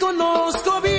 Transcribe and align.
que 0.00 0.06
en 0.06 0.89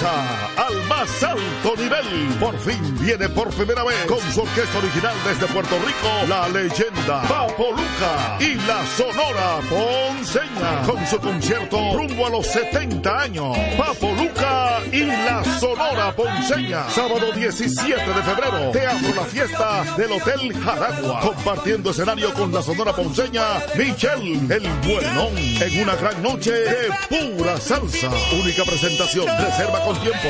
Al 0.00 0.86
más 0.86 1.22
alto 1.24 1.74
nivel. 1.76 2.28
Por 2.38 2.56
fin 2.60 2.78
viene 3.00 3.28
por 3.28 3.48
primera 3.50 3.82
vez 3.82 3.96
con 4.06 4.20
su 4.32 4.42
orquesta 4.42 4.78
original 4.78 5.14
desde 5.26 5.52
Puerto 5.52 5.76
Rico, 5.84 6.08
la 6.28 6.48
leyenda 6.48 7.22
Papo 7.22 7.70
Luca 7.70 8.36
y 8.38 8.54
la 8.54 8.86
Sonora 8.86 9.58
Ponceña 9.68 10.82
con 10.86 11.04
su 11.04 11.18
concierto 11.18 11.94
rumbo 11.94 12.28
a 12.28 12.30
los 12.30 12.46
70 12.46 13.20
años. 13.20 13.56
Papo 13.76 14.12
Luca 14.12 14.80
y 14.92 15.00
la 15.00 15.42
Sonora 15.58 16.14
Ponceña. 16.14 16.88
Sábado 16.90 17.32
17 17.32 17.92
de 17.92 18.22
febrero, 18.22 18.70
Teatro 18.70 19.14
La 19.16 19.24
Fiesta 19.24 19.84
del 19.96 20.12
Hotel 20.12 20.54
Jaragua. 20.62 21.20
Compartiendo 21.22 21.90
escenario 21.90 22.32
con 22.34 22.52
la 22.52 22.62
Sonora 22.62 22.92
Ponceña, 22.92 23.42
Michelle 23.76 24.38
el 24.54 24.68
Buenón 24.86 25.36
en 25.36 25.82
una 25.82 25.96
gran 25.96 26.22
noche 26.22 26.52
de 26.52 26.88
pura 27.08 27.58
salsa. 27.60 28.10
Única 28.40 28.62
presentación. 28.62 29.26
Reserva 29.26 29.82
con 29.82 29.87
tiempo. 29.96 30.28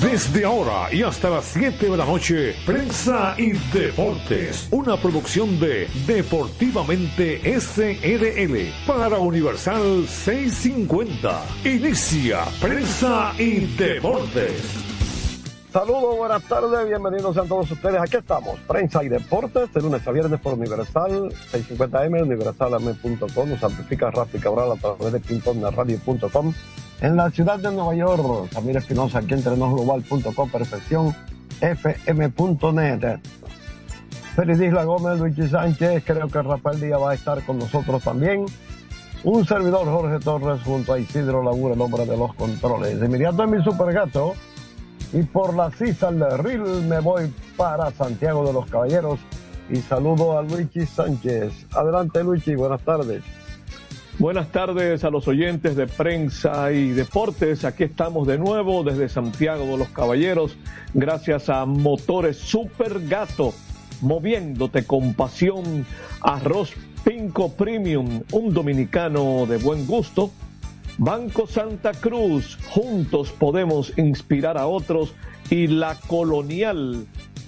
Desde 0.00 0.44
ahora 0.44 0.92
y 0.92 1.02
hasta 1.02 1.30
las 1.30 1.46
7 1.46 1.90
de 1.90 1.96
la 1.96 2.04
noche, 2.04 2.54
Prensa 2.64 3.34
y 3.36 3.52
Deportes, 3.72 4.68
una 4.70 4.96
producción 4.96 5.58
de 5.60 5.88
Deportivamente 6.06 7.40
SRL 7.60 8.72
para 8.86 9.18
Universal 9.18 10.06
650. 10.08 11.44
Inicia 11.64 12.44
Prensa 12.60 13.32
y 13.38 13.66
Deportes. 13.76 14.89
Saludos, 15.72 16.16
buenas 16.16 16.42
tardes, 16.42 16.88
bienvenidos 16.88 17.38
a 17.38 17.44
todos 17.44 17.70
ustedes. 17.70 18.00
Aquí 18.00 18.16
estamos, 18.16 18.58
Prensa 18.66 19.04
y 19.04 19.08
Deportes, 19.08 19.72
de 19.72 19.80
lunes 19.80 20.04
a 20.04 20.10
viernes 20.10 20.40
por 20.40 20.54
Universal 20.54 21.32
650M, 21.52 22.22
universalame.com, 22.22 23.48
nos 23.48 23.62
amplifica 23.62 24.10
Rafi 24.10 24.40
Cabral 24.40 24.72
a 24.72 24.74
través 24.74 25.12
de 25.12 25.20
pintoneradio.com 25.20 26.52
en 27.02 27.16
la 27.16 27.30
ciudad 27.30 27.60
de 27.60 27.70
Nueva 27.70 27.94
York, 27.94 28.50
Samir 28.50 28.78
Espinosa, 28.78 29.20
aquí 29.20 29.34
entre 29.34 29.54
global.com, 29.54 30.50
perfección, 30.50 31.14
fm.net. 31.60 33.20
Feliz 34.34 34.60
Isla 34.60 34.82
Gómez, 34.82 35.20
Luigi 35.20 35.46
Sánchez, 35.46 36.02
creo 36.04 36.26
que 36.26 36.42
Rafael 36.42 36.80
Díaz 36.80 37.00
va 37.00 37.12
a 37.12 37.14
estar 37.14 37.46
con 37.46 37.60
nosotros 37.60 38.02
también. 38.02 38.44
Un 39.22 39.46
servidor 39.46 39.84
Jorge 39.84 40.18
Torres 40.18 40.62
junto 40.64 40.94
a 40.94 40.98
Isidro 40.98 41.44
Lagura, 41.44 41.74
el 41.74 41.80
hombre 41.80 42.06
de 42.06 42.16
los 42.16 42.34
controles. 42.34 42.98
De 42.98 43.06
inmediato 43.06 43.44
en 43.44 43.50
mi 43.50 43.62
supergato 43.62 44.34
y 45.12 45.22
por 45.22 45.54
la 45.54 45.70
Cisa 45.70 46.10
de 46.12 46.36
Ril 46.36 46.62
me 46.88 47.00
voy 47.00 47.32
para 47.56 47.90
Santiago 47.90 48.46
de 48.46 48.52
los 48.52 48.66
Caballeros 48.70 49.18
y 49.68 49.76
saludo 49.76 50.38
a 50.38 50.42
Luigi 50.42 50.86
Sánchez. 50.86 51.66
Adelante 51.72 52.22
Luigi, 52.22 52.54
buenas 52.54 52.82
tardes. 52.82 53.22
Buenas 54.18 54.48
tardes 54.52 55.02
a 55.04 55.10
los 55.10 55.26
oyentes 55.28 55.76
de 55.76 55.86
prensa 55.86 56.72
y 56.72 56.90
deportes. 56.90 57.64
Aquí 57.64 57.84
estamos 57.84 58.26
de 58.26 58.38
nuevo 58.38 58.84
desde 58.84 59.08
Santiago 59.08 59.64
de 59.64 59.78
los 59.78 59.88
Caballeros, 59.88 60.56
gracias 60.92 61.48
a 61.48 61.64
Motores 61.64 62.36
Super 62.36 63.06
Gato, 63.08 63.54
moviéndote 64.02 64.84
con 64.84 65.14
pasión. 65.14 65.86
Arroz 66.20 66.74
Pinco 67.02 67.52
Premium, 67.52 68.22
un 68.32 68.52
dominicano 68.52 69.46
de 69.46 69.56
buen 69.56 69.86
gusto. 69.86 70.30
Banco 71.00 71.46
Santa 71.46 71.92
Cruz, 71.92 72.58
juntos 72.68 73.30
podemos 73.30 73.90
inspirar 73.96 74.58
a 74.58 74.66
otros. 74.66 75.14
Y 75.48 75.66
la 75.66 75.94
Colonial, 76.06 77.06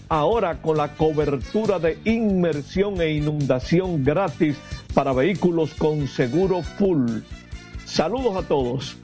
ahora 0.08 0.62
con 0.62 0.78
la 0.78 0.94
cobertura 0.94 1.78
de 1.78 1.98
inmersión 2.06 2.98
e 3.02 3.10
inundación 3.10 4.02
gratis 4.02 4.56
para 4.94 5.12
vehículos 5.12 5.74
con 5.74 6.08
seguro 6.08 6.62
full. 6.62 7.20
Saludos 7.84 8.42
a 8.42 8.48
todos. 8.48 8.96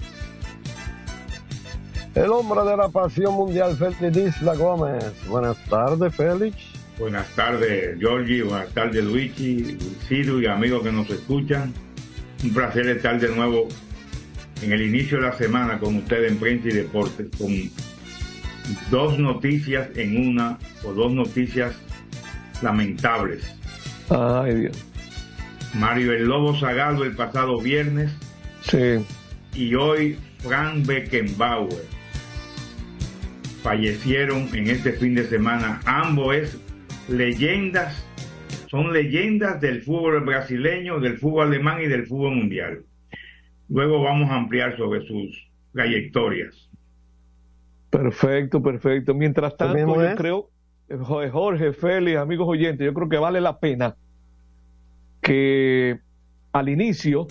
El 2.15 2.31
hombre 2.31 2.63
de 2.71 2.77
la 2.79 2.89
pasión 2.89 3.35
mundial, 3.35 3.77
Félix 3.77 4.39
Isla 4.39 4.55
Gómez. 4.55 5.05
Buenas 5.29 5.63
tardes, 5.67 6.15
Félix. 6.17 6.57
Buenas 6.99 7.29
tardes, 7.37 7.99
Georgie. 8.01 8.45
Buenas 8.45 8.71
tardes, 8.71 9.05
Luigi, 9.05 9.77
Ciro 10.09 10.41
y 10.41 10.47
amigos 10.47 10.83
que 10.83 10.91
nos 10.91 11.11
escuchan. 11.11 11.75
Un 12.43 12.55
placer 12.55 12.89
estar 12.89 13.21
de 13.21 13.29
nuevo 13.29 13.69
en 14.63 14.73
el 14.73 14.83
inicio 14.83 15.19
de 15.19 15.25
la 15.25 15.33
semana 15.33 15.79
con 15.79 15.97
ustedes 15.97 16.33
en 16.33 16.39
Prensa 16.39 16.69
y 16.69 16.73
Deportes, 16.73 17.29
con 17.39 17.53
dos 18.91 19.19
noticias 19.19 19.89
en 19.97 20.29
una, 20.29 20.59
o 20.85 20.93
dos 20.93 21.13
noticias 21.13 21.75
lamentables. 22.63 23.55
Ay, 24.11 24.55
Dios. 24.55 24.85
Mario 25.75 26.13
el 26.13 26.25
Lobo 26.25 26.59
Zagallo 26.59 27.05
el 27.05 27.15
pasado 27.15 27.61
viernes. 27.61 28.11
Sí. 28.63 29.05
Y 29.55 29.75
hoy 29.75 30.19
Frank 30.39 30.87
Beckenbauer. 30.87 31.85
Fallecieron 33.63 34.49
en 34.55 34.69
este 34.69 34.93
fin 34.93 35.15
de 35.15 35.27
semana. 35.27 35.81
Ambos 35.85 36.35
es 36.37 36.59
leyendas, 37.09 38.05
son 38.71 38.93
leyendas 38.93 39.61
del 39.61 39.83
fútbol 39.83 40.21
brasileño, 40.21 41.01
del 41.01 41.19
fútbol 41.19 41.49
alemán 41.49 41.83
y 41.83 41.87
del 41.87 42.07
fútbol 42.07 42.37
mundial. 42.37 42.83
Luego 43.69 44.03
vamos 44.03 44.31
a 44.31 44.37
ampliar 44.37 44.77
sobre 44.77 45.07
sus 45.07 45.49
trayectorias. 45.73 46.69
Perfecto, 47.91 48.63
perfecto. 48.63 49.15
Mientras 49.15 49.57
tanto, 49.57 50.03
yo 50.03 50.15
creo, 50.17 50.51
Jorge, 51.31 51.73
Félix, 51.73 52.19
amigos 52.19 52.47
oyentes, 52.49 52.85
yo 52.85 52.95
creo 52.95 53.09
que 53.09 53.19
vale 53.19 53.41
la 53.41 53.59
pena 53.59 53.97
que 55.21 55.99
al 56.53 56.69
inicio 56.69 57.27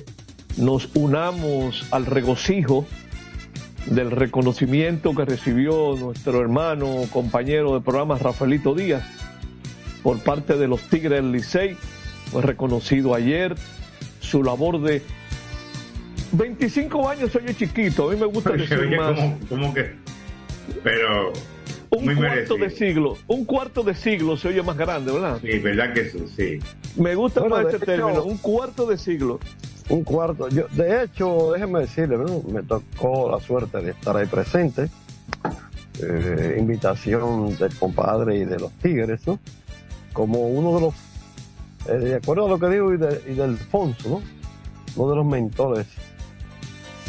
nos 0.57 0.95
unamos 0.95 1.91
al 1.91 2.05
regocijo 2.05 2.85
del 3.87 4.11
reconocimiento 4.11 5.15
que 5.15 5.25
recibió 5.25 5.95
nuestro 5.95 6.41
hermano, 6.41 7.03
compañero 7.11 7.73
de 7.73 7.81
programa 7.81 8.17
Rafaelito 8.17 8.75
Díaz, 8.75 9.05
por 10.03 10.19
parte 10.19 10.57
de 10.57 10.67
los 10.67 10.81
Tigres 10.81 11.21
del 11.21 11.31
Licey, 11.31 11.75
fue 12.31 12.41
reconocido 12.41 13.13
ayer 13.13 13.55
su 14.19 14.43
labor 14.43 14.81
de 14.81 15.01
25 16.31 17.09
años, 17.09 17.31
soy 17.31 17.55
chiquito, 17.55 18.09
a 18.09 18.13
mí 18.13 18.19
me 18.19 18.25
gusta 18.25 18.51
decir 18.51 18.97
más. 18.97 19.19
¿cómo, 19.49 19.73
que? 19.73 19.95
Pero 20.83 21.33
un 21.89 22.15
cuarto 22.15 22.57
de 22.57 22.69
siglo, 22.69 23.17
un 23.27 23.45
cuarto 23.45 23.83
de 23.83 23.95
siglo 23.95 24.35
se 24.37 24.49
oye 24.49 24.61
más 24.61 24.77
grande, 24.77 25.11
¿verdad? 25.11 25.39
Sí, 25.41 25.59
verdad 25.59 25.93
que 25.93 26.09
sí, 26.09 26.25
sí. 26.35 26.59
Me 27.01 27.15
gusta 27.15 27.43
más 27.45 27.65
este 27.73 27.85
término, 27.85 28.23
un 28.23 28.37
cuarto 28.37 28.85
de 28.85 28.97
siglo. 28.97 29.39
Un 29.89 30.03
cuarto. 30.03 30.49
Yo, 30.49 30.67
de 30.73 31.03
hecho, 31.03 31.51
déjeme 31.53 31.81
decirle, 31.81 32.17
me 32.51 32.61
tocó 32.63 33.31
la 33.31 33.39
suerte 33.39 33.79
de 33.79 33.91
estar 33.91 34.17
ahí 34.17 34.27
presente. 34.27 34.89
Eh, 35.99 36.57
invitación 36.59 37.57
del 37.57 37.73
compadre 37.75 38.37
y 38.37 38.45
de 38.45 38.59
los 38.59 38.71
Tigres, 38.73 39.25
¿no? 39.25 39.39
Como 40.13 40.47
uno 40.47 40.75
de 40.75 40.81
los, 40.81 40.93
eh, 41.87 42.05
de 42.09 42.15
acuerdo 42.15 42.45
a 42.45 42.49
lo 42.49 42.59
que 42.59 42.67
digo, 42.67 42.93
y, 42.93 42.97
de, 42.97 43.21
y 43.27 43.33
del 43.33 43.57
Fonso, 43.57 44.09
¿no? 44.09 44.21
Uno 44.95 45.09
de 45.09 45.15
los 45.15 45.25
mentores 45.25 45.87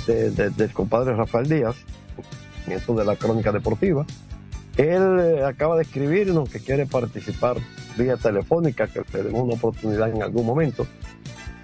del 0.09 0.73
compadre 0.73 1.15
Rafael 1.15 1.49
Díaz, 1.49 1.77
en 2.67 2.73
esto 2.73 2.95
de 2.95 3.05
la 3.05 3.17
crónica 3.17 3.53
deportiva. 3.53 4.07
Él 4.77 5.19
eh, 5.21 5.45
acaba 5.45 5.77
de 5.77 5.83
escribirnos 5.83 6.49
que 6.49 6.61
quiere 6.61 6.87
participar 6.87 7.57
vía 7.97 8.17
telefónica, 8.17 8.87
que 8.87 9.03
le 9.13 9.25
demos 9.25 9.43
una 9.43 9.55
oportunidad 9.55 10.09
en 10.09 10.23
algún 10.23 10.47
momento. 10.47 10.87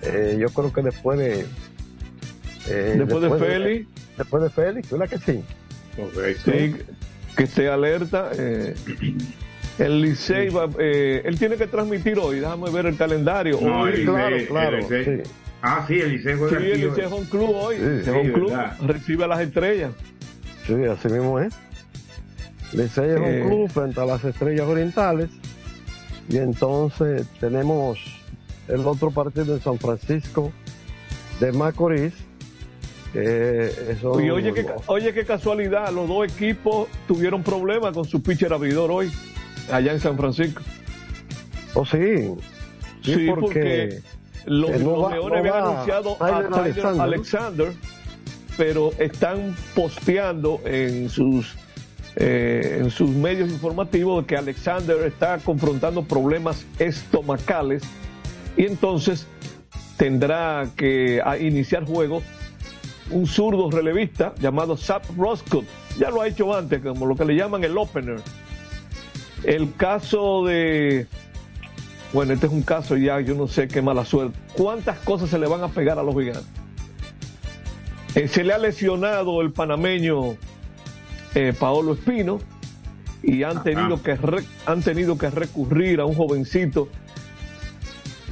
Eh, 0.03 0.37
yo 0.39 0.49
creo 0.49 0.73
que 0.73 0.83
después 0.83 1.19
de. 1.19 1.47
Eh, 2.69 2.95
después, 2.99 3.23
de 3.23 3.39
Félix. 3.39 3.89
después 4.19 4.43
de 4.43 4.51
Félix, 4.51 4.91
¿verdad 4.91 5.09
que 5.09 5.19
sí? 5.19 5.45
Sí, 6.45 6.75
que 7.37 7.45
esté 7.45 7.69
alerta. 7.69 8.31
el 9.79 10.03
Licey 10.03 10.49
va, 10.49 10.69
él 10.79 11.39
tiene 11.39 11.57
que 11.57 11.67
transmitir 11.69 12.19
hoy, 12.19 12.41
déjame 12.41 12.71
ver 12.71 12.87
el 12.87 12.97
calendario. 12.97 13.59
hoy, 13.59 14.05
claro, 14.05 14.37
claro. 14.49 14.79
Ah, 15.67 15.83
sí, 15.89 15.99
el 15.99 16.13
Licey 16.13 16.37
juega 16.37 16.59
Sí, 16.59 16.71
el 16.73 16.81
Licey 16.89 17.05
es 17.07 17.13
un 17.13 17.25
club 17.25 17.51
hoy. 17.55 17.77
es 17.77 18.07
un 18.09 18.33
club, 18.33 18.53
recibe 18.87 19.25
a 19.25 19.29
las 19.29 19.41
estrellas. 19.41 19.93
Sí, 20.67 20.75
así 20.85 21.09
mismo 21.09 21.41
es. 21.41 21.55
Licey 22.75 23.11
es 23.13 23.17
un 23.17 23.25
eh. 23.25 23.43
club 23.47 23.71
frente 23.71 23.99
a 23.99 24.05
las 24.05 24.23
estrellas 24.25 24.67
orientales. 24.69 25.31
Y 26.29 26.37
entonces 26.37 27.27
tenemos 27.41 27.99
el 28.69 28.81
otro 28.81 29.11
partido 29.11 29.55
en 29.55 29.63
San 29.63 29.79
Francisco 29.79 30.53
de 31.41 31.53
Macorís. 31.53 32.13
y 33.15 34.31
oye, 34.31 34.53
qué, 34.53 34.67
oye, 34.87 35.15
qué 35.15 35.25
casualidad, 35.25 35.91
los 35.93 36.07
dos 36.09 36.27
equipos 36.31 36.89
tuvieron 37.09 37.43
problemas 37.43 37.95
con 37.95 38.05
su 38.05 38.23
pitcher 38.23 38.53
abridor 38.53 38.91
hoy, 38.91 39.11
allá 39.73 39.93
en 39.93 40.01
San 40.01 40.19
Francisco. 40.19 40.63
¿Oh, 41.73 41.87
sí? 41.87 42.35
Sí, 43.03 43.29
porque, 43.35 44.03
los, 44.47 44.71
Leones 44.71 45.39
habían 45.39 45.57
anunciado 45.57 46.17
a 46.21 46.39
Alexander, 46.39 47.01
Alexander, 47.01 47.73
pero 48.57 48.93
están 48.99 49.57
posteando 49.75 50.61
en 50.65 51.09
sus 51.09 51.55
eh, 52.17 52.79
en 52.81 52.91
sus 52.91 53.11
medios 53.11 53.51
informativos 53.51 54.25
que 54.25 54.37
Alexander 54.37 54.99
está 55.05 55.39
confrontando 55.39 56.05
problemas 56.05 56.65
estomacales 56.79 57.83
y 58.57 58.67
entonces 58.67 59.27
tendrá 59.97 60.69
que 60.77 61.21
iniciar 61.41 61.85
juego 61.85 62.23
un 63.11 63.27
zurdo 63.27 63.71
relevista 63.71 64.33
llamado 64.39 64.77
Sap 64.77 65.05
Roscoe. 65.17 65.65
Ya 65.99 66.11
lo 66.11 66.21
ha 66.21 66.29
hecho 66.29 66.55
antes, 66.55 66.81
como 66.83 67.07
lo 67.07 67.17
que 67.17 67.25
le 67.25 67.35
llaman 67.35 67.65
el 67.65 67.77
opener. 67.77 68.21
El 69.43 69.75
caso 69.75 70.45
de... 70.45 71.07
Bueno, 72.15 72.33
este 72.33 72.47
es 72.47 72.53
un 72.53 72.63
caso 72.63 72.97
ya, 72.97 73.21
yo 73.21 73.35
no 73.35 73.49
sé 73.49 73.67
qué 73.67 73.83
mala 73.83 74.05
suerte. 74.05 74.39
¿Cuántas 74.57 75.01
cosas 75.01 75.29
se 75.29 75.39
le 75.39 75.49
van 75.49 75.65
a 75.65 75.69
pegar 75.69 75.99
a 75.99 76.03
los 76.05 76.15
gigantes? 76.15 76.47
Eh, 78.15 78.29
se 78.29 78.45
le 78.45 78.53
ha 78.53 78.59
lesionado 78.59 79.43
el 79.43 79.53
panameño 79.53 80.37
eh, 81.35 81.53
Paolo 81.59 81.95
Espino 81.95 82.39
y 83.21 83.43
han 83.43 83.65
tenido, 83.65 84.01
que 84.01 84.17
han 84.65 84.83
tenido 84.83 85.19
que 85.19 85.29
recurrir 85.29 85.99
a 85.99 86.05
un 86.05 86.15
jovencito, 86.15 86.89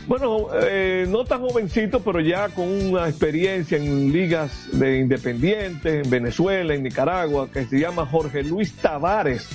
bueno, 0.07 0.49
eh, 0.63 1.07
no 1.09 1.25
tan 1.25 1.41
jovencito, 1.41 2.01
pero 2.01 2.21
ya 2.21 2.51
con 2.51 2.69
una 2.69 3.09
experiencia 3.09 3.79
en 3.79 4.13
ligas 4.13 4.69
de 4.73 4.99
independientes, 4.99 6.05
en 6.05 6.11
Venezuela, 6.11 6.75
en 6.75 6.85
Nicaragua, 6.85 7.49
que 7.51 7.65
se 7.67 7.81
llama 7.81 8.07
Jorge 8.07 8.45
Luis 8.45 8.75
Tavares, 8.75 9.49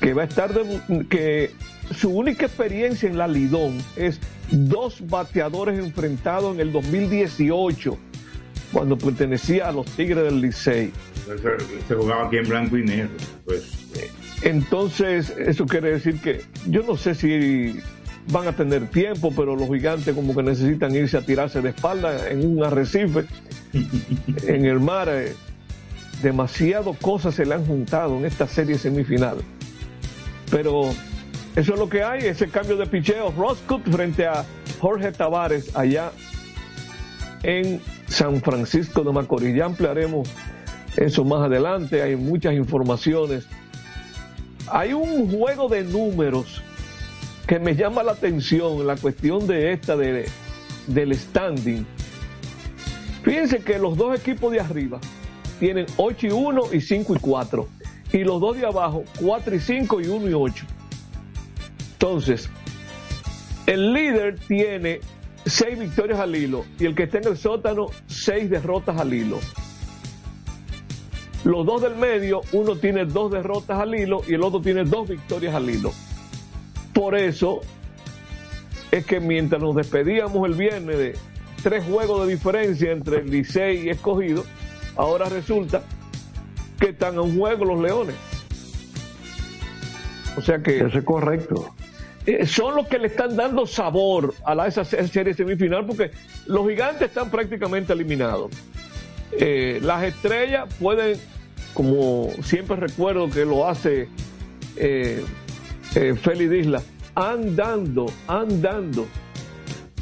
que 0.00 0.12
va 0.12 0.22
a 0.22 0.24
estar 0.26 0.52
de, 0.52 1.06
que 1.08 1.52
su 1.94 2.10
única 2.10 2.46
experiencia 2.46 3.08
en 3.08 3.18
la 3.18 3.28
Lidón 3.28 3.78
es 3.96 4.20
dos 4.50 5.06
bateadores 5.08 5.78
enfrentados 5.78 6.54
en 6.54 6.60
el 6.60 6.72
2018 6.72 7.98
cuando 8.72 8.98
pertenecía 8.98 9.68
a 9.68 9.72
los 9.72 9.86
Tigres 9.86 10.24
del 10.24 10.40
Licey. 10.40 10.92
Se, 11.88 11.94
jugaba 11.94 12.26
aquí 12.26 12.38
en 12.38 12.48
blanco 12.48 12.76
y 12.76 12.84
negro. 12.84 13.10
Pues. 13.44 13.72
Entonces, 14.42 15.30
eso 15.30 15.66
quiere 15.66 15.92
decir 15.92 16.20
que 16.20 16.42
yo 16.66 16.82
no 16.82 16.96
sé 16.96 17.14
si 17.14 17.80
van 18.30 18.48
a 18.48 18.52
tener 18.52 18.88
tiempo, 18.88 19.32
pero 19.34 19.56
los 19.56 19.68
gigantes 19.68 20.14
como 20.14 20.34
que 20.34 20.42
necesitan 20.42 20.94
irse 20.94 21.16
a 21.16 21.22
tirarse 21.22 21.62
de 21.62 21.70
espalda 21.70 22.28
en 22.28 22.46
un 22.46 22.64
arrecife, 22.64 23.24
en 24.46 24.64
el 24.66 24.80
mar. 24.80 25.08
Eh, 25.10 25.34
demasiado 26.22 26.94
cosas 26.94 27.34
se 27.34 27.44
le 27.44 27.54
han 27.54 27.66
juntado 27.66 28.16
en 28.16 28.24
esta 28.24 28.46
serie 28.46 28.78
semifinal. 28.78 29.38
Pero 30.50 30.90
eso 31.56 31.72
es 31.72 31.78
lo 31.78 31.88
que 31.88 32.02
hay, 32.02 32.20
ese 32.26 32.48
cambio 32.48 32.76
de 32.76 32.86
picheo. 32.86 33.32
Roscoe 33.32 33.80
frente 33.80 34.26
a 34.26 34.44
Jorge 34.78 35.10
Tavares 35.10 35.74
allá 35.74 36.12
en 37.42 37.80
San 38.06 38.42
Francisco 38.42 39.02
de 39.02 39.10
Macorís. 39.10 39.56
Ya 39.56 39.64
ampliaremos 39.64 40.28
eso 40.98 41.24
más 41.24 41.46
adelante, 41.46 42.02
hay 42.02 42.14
muchas 42.14 42.52
informaciones. 42.52 43.46
Hay 44.68 44.92
un 44.92 45.30
juego 45.30 45.68
de 45.70 45.82
números 45.82 46.62
que 47.46 47.58
me 47.58 47.74
llama 47.74 48.02
la 48.02 48.12
atención, 48.12 48.86
la 48.86 48.96
cuestión 48.96 49.46
de 49.46 49.72
esta 49.72 49.96
de, 49.96 50.28
del 50.86 51.14
standing. 51.14 51.86
Fíjense 53.22 53.60
que 53.60 53.78
los 53.78 53.96
dos 53.96 54.18
equipos 54.20 54.52
de 54.52 54.60
arriba 54.60 55.00
tienen 55.58 55.86
8 55.96 56.26
y 56.26 56.30
1 56.30 56.62
y 56.74 56.80
5 56.82 57.16
y 57.16 57.18
4. 57.18 57.68
Y 58.12 58.18
los 58.18 58.42
dos 58.42 58.58
de 58.58 58.66
abajo 58.66 59.04
4 59.22 59.54
y 59.54 59.60
5 59.60 60.00
y 60.02 60.06
1 60.08 60.28
y 60.28 60.34
8. 60.34 60.66
Entonces, 61.98 62.50
el 63.66 63.94
líder 63.94 64.38
tiene 64.38 65.00
seis 65.46 65.78
victorias 65.78 66.20
al 66.20 66.36
hilo 66.36 66.66
y 66.78 66.84
el 66.84 66.94
que 66.94 67.04
está 67.04 67.18
en 67.18 67.28
el 67.28 67.38
sótano, 67.38 67.86
seis 68.06 68.50
derrotas 68.50 69.00
al 69.00 69.14
hilo. 69.14 69.38
Los 71.44 71.64
dos 71.64 71.80
del 71.80 71.96
medio, 71.96 72.42
uno 72.52 72.76
tiene 72.76 73.06
dos 73.06 73.32
derrotas 73.32 73.80
al 73.80 73.94
hilo 73.94 74.20
y 74.28 74.34
el 74.34 74.42
otro 74.42 74.60
tiene 74.60 74.84
dos 74.84 75.08
victorias 75.08 75.54
al 75.54 75.70
hilo. 75.70 75.92
Por 76.92 77.16
eso 77.16 77.60
es 78.90 79.06
que 79.06 79.18
mientras 79.18 79.62
nos 79.62 79.74
despedíamos 79.74 80.46
el 80.46 80.54
viernes 80.54 80.98
de 80.98 81.18
tres 81.62 81.82
juegos 81.84 82.26
de 82.26 82.34
diferencia 82.34 82.92
entre 82.92 83.20
el 83.20 83.30
Licey 83.30 83.86
y 83.86 83.88
Escogido, 83.88 84.44
ahora 84.96 85.30
resulta 85.30 85.82
que 86.78 86.90
están 86.90 87.14
en 87.14 87.38
juego 87.38 87.64
los 87.64 87.80
Leones. 87.80 88.16
O 90.36 90.42
sea 90.42 90.62
que... 90.62 90.78
Eso 90.78 90.98
es 90.98 91.04
correcto. 91.04 91.74
Eh, 92.26 92.44
son 92.44 92.74
los 92.74 92.88
que 92.88 92.98
le 92.98 93.06
están 93.06 93.36
dando 93.36 93.66
sabor 93.66 94.34
a 94.44 94.54
la, 94.54 94.66
esa 94.66 94.84
serie 94.84 95.32
semifinal 95.32 95.86
porque 95.86 96.10
los 96.46 96.68
gigantes 96.68 97.08
están 97.08 97.30
prácticamente 97.30 97.92
eliminados. 97.92 98.50
Eh, 99.30 99.78
las 99.80 100.02
estrellas 100.02 100.68
pueden, 100.80 101.18
como 101.72 102.30
siempre 102.42 102.76
recuerdo 102.76 103.30
que 103.30 103.44
lo 103.44 103.68
hace 103.68 104.08
eh, 104.76 105.24
eh 105.94 106.14
Félix 106.20 106.52
Isla, 106.52 106.82
andando, 107.14 108.06
andando. 108.26 109.06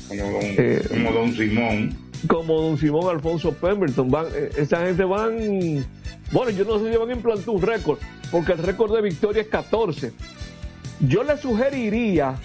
Como 0.08 1.12
don, 1.12 1.34
Simón. 1.34 1.96
Como 2.26 2.60
don 2.62 2.78
Simón 2.78 3.10
Alfonso 3.10 3.52
Pemberton. 3.52 4.10
Van, 4.10 4.26
esa 4.56 4.86
gente 4.86 5.04
van, 5.04 5.84
bueno, 6.32 6.50
yo 6.52 6.64
no 6.64 6.78
sé 6.78 6.90
si 6.90 6.96
van 6.96 7.10
a 7.10 7.12
implantar 7.12 7.50
un 7.50 7.60
récord, 7.60 7.98
porque 8.30 8.52
el 8.52 8.58
récord 8.58 8.94
de 8.94 9.02
victoria 9.02 9.42
es 9.42 9.48
14 9.48 10.12
yo 11.00 11.24
le 11.24 11.36
sugeriría 11.36 12.36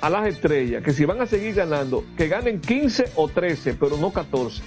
a 0.00 0.10
las 0.10 0.26
estrellas 0.26 0.82
que 0.82 0.92
si 0.92 1.04
van 1.04 1.20
a 1.20 1.26
seguir 1.26 1.54
ganando, 1.54 2.04
que 2.16 2.28
ganen 2.28 2.60
15 2.60 3.12
o 3.16 3.28
13, 3.28 3.74
pero 3.74 3.96
no 3.96 4.12
14. 4.12 4.62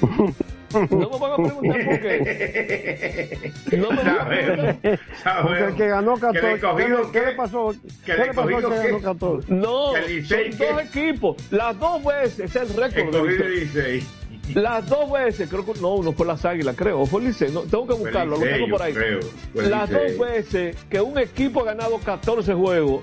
No 0.72 1.08
me 1.10 1.18
van 1.18 1.32
a 1.32 1.36
preguntar 1.36 1.84
por 1.86 2.00
qué. 2.00 3.52
No 3.78 3.90
me 3.90 3.96
van 3.96 4.08
a 4.08 4.28
preguntar. 4.28 4.78
Porque 5.42 5.64
el 5.64 5.74
que 5.74 5.88
ganó 5.88 6.14
14. 6.18 6.60
¿Qué, 7.12 7.20
le 7.20 7.32
pasó? 7.32 7.74
¿Qué 8.04 8.14
le 8.14 8.34
pasó 8.34 8.56
al 8.56 8.82
que 8.82 8.88
ganó 8.88 9.00
14? 9.00 9.54
No, 9.54 9.92
son 9.94 10.58
dos 10.58 10.82
equipos. 10.82 11.36
Las 11.50 11.78
dos 11.78 12.04
veces 12.04 12.54
es 12.54 12.56
el 12.56 12.68
récord. 12.76 13.14
El 13.14 14.02
las 14.54 14.88
dos 14.88 15.10
veces, 15.10 15.48
creo 15.48 15.64
que 15.64 15.80
no, 15.80 16.02
no 16.02 16.12
fue 16.12 16.26
las 16.26 16.44
Águilas, 16.44 16.76
creo, 16.76 17.00
o 17.00 17.06
fue 17.06 17.20
el 17.20 17.28
Licey, 17.28 17.50
no, 17.52 17.62
tengo 17.62 17.86
que 17.86 17.94
buscarlo, 17.94 18.36
lo 18.36 18.42
tengo 18.42 18.68
por 18.68 18.82
ahí. 18.82 18.94
las 19.54 19.90
dos 19.90 20.18
veces 20.18 20.76
que 20.88 21.00
un 21.00 21.18
equipo 21.18 21.60
ha 21.62 21.64
ganado 21.64 21.98
14 21.98 22.54
juegos, 22.54 23.02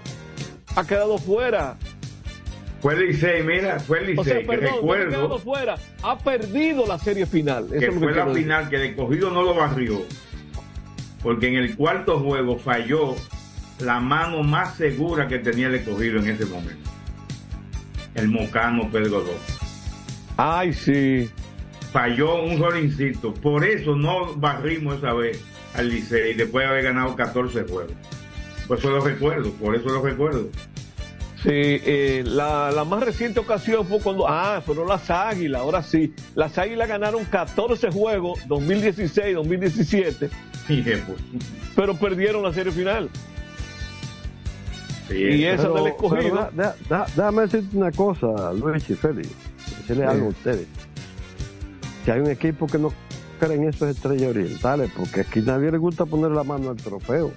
ha 0.75 0.85
quedado 0.85 1.17
fuera. 1.17 1.77
Fue 2.81 2.93
el 2.93 3.07
Licey, 3.07 3.43
mira, 3.43 3.79
fue 3.79 3.99
el 3.99 4.07
Licey, 4.07 4.19
o 4.19 4.23
sea, 4.23 4.43
que 4.43 4.57
recuerdo. 4.57 5.07
Ha 5.07 5.09
quedado 5.09 5.39
fuera, 5.39 5.75
ha 6.01 6.17
perdido 6.17 6.85
la 6.85 6.99
serie 6.99 7.25
final. 7.25 7.67
que 7.67 7.91
fue 7.91 8.13
la 8.13 8.27
final, 8.27 8.69
que 8.69 8.75
el 8.87 8.95
cogido 8.95 9.29
no 9.29 9.43
lo 9.43 9.53
barrió. 9.53 10.01
Porque 11.21 11.47
en 11.47 11.55
el 11.55 11.75
cuarto 11.77 12.19
juego 12.19 12.57
falló 12.57 13.15
la 13.79 13.99
mano 13.99 14.43
más 14.43 14.75
segura 14.75 15.27
que 15.27 15.39
tenía 15.39 15.67
el 15.67 15.75
escogido 15.75 16.19
en 16.19 16.29
ese 16.29 16.45
momento. 16.45 16.89
El 18.15 18.27
mocano 18.27 18.89
Pedro 18.91 19.19
López. 19.19 19.62
Ay, 20.37 20.73
sí. 20.73 21.29
Falló 21.91 22.43
un 22.43 22.57
solo 22.57 22.79
insisto. 22.79 23.33
Por 23.33 23.65
eso 23.65 23.95
no 23.95 24.33
barrimos 24.35 24.97
esa 24.97 25.13
vez 25.13 25.43
al 25.75 25.89
Licey 25.89 26.33
después 26.33 26.65
de 26.65 26.71
haber 26.71 26.83
ganado 26.85 27.15
14 27.15 27.63
juegos. 27.63 27.93
Por 28.67 28.77
eso 28.77 28.89
lo 28.89 29.01
recuerdo, 29.01 29.51
por 29.51 29.75
eso 29.75 29.89
lo 29.89 30.01
recuerdo. 30.01 30.49
Sí, 31.43 31.49
eh, 31.51 32.23
la, 32.25 32.71
la, 32.71 32.85
más 32.85 33.03
reciente 33.03 33.41
ocasión 33.41 33.85
fue 33.85 33.99
cuando, 33.99 34.25
ah, 34.27 34.61
fueron 34.65 34.87
las 34.87 35.11
Águilas, 35.11 35.61
ahora 35.61 35.83
sí. 35.83 36.13
Las 36.35 36.57
Águilas 36.57 36.87
ganaron 36.87 37.25
14 37.25 37.91
juegos, 37.91 38.39
2016, 38.47 39.35
2017. 39.35 40.29
pero 41.75 41.95
perdieron 41.95 42.43
la 42.43 42.53
serie 42.53 42.71
final. 42.71 43.09
y 45.09 45.43
esa 45.43 45.67
del 45.67 45.87
escogido. 45.87 46.49
déjame 46.89 47.41
decirte 47.41 47.77
una 47.77 47.91
cosa, 47.91 48.53
Luis 48.53 48.89
y 48.89 48.95
Félix 48.95 49.52
decirle 49.83 50.05
algo 50.05 50.27
a 50.27 50.29
ustedes. 50.29 50.67
Que 52.05 52.11
hay 52.11 52.19
un 52.19 52.29
equipo 52.29 52.67
que 52.67 52.77
no 52.77 52.91
cree 53.39 53.55
en 53.57 53.69
esos 53.69 53.89
estrellas 53.89 54.29
orientales, 54.29 54.91
porque 54.95 55.21
aquí 55.21 55.41
nadie 55.41 55.71
le 55.71 55.77
gusta 55.77 56.05
poner 56.05 56.31
la 56.31 56.43
mano 56.43 56.69
al 56.69 56.77
trofeo. 56.77 57.31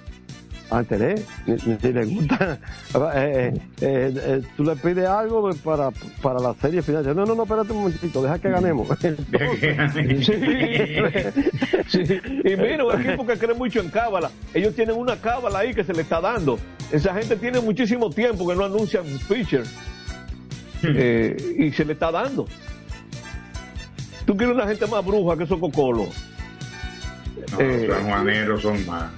Antes, 0.69 1.25
ni, 1.45 1.55
ni, 1.65 1.77
le 1.93 2.05
gusta. 2.05 2.59
Eh, 3.15 3.53
eh, 3.81 4.13
eh, 4.15 4.41
tú 4.55 4.63
le 4.63 4.75
pides 4.75 5.07
algo 5.07 5.49
para, 5.63 5.91
para 6.21 6.39
la 6.39 6.53
serie 6.55 6.81
final. 6.81 7.05
No, 7.15 7.25
no, 7.25 7.35
no, 7.35 7.43
espérate 7.43 7.71
un 7.73 7.79
momentito, 7.79 8.23
deja 8.23 8.39
que 8.39 8.49
ganemos. 8.49 8.87
sí, 11.87 12.01
Y 12.43 12.55
mira, 12.55 12.85
un 12.85 13.01
equipo 13.01 13.25
que 13.25 13.37
cree 13.37 13.53
mucho 13.53 13.79
en 13.81 13.89
cábala. 13.89 14.31
Ellos 14.53 14.73
tienen 14.73 14.97
una 14.97 15.15
cábala 15.17 15.59
ahí 15.59 15.73
que 15.73 15.83
se 15.83 15.93
le 15.93 16.01
está 16.01 16.19
dando. 16.19 16.57
Esa 16.91 17.13
gente 17.13 17.35
tiene 17.35 17.59
muchísimo 17.59 18.09
tiempo 18.09 18.47
que 18.47 18.55
no 18.55 18.65
anuncian 18.65 19.05
pitcher. 19.27 19.63
Eh, 20.83 21.55
y 21.57 21.71
se 21.71 21.85
le 21.85 21.93
está 21.93 22.11
dando. 22.11 22.47
Tú 24.25 24.35
quieres 24.35 24.55
una 24.55 24.67
gente 24.67 24.85
más 24.87 25.03
bruja 25.05 25.37
que 25.37 25.45
esos 25.45 25.59
cocolos. 25.59 26.09
No, 27.53 27.59
eh, 27.59 28.47
son 28.61 28.85
más. 28.85 29.09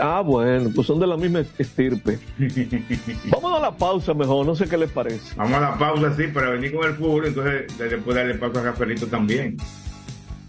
ah, 0.00 0.22
bueno, 0.24 0.70
pues 0.74 0.86
son 0.86 1.00
de 1.00 1.06
la 1.08 1.16
misma 1.16 1.42
estirpe. 1.58 2.18
Vamos 3.30 3.58
a 3.58 3.60
la 3.60 3.72
pausa 3.72 4.14
mejor, 4.14 4.46
no 4.46 4.54
sé 4.54 4.68
qué 4.68 4.76
les 4.76 4.90
parece. 4.90 5.34
Vamos 5.36 5.54
a 5.54 5.60
la 5.60 5.78
pausa, 5.78 6.14
sí, 6.16 6.28
para 6.28 6.50
venir 6.50 6.72
con 6.72 6.86
el 6.86 6.94
fútbol, 6.94 7.26
entonces 7.26 7.76
después 7.78 8.16
darle 8.16 8.34
pausa 8.34 8.60
a 8.60 8.64
Rafaelito 8.64 9.08
también. 9.08 9.56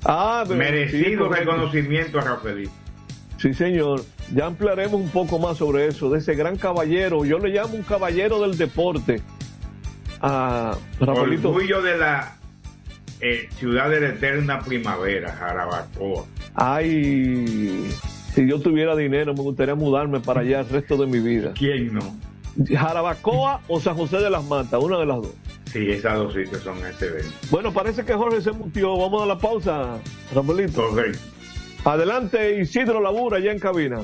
Ah, 0.05 0.45
Merecido 0.47 1.27
reconocimiento 1.27 2.19
a 2.19 2.21
Rafaelito. 2.21 2.71
Sí, 3.39 3.53
señor. 3.53 4.03
Ya 4.33 4.45
ampliaremos 4.45 4.99
un 5.01 5.09
poco 5.09 5.39
más 5.39 5.57
sobre 5.57 5.87
eso, 5.87 6.09
de 6.09 6.19
ese 6.19 6.35
gran 6.35 6.57
caballero. 6.57 7.25
Yo 7.25 7.39
le 7.39 7.49
llamo 7.49 7.75
un 7.75 7.83
caballero 7.83 8.41
del 8.41 8.57
deporte 8.57 9.21
a 10.21 10.77
Orgullo 10.99 11.81
de 11.81 11.97
la 11.97 12.37
eh, 13.19 13.49
ciudad 13.57 13.89
de 13.89 14.01
la 14.01 14.09
eterna 14.09 14.59
primavera, 14.59 15.31
Jarabacoa. 15.33 16.25
Ay, 16.55 17.89
si 18.33 18.47
yo 18.47 18.59
tuviera 18.59 18.95
dinero, 18.95 19.33
me 19.33 19.41
gustaría 19.41 19.75
mudarme 19.75 20.19
para 20.19 20.41
allá 20.41 20.61
el 20.61 20.69
resto 20.69 20.97
de 20.97 21.07
mi 21.07 21.19
vida. 21.19 21.53
¿Quién 21.57 21.93
no? 21.93 22.15
Jarabacoa 22.65 23.61
o 23.67 23.79
San 23.79 23.95
José 23.95 24.17
de 24.17 24.29
las 24.29 24.43
Matas, 24.45 24.81
una 24.81 24.97
de 24.99 25.05
las 25.05 25.17
dos. 25.17 25.33
Sí, 25.71 25.89
esas 25.89 26.15
dos 26.15 26.33
sitios 26.33 26.61
son 26.61 26.77
este 26.85 27.07
evento. 27.07 27.29
Bueno, 27.51 27.73
parece 27.73 28.03
que 28.03 28.13
Jorge 28.13 28.41
se 28.41 28.51
mutió. 28.51 28.97
Vamos 28.97 29.23
a 29.23 29.25
la 29.25 29.37
pausa, 29.37 29.97
Rafaelito. 30.33 30.83
Adelante, 31.83 32.59
Isidro 32.59 33.01
Labura, 33.01 33.39
ya 33.39 33.51
en 33.51 33.59
cabina 33.59 34.03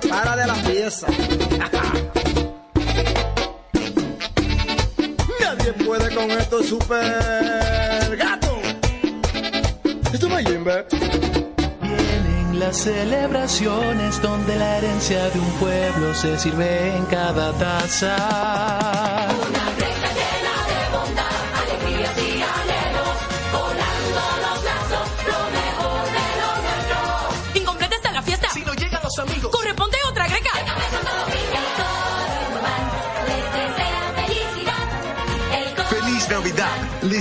para 0.00 0.36
de 0.36 0.46
la 0.46 0.54
pieza. 0.54 1.06
Nadie 5.40 5.72
puede 5.84 6.14
con 6.14 6.30
esto 6.30 6.62
super 6.62 8.16
gato. 8.16 8.58
Esto 10.12 10.28
Jimbe. 10.38 10.86
Vienen 11.82 12.58
las 12.58 12.76
celebraciones 12.76 14.20
donde 14.22 14.56
la 14.56 14.78
herencia 14.78 15.28
de 15.30 15.38
un 15.38 15.50
pueblo 15.52 16.14
se 16.14 16.38
sirve 16.38 16.96
en 16.96 17.04
cada 17.06 17.52
taza. 17.52 19.05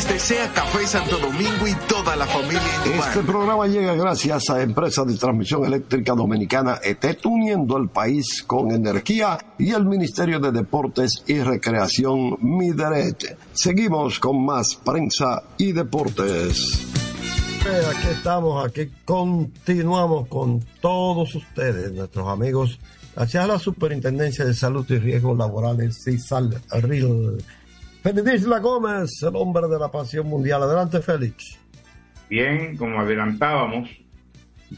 Les 0.06 0.14
desea 0.14 0.52
Café 0.54 0.86
Santo 0.86 1.18
Domingo 1.18 1.68
y 1.68 1.74
toda 1.88 2.16
la 2.16 2.26
familia. 2.26 2.62
Este 3.08 3.22
programa 3.22 3.66
llega 3.66 3.96
gracias 3.96 4.50
a 4.50 4.62
Empresa 4.62 5.04
de 5.04 5.16
Transmisión 5.16 5.66
Eléctrica 5.66 6.14
Dominicana 6.14 6.80
ETET, 6.84 7.26
uniendo 7.26 7.78
el 7.78 7.90
país 7.90 8.44
con 8.46 8.72
energía 8.72 9.38
y 9.58 9.72
el 9.72 9.86
Ministerio 9.86 10.40
de 10.40 10.52
Deportes 10.52 11.24
y 11.28 11.40
Recreación 11.40 12.38
Mideret. 12.42 13.38
Seguimos 13.54 14.20
con 14.20 14.46
más 14.46 14.76
prensa 14.76 15.44
y 15.58 15.72
deportes. 15.72 16.86
Aquí 17.62 18.08
estamos, 18.12 18.66
aquí 18.66 18.92
continuamos 19.06 20.28
con 20.28 20.64
todos 20.82 21.34
ustedes, 21.34 21.92
nuestros 21.94 22.28
amigos, 22.28 22.80
gracias 23.16 23.44
a 23.44 23.48
la 23.48 23.60
Superintendencia 23.60 24.46
de 24.46 24.54
Salud 24.54 24.86
y 24.90 25.00
Riesgos 25.00 25.38
Laborales, 25.38 26.04
CISAL, 26.04 26.62
RIL, 26.72 27.44
La 28.06 28.60
Gómez, 28.60 29.24
el 29.24 29.36
hombre 29.36 29.68
de 29.68 29.80
la 29.80 29.90
pasión 29.90 30.28
mundial. 30.28 30.62
Adelante, 30.62 31.02
Félix. 31.02 31.58
Bien, 32.30 32.78
como 32.78 33.00
adelantábamos, 33.00 33.90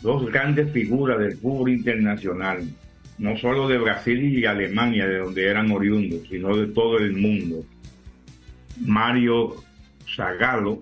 dos 0.01 0.31
grandes 0.31 0.71
figuras 0.71 1.19
del 1.19 1.35
fútbol 1.35 1.71
internacional, 1.71 2.63
no 3.17 3.35
solo 3.35 3.67
de 3.67 3.79
Brasil 3.79 4.39
y 4.39 4.45
Alemania, 4.45 5.05
de 5.05 5.17
donde 5.17 5.45
eran 5.45 5.69
oriundos, 5.71 6.21
sino 6.29 6.55
de 6.55 6.67
todo 6.67 6.99
el 6.99 7.17
mundo. 7.17 7.65
Mario 8.85 9.55
Zagallo 10.15 10.81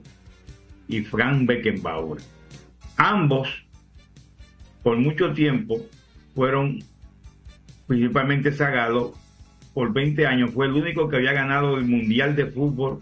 y 0.87 1.01
Frank 1.01 1.47
Beckenbauer. 1.47 2.21
Ambos, 2.97 3.49
por 4.83 4.97
mucho 4.97 5.33
tiempo, 5.33 5.81
fueron, 6.35 6.77
principalmente 7.87 8.51
Zagallo, 8.51 9.13
por 9.75 9.91
20 9.91 10.25
años, 10.25 10.51
fue 10.51 10.67
el 10.67 10.71
único 10.71 11.09
que 11.09 11.17
había 11.17 11.33
ganado 11.33 11.77
el 11.77 11.83
Mundial 11.83 12.33
de 12.33 12.45
Fútbol 12.45 13.01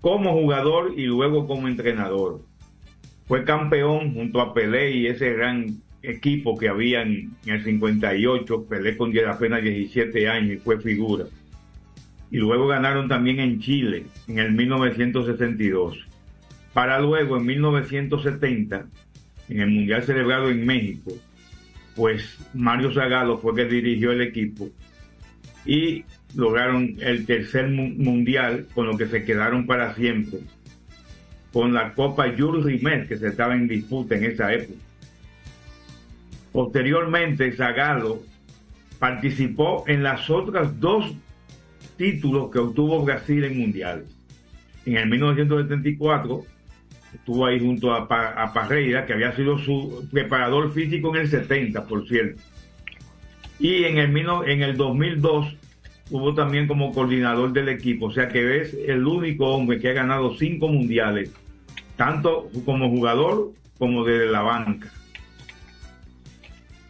como 0.00 0.32
jugador 0.32 0.94
y 0.96 1.04
luego 1.04 1.46
como 1.46 1.68
entrenador. 1.68 2.40
Fue 3.26 3.44
campeón 3.44 4.14
junto 4.14 4.40
a 4.40 4.54
Pelé 4.54 4.92
y 4.92 5.08
ese 5.08 5.34
gran 5.34 5.82
equipo 6.02 6.56
que 6.56 6.70
había 6.70 7.02
en, 7.02 7.36
el 7.44 7.62
58. 7.62 8.64
Pelé 8.64 8.96
con 8.96 9.12
apenas 9.28 9.62
17 9.62 10.26
años 10.26 10.52
y 10.52 10.56
fue 10.56 10.80
figura. 10.80 11.26
Y 12.30 12.38
luego 12.38 12.66
ganaron 12.66 13.06
también 13.06 13.38
en 13.38 13.60
Chile 13.60 14.06
en 14.26 14.38
el 14.38 14.52
1962. 14.52 16.06
Para 16.72 16.98
luego 16.98 17.36
en 17.36 17.44
1970, 17.44 18.86
en 19.50 19.60
el 19.60 19.68
Mundial 19.68 20.02
celebrado 20.04 20.48
en 20.48 20.64
México, 20.64 21.12
pues 21.94 22.38
Mario 22.54 22.90
Zagallo 22.90 23.36
fue 23.36 23.54
que 23.54 23.66
dirigió 23.66 24.12
el 24.12 24.22
equipo 24.22 24.70
y 25.64 26.04
lograron 26.34 26.96
el 27.00 27.26
tercer 27.26 27.68
mundial 27.68 28.66
con 28.74 28.86
lo 28.86 28.96
que 28.96 29.06
se 29.06 29.24
quedaron 29.24 29.66
para 29.66 29.94
siempre 29.94 30.40
con 31.52 31.72
la 31.72 31.92
Copa 31.94 32.26
Jules 32.36 32.64
Rimet 32.64 33.08
que 33.08 33.18
se 33.18 33.28
estaba 33.28 33.54
en 33.54 33.66
disputa 33.66 34.16
en 34.16 34.24
esa 34.24 34.52
época. 34.52 34.78
Posteriormente, 36.52 37.52
Zagallo 37.52 38.22
participó 38.98 39.84
en 39.86 40.02
las 40.02 40.28
otras 40.30 40.78
dos 40.80 41.12
títulos 41.96 42.50
que 42.50 42.58
obtuvo 42.58 43.04
Brasil 43.04 43.44
en 43.44 43.58
mundiales. 43.58 44.04
En 44.84 44.96
el 44.96 45.08
1974 45.08 46.44
estuvo 47.14 47.46
ahí 47.46 47.58
junto 47.60 47.92
a, 47.92 48.08
Parreira, 48.52 49.06
que 49.06 49.12
había 49.12 49.34
sido 49.34 49.58
su 49.58 50.08
preparador 50.10 50.72
físico 50.72 51.14
en 51.14 51.22
el 51.22 51.28
70, 51.28 51.86
por 51.86 52.06
cierto. 52.06 52.40
Y 53.60 53.84
en 53.84 53.98
el, 53.98 54.16
en 54.16 54.62
el 54.62 54.76
2002 54.76 55.54
hubo 56.10 56.34
también 56.34 56.66
como 56.66 56.92
coordinador 56.92 57.52
del 57.52 57.68
equipo, 57.68 58.06
o 58.06 58.10
sea 58.10 58.28
que 58.28 58.62
es 58.62 58.74
el 58.74 59.06
único 59.06 59.46
hombre 59.48 59.78
que 59.78 59.90
ha 59.90 59.92
ganado 59.92 60.34
cinco 60.34 60.68
mundiales, 60.68 61.30
tanto 61.96 62.48
como 62.64 62.88
jugador 62.88 63.52
como 63.78 64.02
desde 64.04 64.32
la 64.32 64.40
banca. 64.40 64.90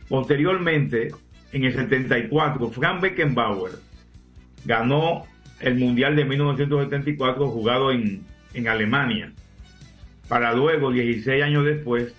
Posteriormente, 0.09 1.11
en 1.52 1.64
el 1.64 1.74
74, 1.74 2.70
Frank 2.70 3.00
Beckenbauer 3.00 3.72
ganó 4.64 5.24
el 5.61 5.74
Mundial 5.74 6.14
de 6.14 6.24
1974 6.24 7.48
jugado 7.48 7.90
en, 7.90 8.22
en 8.54 8.68
Alemania, 8.68 9.33
para 10.28 10.54
luego, 10.54 10.92
16 10.92 11.42
años 11.42 11.64
después, 11.64 12.14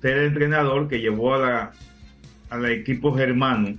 ser 0.00 0.16
el 0.16 0.26
entrenador 0.28 0.88
que 0.88 1.00
llevó 1.00 1.34
a 1.34 1.38
la, 1.38 1.72
al 2.52 2.66
equipo 2.66 3.14
germano 3.14 3.78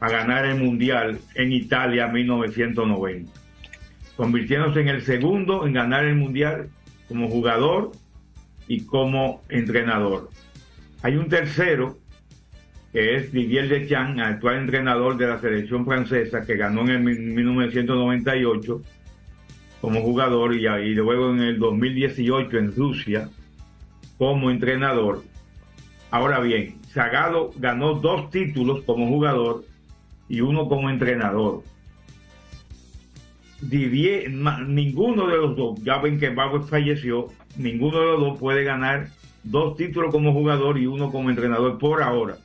a 0.00 0.08
ganar 0.08 0.44
el 0.44 0.60
Mundial 0.60 1.18
en 1.34 1.52
Italia 1.52 2.06
en 2.06 2.12
1990, 2.12 3.32
convirtiéndose 4.16 4.80
en 4.80 4.88
el 4.88 5.02
segundo 5.02 5.64
en 5.64 5.74
ganar 5.74 6.04
el 6.04 6.16
Mundial 6.16 6.70
como 7.06 7.28
jugador 7.28 7.92
y 8.66 8.80
como 8.82 9.42
entrenador. 9.48 10.28
Hay 11.02 11.16
un 11.16 11.28
tercero, 11.28 11.96
que 12.92 13.14
es 13.14 13.32
Didier 13.32 13.68
Deschamps, 13.68 14.20
actual 14.22 14.58
entrenador 14.58 15.16
de 15.16 15.28
la 15.28 15.40
selección 15.40 15.84
francesa, 15.84 16.44
que 16.44 16.56
ganó 16.56 16.82
en 16.82 16.90
el 16.90 17.00
1998 17.00 18.82
como 19.80 20.00
jugador 20.00 20.56
y 20.56 20.94
luego 20.94 21.30
en 21.30 21.40
el 21.40 21.58
2018 21.60 22.58
en 22.58 22.74
Rusia 22.74 23.28
como 24.16 24.50
entrenador. 24.50 25.22
Ahora 26.10 26.40
bien, 26.40 26.77
Sagado 26.92 27.52
ganó 27.56 27.94
dos 27.94 28.30
títulos 28.30 28.82
como 28.84 29.08
jugador 29.08 29.64
y 30.28 30.40
uno 30.40 30.68
como 30.68 30.90
entrenador. 30.90 31.62
Didier, 33.60 34.30
ninguno 34.30 35.26
de 35.26 35.36
los 35.36 35.56
dos, 35.56 35.82
ya 35.82 35.98
ven 35.98 36.18
que 36.18 36.30
Bauer 36.30 36.62
falleció, 36.62 37.28
ninguno 37.56 37.98
de 37.98 38.06
los 38.06 38.20
dos 38.20 38.38
puede 38.38 38.62
ganar 38.64 39.08
dos 39.42 39.76
títulos 39.76 40.12
como 40.12 40.32
jugador 40.32 40.78
y 40.78 40.86
uno 40.86 41.10
como 41.10 41.30
entrenador 41.30 41.78
por 41.78 42.02
ahora. 42.02 42.36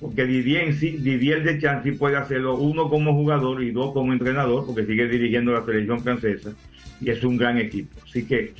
Porque 0.00 0.24
Didier, 0.24 0.74
Didier 0.74 1.44
de 1.44 1.60
Chance 1.60 1.92
puede 1.92 2.16
hacerlo 2.16 2.56
uno 2.56 2.88
como 2.88 3.12
jugador 3.12 3.62
y 3.62 3.70
dos 3.70 3.92
como 3.92 4.12
entrenador, 4.12 4.66
porque 4.66 4.84
sigue 4.86 5.06
dirigiendo 5.06 5.52
la 5.52 5.64
selección 5.64 6.00
francesa 6.00 6.52
y 7.00 7.10
es 7.10 7.22
un 7.22 7.36
gran 7.36 7.58
equipo. 7.58 7.94
Así 8.04 8.26
que, 8.26 8.54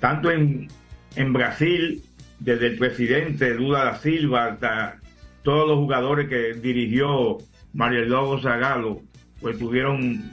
tanto 0.00 0.30
en, 0.30 0.68
en 1.16 1.32
Brasil, 1.32 2.02
desde 2.38 2.68
el 2.68 2.78
presidente 2.78 3.54
Lula 3.54 3.84
da 3.84 3.96
Silva 3.96 4.46
hasta 4.46 4.98
todos 5.42 5.68
los 5.68 5.78
jugadores 5.78 6.28
que 6.28 6.54
dirigió 6.54 7.38
Mario 7.72 8.04
Lobo 8.06 8.40
Zagalo, 8.40 9.02
pues 9.40 9.56
estuvieron 9.56 10.32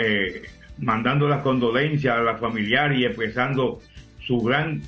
eh, 0.00 0.42
mandando 0.78 1.28
las 1.28 1.42
condolencias 1.42 2.16
a 2.16 2.22
la 2.22 2.36
familiar 2.36 2.94
y 2.94 3.04
expresando 3.04 3.80
su 4.20 4.40
gran 4.40 4.82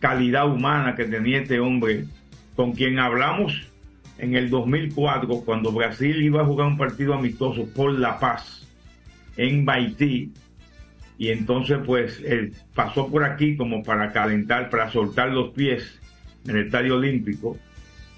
calidad 0.00 0.48
humana 0.50 0.94
que 0.94 1.04
tenía 1.04 1.40
este 1.40 1.60
hombre, 1.60 2.04
con 2.56 2.72
quien 2.72 2.98
hablamos 2.98 3.68
en 4.18 4.34
el 4.34 4.50
2004, 4.50 5.28
cuando 5.44 5.70
Brasil 5.70 6.22
iba 6.22 6.42
a 6.42 6.46
jugar 6.46 6.66
un 6.66 6.76
partido 6.76 7.14
amistoso 7.14 7.66
por 7.74 7.92
la 7.92 8.18
paz 8.18 8.66
en 9.36 9.68
Haití, 9.68 10.32
y 11.18 11.30
entonces 11.30 11.78
pues 11.84 12.22
él 12.24 12.52
pasó 12.74 13.08
por 13.08 13.24
aquí 13.24 13.56
como 13.56 13.82
para 13.82 14.12
calentar, 14.12 14.70
para 14.70 14.90
soltar 14.90 15.30
los 15.30 15.50
pies 15.50 16.00
en 16.46 16.56
el 16.56 16.66
Estadio 16.66 16.96
Olímpico, 16.96 17.58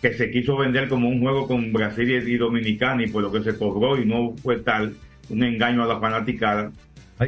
que 0.02 0.12
se 0.12 0.30
quiso 0.30 0.56
vender 0.56 0.88
como 0.88 1.08
un 1.08 1.20
juego 1.20 1.48
con 1.48 1.72
Brasil 1.72 2.10
y 2.10 2.36
Dominicana 2.36 3.02
y 3.02 3.08
por 3.08 3.22
lo 3.22 3.32
que 3.32 3.42
se 3.42 3.56
cobró 3.56 4.00
y 4.00 4.04
no 4.04 4.34
fue 4.42 4.58
tal, 4.58 4.94
un 5.30 5.42
engaño 5.42 5.82
a 5.82 5.86
la 5.86 5.98
fanaticada 5.98 6.70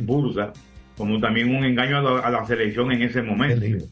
bursa, 0.02 0.52
como 0.96 1.18
también 1.20 1.54
un 1.54 1.64
engaño 1.64 1.98
a 1.98 2.30
la, 2.30 2.46
selección 2.46 2.92
en 2.92 3.02
ese 3.02 3.22
momento. 3.22 3.87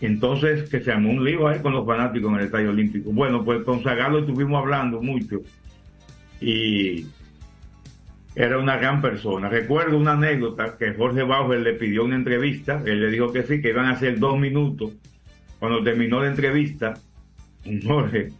Entonces, 0.00 0.68
que 0.68 0.80
se 0.80 0.90
armó 0.90 1.10
un 1.10 1.24
lío 1.24 1.46
ahí 1.46 1.60
con 1.60 1.72
los 1.72 1.86
fanáticos 1.86 2.32
en 2.32 2.38
el 2.40 2.44
Estadio 2.46 2.70
Olímpico. 2.70 3.10
Bueno, 3.12 3.44
pues 3.44 3.62
con 3.62 3.84
Zagallo 3.84 4.18
estuvimos 4.18 4.60
hablando 4.60 5.00
mucho 5.00 5.42
y 6.40 7.06
era 8.34 8.58
una 8.58 8.76
gran 8.76 9.00
persona. 9.00 9.48
Recuerdo 9.48 9.98
una 9.98 10.12
anécdota 10.12 10.76
que 10.78 10.94
Jorge 10.94 11.22
Bauer 11.22 11.60
le 11.60 11.74
pidió 11.74 12.04
una 12.04 12.16
entrevista, 12.16 12.82
él 12.84 13.00
le 13.00 13.10
dijo 13.10 13.32
que 13.32 13.42
sí, 13.42 13.60
que 13.60 13.70
iban 13.70 13.86
a 13.86 13.98
ser 13.98 14.18
dos 14.18 14.38
minutos. 14.38 14.92
Cuando 15.58 15.82
terminó 15.82 16.20
la 16.22 16.28
entrevista, 16.28 16.94
Jorge, 17.86 18.32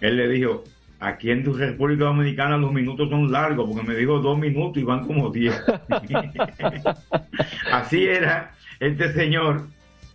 él 0.00 0.16
le 0.16 0.28
dijo, 0.28 0.64
aquí 1.00 1.30
en 1.30 1.42
tu 1.42 1.54
República 1.54 2.04
Dominicana 2.04 2.56
los 2.58 2.72
minutos 2.72 3.08
son 3.08 3.32
largos, 3.32 3.68
porque 3.68 3.86
me 3.86 3.96
dijo 3.96 4.18
dos 4.18 4.38
minutos 4.38 4.80
y 4.80 4.84
van 4.84 5.06
como 5.06 5.30
diez. 5.30 5.60
Así 7.72 8.04
era 8.04 8.52
este 8.78 9.12
señor, 9.12 9.66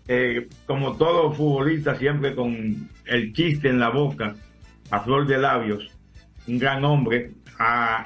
eh, 0.07 0.47
como 0.65 0.95
todo 0.97 1.33
futbolista, 1.33 1.95
siempre 1.95 2.35
con 2.35 2.89
el 3.05 3.33
chiste 3.33 3.69
en 3.69 3.79
la 3.79 3.89
boca, 3.89 4.35
a 4.91 4.99
flor 4.99 5.25
de 5.25 5.39
labios, 5.39 5.91
un 6.47 6.59
gran 6.59 6.85
hombre. 6.85 7.31
A, 7.57 8.05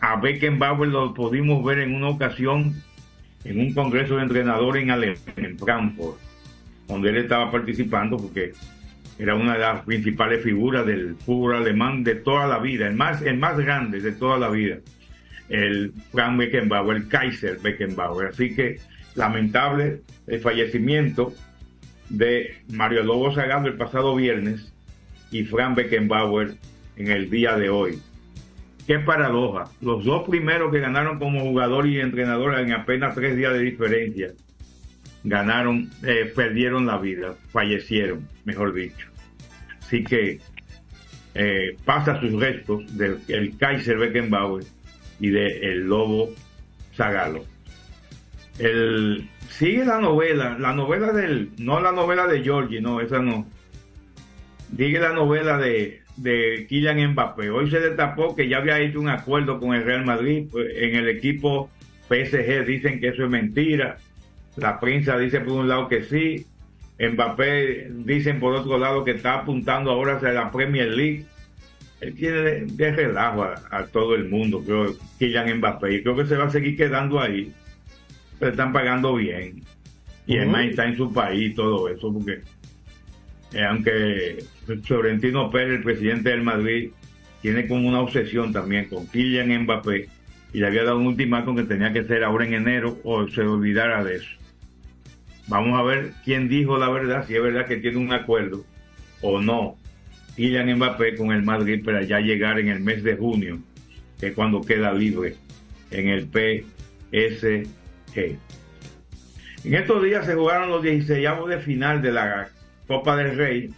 a 0.00 0.16
Beckenbauer 0.16 0.88
lo 0.88 1.14
pudimos 1.14 1.64
ver 1.64 1.80
en 1.80 1.94
una 1.94 2.08
ocasión 2.08 2.82
en 3.44 3.58
un 3.58 3.72
congreso 3.72 4.16
de 4.16 4.22
entrenadores 4.22 4.82
en, 4.82 5.44
en 5.44 5.58
Frankfurt, 5.58 6.18
donde 6.88 7.10
él 7.10 7.16
estaba 7.18 7.50
participando, 7.50 8.16
porque 8.16 8.52
era 9.18 9.34
una 9.34 9.54
de 9.54 9.60
las 9.60 9.84
principales 9.84 10.42
figuras 10.42 10.86
del 10.86 11.14
fútbol 11.16 11.56
alemán 11.56 12.04
de 12.04 12.16
toda 12.16 12.46
la 12.46 12.58
vida, 12.58 12.86
el 12.86 12.94
más, 12.94 13.22
el 13.22 13.38
más 13.38 13.58
grande 13.58 14.00
de 14.00 14.12
toda 14.12 14.38
la 14.38 14.48
vida, 14.48 14.78
el 15.48 15.92
Frank 16.12 16.38
Beckenbauer, 16.38 16.96
el 16.96 17.08
Kaiser 17.08 17.58
Beckenbauer. 17.58 18.28
Así 18.28 18.54
que 18.54 18.78
lamentable 19.14 20.00
el 20.26 20.40
fallecimiento 20.40 21.34
de 22.08 22.56
Mario 22.72 23.02
Lobo 23.02 23.34
Zagallo 23.34 23.68
el 23.68 23.76
pasado 23.76 24.16
viernes 24.16 24.72
y 25.30 25.44
Frank 25.44 25.76
Beckenbauer 25.76 26.54
en 26.96 27.10
el 27.10 27.30
día 27.30 27.56
de 27.56 27.68
hoy. 27.68 27.98
Qué 28.90 28.98
paradoja. 28.98 29.66
Los 29.80 30.04
dos 30.04 30.28
primeros 30.28 30.72
que 30.72 30.80
ganaron 30.80 31.20
como 31.20 31.42
jugador 31.42 31.86
y 31.86 32.00
entrenador 32.00 32.58
en 32.58 32.72
apenas 32.72 33.14
tres 33.14 33.36
días 33.36 33.52
de 33.52 33.60
diferencia 33.60 34.32
ganaron, 35.22 35.88
eh, 36.02 36.32
perdieron 36.34 36.86
la 36.86 36.98
vida, 36.98 37.36
fallecieron, 37.52 38.26
mejor 38.44 38.74
dicho. 38.74 39.06
Así 39.78 40.02
que 40.02 40.40
eh, 41.36 41.76
pasa 41.84 42.20
sus 42.20 42.32
restos 42.32 42.82
del 42.98 43.56
Kaiser 43.58 43.96
Beckenbauer 43.96 44.64
y 45.20 45.30
de 45.30 45.46
El 45.70 45.86
Lobo 45.86 46.30
Zagalo. 46.96 47.44
El, 48.58 49.30
sigue 49.50 49.84
la 49.84 50.00
novela, 50.00 50.58
la 50.58 50.72
novela 50.72 51.12
del, 51.12 51.50
no 51.58 51.78
la 51.78 51.92
novela 51.92 52.26
de 52.26 52.42
Georgie, 52.42 52.80
no, 52.80 53.00
esa 53.00 53.20
no. 53.20 53.46
Sigue 54.76 54.98
la 54.98 55.12
novela 55.12 55.58
de, 55.58 55.99
de 56.22 56.66
Kylian 56.68 57.12
Mbappé. 57.12 57.50
Hoy 57.50 57.70
se 57.70 57.80
destapó 57.80 58.36
que 58.36 58.48
ya 58.48 58.58
había 58.58 58.78
hecho 58.78 59.00
un 59.00 59.08
acuerdo 59.08 59.58
con 59.58 59.74
el 59.74 59.84
Real 59.84 60.04
Madrid 60.04 60.46
pues, 60.50 60.68
en 60.76 60.96
el 60.96 61.08
equipo 61.08 61.70
PSG. 62.08 62.66
Dicen 62.66 63.00
que 63.00 63.08
eso 63.08 63.24
es 63.24 63.30
mentira. 63.30 63.96
La 64.56 64.78
prensa 64.78 65.16
dice 65.16 65.40
por 65.40 65.54
un 65.54 65.68
lado 65.68 65.88
que 65.88 66.02
sí. 66.02 66.46
Mbappé 66.98 67.88
dicen 67.90 68.38
por 68.40 68.54
otro 68.54 68.76
lado 68.76 69.04
que 69.04 69.12
está 69.12 69.34
apuntando 69.34 69.90
ahora 69.90 70.16
hacia 70.16 70.32
la 70.32 70.50
Premier 70.50 70.88
League. 70.88 71.24
Él 72.02 72.14
tiene 72.14 72.40
de, 72.40 72.66
de 72.66 72.92
relajo 72.92 73.44
a, 73.44 73.54
a, 73.70 73.86
todo 73.86 74.14
el 74.14 74.28
mundo, 74.28 74.62
creo, 74.64 74.94
Kylian 75.18 75.58
Mbappé. 75.58 75.94
Y 75.94 76.02
creo 76.02 76.16
que 76.16 76.26
se 76.26 76.36
va 76.36 76.44
a 76.46 76.50
seguir 76.50 76.76
quedando 76.76 77.20
ahí. 77.20 77.52
Le 78.40 78.48
están 78.48 78.72
pagando 78.72 79.14
bien. 79.14 79.62
Y 80.26 80.34
uh 80.34 80.36
-huh. 80.36 80.40
además 80.42 80.66
está 80.66 80.86
en 80.86 80.96
su 80.96 81.12
país 81.12 81.54
todo 81.54 81.88
eso, 81.88 82.12
porque 82.12 82.40
eh, 83.52 83.64
aunque 83.64 84.44
Florentino 84.84 85.50
Pérez, 85.50 85.78
el 85.78 85.82
presidente 85.82 86.30
del 86.30 86.42
Madrid, 86.42 86.90
tiene 87.42 87.66
como 87.66 87.88
una 87.88 88.00
obsesión 88.00 88.52
también 88.52 88.88
con 88.88 89.06
Kylian 89.06 89.62
Mbappé 89.62 90.08
y 90.52 90.58
le 90.58 90.66
había 90.66 90.84
dado 90.84 90.98
un 90.98 91.06
ultimátum 91.06 91.56
que 91.56 91.62
tenía 91.64 91.92
que 91.92 92.04
ser 92.04 92.22
ahora 92.24 92.46
en 92.46 92.54
enero 92.54 92.98
o 93.04 93.26
se 93.28 93.42
olvidara 93.42 94.04
de 94.04 94.16
eso. 94.16 94.30
Vamos 95.48 95.78
a 95.78 95.82
ver 95.82 96.12
quién 96.24 96.48
dijo 96.48 96.78
la 96.78 96.90
verdad, 96.90 97.26
si 97.26 97.34
es 97.34 97.42
verdad 97.42 97.66
que 97.66 97.78
tiene 97.78 97.96
un 97.98 98.12
acuerdo 98.12 98.64
o 99.20 99.40
no 99.40 99.76
Kylian 100.36 100.76
Mbappé 100.76 101.16
con 101.16 101.32
el 101.32 101.42
Madrid 101.42 101.84
para 101.84 102.02
ya 102.02 102.20
llegar 102.20 102.58
en 102.60 102.68
el 102.68 102.80
mes 102.80 103.02
de 103.02 103.16
junio, 103.16 103.58
que 104.18 104.28
es 104.28 104.34
cuando 104.34 104.60
queda 104.60 104.92
libre 104.92 105.34
en 105.90 106.08
el 106.08 106.26
PSG. 106.26 107.66
En 109.64 109.74
estos 109.74 110.02
días 110.02 110.24
se 110.24 110.34
jugaron 110.34 110.70
los 110.70 110.82
16 110.82 111.28
de 111.48 111.58
final 111.58 112.00
de 112.00 112.12
la 112.12 112.48
Copa 112.90 113.14
del 113.14 113.36
Rey. 113.36 113.70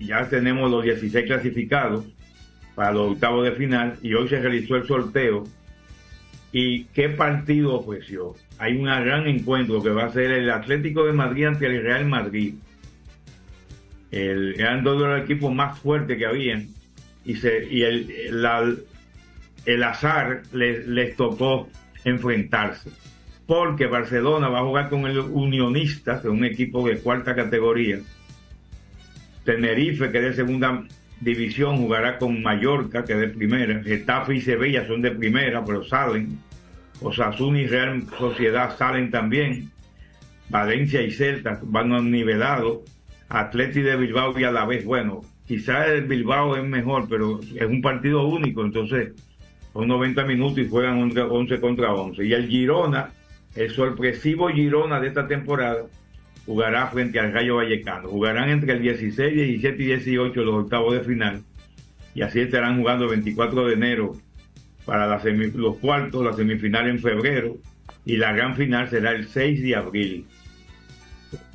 Ya 0.00 0.28
tenemos 0.28 0.68
los 0.68 0.82
16 0.82 1.24
clasificados 1.24 2.04
para 2.74 2.90
los 2.90 3.12
octavos 3.12 3.44
de 3.44 3.52
final 3.52 3.96
y 4.02 4.12
hoy 4.14 4.28
se 4.28 4.40
realizó 4.40 4.74
el 4.74 4.88
sorteo. 4.88 5.44
¿Y 6.50 6.86
qué 6.86 7.10
partido 7.10 7.74
ofreció? 7.74 8.34
Hay 8.58 8.76
un 8.76 8.86
gran 8.86 9.28
encuentro 9.28 9.80
que 9.80 9.90
va 9.90 10.06
a 10.06 10.12
ser 10.12 10.32
el 10.32 10.50
Atlético 10.50 11.04
de 11.04 11.12
Madrid 11.12 11.44
ante 11.44 11.66
el 11.66 11.80
Real 11.80 12.06
Madrid. 12.06 12.54
El, 14.10 14.58
eran 14.58 14.82
dos 14.82 15.00
de 15.00 15.06
los 15.06 15.22
equipos 15.22 15.54
más 15.54 15.78
fuertes 15.78 16.18
que 16.18 16.26
habían 16.26 16.66
y, 17.24 17.36
se, 17.36 17.68
y 17.70 17.82
el, 17.82 18.34
el 19.64 19.82
azar 19.84 20.42
les, 20.52 20.88
les 20.88 21.14
tocó 21.14 21.68
enfrentarse 22.04 22.90
porque 23.46 23.86
Barcelona 23.86 24.48
va 24.48 24.60
a 24.60 24.64
jugar 24.64 24.88
con 24.88 25.06
el 25.06 25.18
Unionistas, 25.18 26.24
un 26.24 26.44
equipo 26.44 26.84
de 26.88 26.98
cuarta 26.98 27.34
categoría. 27.34 28.00
Tenerife, 29.44 30.10
que 30.10 30.18
es 30.18 30.24
de 30.24 30.34
segunda 30.34 30.84
división, 31.20 31.76
jugará 31.76 32.18
con 32.18 32.42
Mallorca, 32.42 33.04
que 33.04 33.12
es 33.12 33.20
de 33.20 33.28
primera. 33.28 33.82
Getafe 33.82 34.36
y 34.36 34.40
Sevilla 34.40 34.86
son 34.86 35.02
de 35.02 35.10
primera, 35.10 35.64
pero 35.64 35.84
salen. 35.84 36.38
Osasuna 37.00 37.60
y 37.60 37.66
Real 37.66 38.02
Sociedad 38.18 38.76
salen 38.76 39.10
también. 39.10 39.70
Valencia 40.48 41.02
y 41.02 41.10
Celta 41.10 41.60
van 41.62 41.92
a 41.92 41.98
un 41.98 42.10
nivelado. 42.10 42.82
Atleti 43.28 43.80
de 43.80 43.96
Bilbao 43.96 44.38
y 44.38 44.44
a 44.44 44.52
la 44.52 44.64
vez, 44.64 44.84
bueno, 44.84 45.22
quizás 45.46 45.88
el 45.88 46.04
Bilbao 46.04 46.56
es 46.56 46.64
mejor, 46.64 47.08
pero 47.08 47.40
es 47.40 47.66
un 47.66 47.80
partido 47.80 48.26
único, 48.26 48.64
entonces 48.64 49.12
son 49.72 49.88
90 49.88 50.24
minutos 50.24 50.58
y 50.58 50.68
juegan 50.68 51.00
11 51.00 51.60
contra 51.60 51.94
11. 51.94 52.24
Y 52.24 52.32
el 52.32 52.46
Girona, 52.46 53.10
el 53.56 53.70
sorpresivo 53.70 54.48
Girona 54.50 55.00
de 55.00 55.08
esta 55.08 55.26
temporada 55.26 55.86
jugará 56.46 56.88
frente 56.88 57.18
al 57.18 57.32
Rayo 57.32 57.56
Vallecano. 57.56 58.08
Jugarán 58.08 58.50
entre 58.50 58.74
el 58.74 58.82
16, 58.82 59.34
17 59.34 59.82
y 59.82 59.86
18 59.86 60.42
los 60.42 60.64
octavos 60.64 60.94
de 60.94 61.00
final. 61.00 61.42
Y 62.14 62.22
así 62.22 62.40
estarán 62.40 62.78
jugando 62.78 63.04
el 63.04 63.10
24 63.10 63.66
de 63.66 63.74
enero 63.74 64.16
para 64.84 65.06
los 65.16 65.76
cuartos, 65.78 66.24
la 66.24 66.32
semifinal 66.32 66.88
en 66.88 66.98
febrero. 67.00 67.56
Y 68.04 68.16
la 68.16 68.32
gran 68.32 68.54
final 68.54 68.88
será 68.88 69.12
el 69.12 69.26
6 69.26 69.62
de 69.62 69.74
abril. 69.74 70.26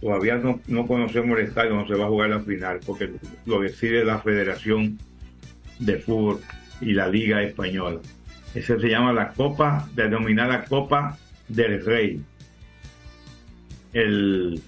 Todavía 0.01 0.35
no, 0.35 0.59
no 0.67 0.87
conocemos 0.87 1.37
el 1.39 1.45
estadio 1.45 1.71
donde 1.71 1.93
se 1.93 1.99
va 1.99 2.05
a 2.05 2.09
jugar 2.09 2.31
la 2.31 2.39
final, 2.41 2.79
porque 2.85 3.11
lo 3.45 3.61
decide 3.61 4.03
la 4.03 4.19
Federación 4.19 4.97
de 5.79 5.97
Fútbol 5.97 6.39
y 6.81 6.93
la 6.93 7.07
Liga 7.07 7.41
Española. 7.43 7.99
Esa 8.55 8.79
se 8.79 8.89
llama 8.89 9.13
la 9.13 9.29
Copa, 9.29 9.87
denominada 9.95 10.65
Copa 10.65 11.17
del 11.47 11.85
Rey. 11.85 12.21
El, 13.93 14.61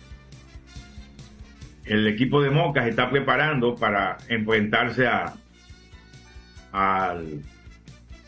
el 1.92 2.08
equipo 2.08 2.42
de 2.42 2.50
Moca 2.50 2.84
se 2.84 2.92
está 2.92 3.10
preparando 3.10 3.76
para 3.76 4.16
enfrentarse 4.30 5.08
a 5.08 5.34
al 6.72 7.42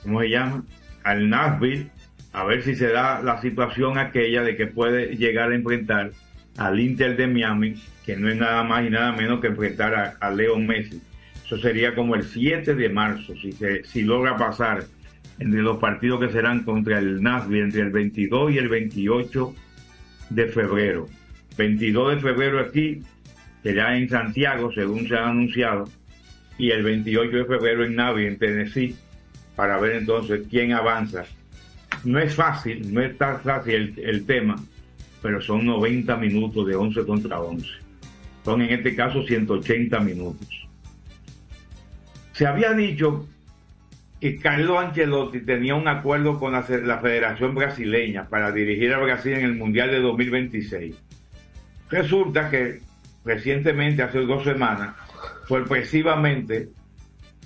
¿cómo 0.02 0.20
se 0.20 0.30
llama? 0.30 0.66
al 1.06 1.30
Nashville 1.30 1.88
a 2.34 2.44
ver 2.44 2.62
si 2.64 2.76
se 2.76 2.90
da 2.90 3.22
la 3.22 3.40
situación 3.40 3.98
aquella 3.98 4.44
de 4.44 4.58
que 4.58 4.68
puede 4.68 5.16
llegar 5.16 5.52
a 5.52 5.56
enfrentar 5.56 6.12
al 6.58 6.78
Inter 6.78 7.16
de 7.16 7.26
Miami 7.28 7.76
que 8.06 8.18
no 8.18 8.28
es 8.28 8.36
nada 8.36 8.64
más 8.64 8.86
y 8.86 8.90
nada 8.90 9.14
menos 9.14 9.40
que 9.40 9.48
enfrentar 9.48 9.96
a, 9.96 10.18
a 10.20 10.30
Leo 10.30 10.60
Messi 10.60 11.02
eso 11.46 11.58
sería 11.58 11.96
como 11.96 12.16
el 12.16 12.24
7 12.24 12.76
de 12.76 12.90
marzo 12.90 13.34
si 13.42 13.54
se, 13.54 13.86
si 13.86 14.02
logra 14.02 14.36
pasar 14.36 14.84
entre 15.40 15.62
los 15.62 15.78
partidos 15.78 16.20
que 16.20 16.34
serán 16.34 16.64
contra 16.66 17.00
el 17.00 17.24
Nashville 17.24 17.64
entre 17.64 17.80
el 17.80 17.92
22 17.92 18.52
y 18.52 18.58
el 18.58 18.68
28 18.68 19.56
de 20.32 20.48
febrero 20.48 21.08
22 21.56 22.16
de 22.16 22.22
febrero 22.22 22.60
aquí 22.60 23.02
será 23.64 23.98
en 23.98 24.10
Santiago, 24.10 24.72
según 24.74 25.08
se 25.08 25.16
ha 25.16 25.30
anunciado, 25.30 25.90
y 26.58 26.70
el 26.70 26.84
28 26.84 27.38
de 27.38 27.46
febrero 27.46 27.86
en 27.86 27.96
Navy, 27.96 28.26
en 28.26 28.38
Tennessee, 28.38 28.96
para 29.56 29.80
ver 29.80 29.96
entonces 29.96 30.42
quién 30.50 30.74
avanza. 30.74 31.24
No 32.04 32.20
es 32.20 32.36
fácil, 32.36 32.94
no 32.94 33.02
es 33.02 33.18
tan 33.18 33.40
fácil 33.42 33.74
el, 33.74 34.00
el 34.04 34.26
tema, 34.26 34.56
pero 35.22 35.42
son 35.42 35.66
90 35.66 36.16
minutos 36.18 36.68
de 36.68 36.76
11 36.76 37.06
contra 37.06 37.40
11. 37.40 37.68
Son 38.44 38.62
en 38.62 38.72
este 38.72 38.94
caso 38.96 39.24
180 39.24 40.00
minutos. 40.02 40.68
Se 42.34 42.46
había 42.46 42.74
dicho 42.74 43.28
que 44.20 44.38
Carlos 44.38 44.78
Ancelotti 44.84 45.42
tenía 45.42 45.76
un 45.76 45.88
acuerdo 45.88 46.40
con 46.40 46.54
la, 46.54 46.66
la 46.84 47.00
Federación 47.00 47.56
Brasileña 47.56 48.28
para 48.28 48.52
dirigir 48.52 48.94
a 48.94 49.00
Brasil 49.00 49.34
en 49.34 49.46
el 49.46 49.56
Mundial 49.56 49.92
de 49.92 50.00
2026. 50.00 50.96
Resulta 51.90 52.50
que 52.50 52.80
recientemente, 53.26 54.04
hace 54.04 54.20
dos 54.20 54.44
semanas, 54.44 54.96
sorpresivamente, 55.48 56.70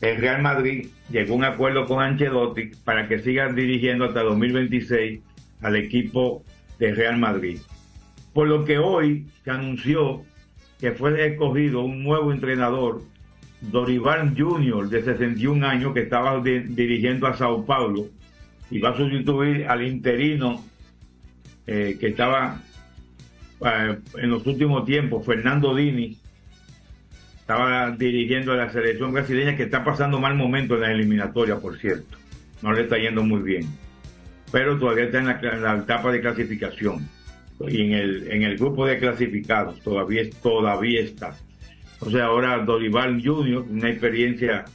el 0.02 0.18
Real 0.18 0.42
Madrid 0.42 0.88
llegó 1.10 1.34
a 1.34 1.38
un 1.38 1.44
acuerdo 1.44 1.86
con 1.86 2.04
Ancelotti 2.04 2.72
para 2.84 3.08
que 3.08 3.20
sigan 3.20 3.56
dirigiendo 3.56 4.06
hasta 4.06 4.22
2026 4.22 5.22
al 5.62 5.76
equipo 5.76 6.44
de 6.78 6.94
Real 6.94 7.18
Madrid. 7.18 7.60
Por 8.34 8.48
lo 8.48 8.64
que 8.66 8.78
hoy 8.78 9.28
se 9.44 9.52
anunció 9.52 10.24
que 10.80 10.92
fue 10.92 11.26
escogido 11.26 11.82
un 11.82 12.04
nuevo 12.04 12.32
entrenador, 12.32 13.02
Dorival 13.62 14.36
Junior, 14.38 14.88
de 14.88 15.02
61 15.02 15.66
años, 15.66 15.94
que 15.94 16.02
estaba 16.02 16.40
dirigiendo 16.42 17.26
a 17.26 17.36
Sao 17.36 17.66
Paulo 17.66 18.06
y 18.70 18.80
va 18.80 18.90
a 18.90 18.98
sustituir 18.98 19.66
al 19.68 19.84
interino 19.84 20.64
eh, 21.66 21.98
que 22.00 22.10
estaba 22.10 22.62
en 23.62 24.30
los 24.30 24.46
últimos 24.46 24.86
tiempos, 24.86 25.26
Fernando 25.26 25.76
Dini 25.76 26.18
estaba 27.40 27.92
dirigiendo 27.92 28.52
a 28.52 28.58
la 28.58 28.70
selección 28.70 29.14
brasileña 29.14 29.56
que 29.56 29.64
está 29.64 29.84
pasando 29.84 30.20
mal 30.20 30.36
momento 30.36 30.76
en 30.76 30.82
la 30.82 30.92
eliminatoria, 30.92 31.58
por 31.58 31.78
cierto. 31.78 32.18
No 32.62 32.74
le 32.74 32.84
está 32.84 32.98
yendo 32.98 33.24
muy 33.24 33.42
bien. 33.42 33.66
Pero 34.52 34.78
todavía 34.78 35.06
está 35.06 35.20
en 35.20 35.28
la, 35.28 35.40
en 35.40 35.62
la 35.62 35.78
etapa 35.78 36.12
de 36.12 36.22
clasificación. 36.22 37.08
Y 37.68 37.82
en 37.82 37.94
el, 37.94 38.32
en 38.32 38.44
el 38.44 38.58
grupo 38.58 38.86
de 38.86 39.00
clasificados 39.00 39.80
todavía, 39.82 40.24
todavía 40.44 41.02
está. 41.02 41.36
O 42.00 42.12
sea, 42.12 42.26
ahora 42.26 42.60
Dorival 42.60 43.22
Junior, 43.24 43.66
una 43.70 43.90
experiencia, 43.90 44.66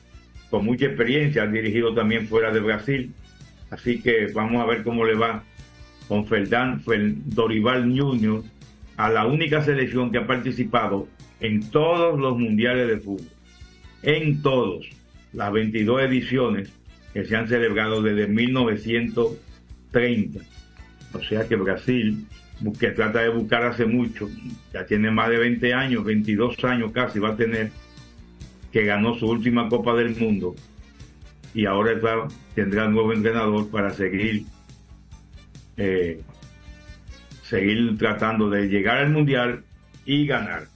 con 0.51 0.65
mucha 0.65 0.87
experiencia, 0.87 1.45
ha 1.45 1.47
dirigido 1.47 1.95
también 1.95 2.27
fuera 2.27 2.51
de 2.51 2.61
Brasil. 2.61 3.13
Así 3.71 4.01
que 4.01 4.29
vamos 4.35 4.61
a 4.61 4.67
ver 4.67 4.83
cómo 4.83 5.05
le 5.05 5.15
va 5.15 5.45
con 6.09 6.27
Ferdán, 6.27 6.83
Dorival 7.27 7.83
Junior, 7.83 8.43
a 8.97 9.11
la 9.11 9.27
única 9.27 9.63
selección 9.63 10.11
que 10.11 10.19
ha 10.19 10.27
participado 10.27 11.07
en 11.41 11.71
todos 11.71 12.19
los 12.19 12.37
mundiales 12.39 12.89
de 12.89 12.97
fútbol. 12.99 13.29
En 14.03 14.43
todos. 14.43 14.89
Las 15.33 15.53
22 15.53 16.03
ediciones 16.03 16.73
que 17.13 17.25
se 17.25 17.37
han 17.37 17.47
celebrado 17.49 18.03
desde 18.03 18.27
1930. 18.27 20.41
O 21.15 21.23
sea 21.23 21.47
que 21.47 21.55
Brasil, 21.57 22.27
que 22.79 22.91
trata 22.91 23.21
de 23.21 23.31
buscar 23.31 23.65
hace 23.65 23.87
mucho, 23.87 24.29
ya 24.73 24.87
tiene 24.87 25.11
más 25.11 25.31
de 25.31 25.39
20 25.39 25.75
años, 25.75 26.05
22 26.05 26.63
años 26.65 26.93
casi 26.93 27.19
va 27.19 27.31
a 27.31 27.37
tener, 27.37 27.73
que 28.71 28.85
ganó 28.85 29.15
su 29.15 29.27
última 29.27 29.69
Copa 29.69 29.95
del 29.95 30.15
Mundo. 30.17 30.55
y 31.55 31.67
ahora 31.67 32.29
tendrá 32.55 32.89
nuevo 32.89 33.13
entrenador 33.13 33.69
para 33.71 33.91
seguir 33.91 34.45
eh, 35.77 36.23
seguir 37.53 37.99
tratando 37.99 38.49
de 38.49 38.67
llegar 38.67 38.97
al 38.97 39.11
mundial 39.11 39.63
y 40.07 40.27
ganar. 40.27 40.69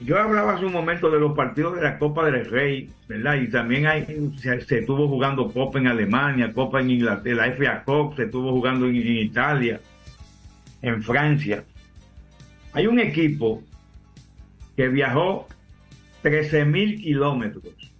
Yo 0.00 0.18
hablaba 0.18 0.54
hace 0.54 0.66
un 0.66 0.72
momento 0.72 1.10
de 1.10 1.20
los 1.20 1.36
partidos 1.36 1.76
de 1.76 1.82
la 1.82 1.96
Copa 1.96 2.28
del 2.28 2.44
Rey, 2.44 2.90
¿verdad? 3.06 3.36
Y 3.36 3.50
también 3.50 3.86
hay, 3.86 4.04
se, 4.38 4.56
estuvo 4.56 5.06
jugando 5.06 5.52
Copa 5.52 5.78
en 5.78 5.86
Alemania, 5.86 6.52
Copa 6.52 6.80
en 6.80 6.90
Inglaterra, 6.90 7.46
la 7.46 7.52
FA 7.54 7.84
se 8.16 8.24
estuvo 8.24 8.50
jugando 8.50 8.86
en, 8.86 8.96
en 8.96 9.18
Italia, 9.18 9.80
en 10.82 11.02
Francia. 11.04 11.62
Hay 12.72 12.88
un 12.88 12.98
equipo 12.98 13.62
que 14.76 14.88
viajó 14.88 15.46
13.000 16.24 17.00
kilómetros 17.00 17.92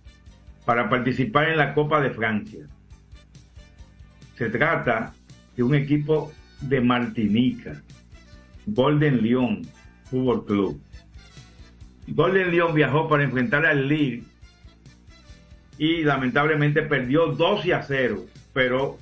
para 0.65 0.89
participar 0.89 1.51
en 1.51 1.59
la 1.59 1.73
Copa 1.73 2.01
de 2.01 2.11
Francia. 2.11 2.67
Se 4.37 4.51
trata 4.51 5.15
de 5.57 5.63
un 5.63 5.75
equipo 5.77 6.33
de 6.61 6.81
Martinica, 6.81 7.83
Golden 8.67 9.23
Lion 9.23 9.63
Fútbol 10.05 10.45
Club. 10.45 10.81
Golden 12.09 12.51
Lion 12.51 12.75
viajó 12.75 13.09
para 13.09 13.25
enfrentar 13.25 13.67
al 13.67 13.89
Lille 13.89 14.25
y 15.79 16.03
lamentablemente 16.03 16.83
perdió 16.83 17.27
12 17.27 17.75
a 17.75 17.83
0, 17.83 18.25
pero 18.53 18.99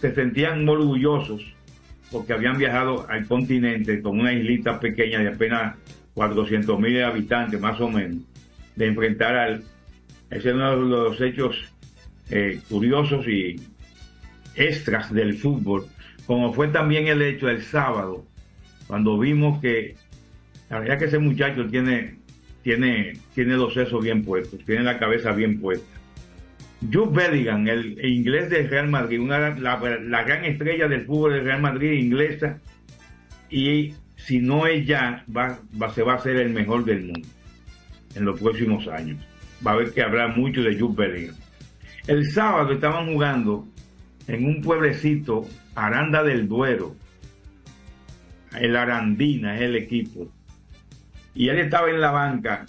se 0.00 0.14
sentían 0.14 0.68
orgullosos 0.68 1.54
porque 2.10 2.32
habían 2.32 2.58
viajado 2.58 3.08
al 3.08 3.26
continente 3.26 4.02
con 4.02 4.20
una 4.20 4.32
islita 4.32 4.78
pequeña 4.78 5.20
de 5.20 5.28
apenas 5.28 5.76
400 6.14 6.78
mil 6.78 7.02
habitantes 7.02 7.60
más 7.60 7.80
o 7.80 7.88
menos, 7.88 8.22
de 8.76 8.86
enfrentar 8.86 9.36
al... 9.36 9.64
Ese 10.30 10.48
es 10.48 10.54
uno 10.54 10.70
de 10.70 10.88
los 10.88 11.20
hechos 11.20 11.56
eh, 12.30 12.60
curiosos 12.68 13.26
y 13.26 13.56
extras 14.54 15.12
del 15.12 15.36
fútbol, 15.38 15.86
como 16.26 16.52
fue 16.52 16.68
también 16.68 17.06
el 17.06 17.20
hecho 17.22 17.46
del 17.46 17.62
sábado, 17.62 18.24
cuando 18.86 19.18
vimos 19.18 19.60
que 19.60 19.96
la 20.70 20.80
verdad 20.80 20.98
que 20.98 21.04
ese 21.06 21.18
muchacho 21.18 21.66
tiene, 21.66 22.16
tiene, 22.62 23.14
tiene 23.34 23.54
los 23.56 23.74
sesos 23.74 24.02
bien 24.02 24.24
puestos, 24.24 24.64
tiene 24.64 24.82
la 24.82 24.98
cabeza 24.98 25.32
bien 25.32 25.60
puesta. 25.60 25.86
Jude 26.92 27.10
Bellingham, 27.12 27.66
el, 27.68 27.98
el 27.98 28.10
inglés 28.12 28.50
del 28.50 28.68
Real 28.68 28.88
Madrid, 28.88 29.20
una, 29.20 29.50
la, 29.58 29.78
la 29.78 30.22
gran 30.24 30.44
estrella 30.44 30.86
del 30.88 31.06
fútbol 31.06 31.32
del 31.34 31.44
Real 31.44 31.60
Madrid 31.62 31.92
inglesa, 31.92 32.58
y 33.50 33.94
si 34.16 34.38
no 34.40 34.66
es 34.66 34.86
ya, 34.86 35.24
va, 35.34 35.58
va- 35.80 35.92
se 35.92 36.02
va 36.02 36.14
a 36.14 36.18
ser 36.18 36.36
el 36.36 36.50
mejor 36.50 36.84
del 36.84 37.04
mundo 37.04 37.28
en 38.14 38.24
los 38.24 38.40
próximos 38.40 38.86
años. 38.88 39.18
Va 39.66 39.72
a 39.72 39.74
haber 39.74 39.92
que 39.92 40.02
hablar 40.02 40.36
mucho 40.36 40.62
de 40.62 40.78
Jude 40.78 41.06
Bellingham. 41.08 41.36
El 42.06 42.26
sábado 42.30 42.72
estaban 42.72 43.12
jugando 43.12 43.66
en 44.26 44.44
un 44.44 44.60
pueblecito, 44.60 45.46
Aranda 45.74 46.22
del 46.22 46.48
Duero. 46.48 46.94
El 48.58 48.76
Arandina 48.76 49.56
es 49.56 49.62
el 49.62 49.76
equipo. 49.76 50.28
Y 51.34 51.48
él 51.48 51.58
estaba 51.58 51.90
en 51.90 52.00
la 52.00 52.10
banca. 52.12 52.66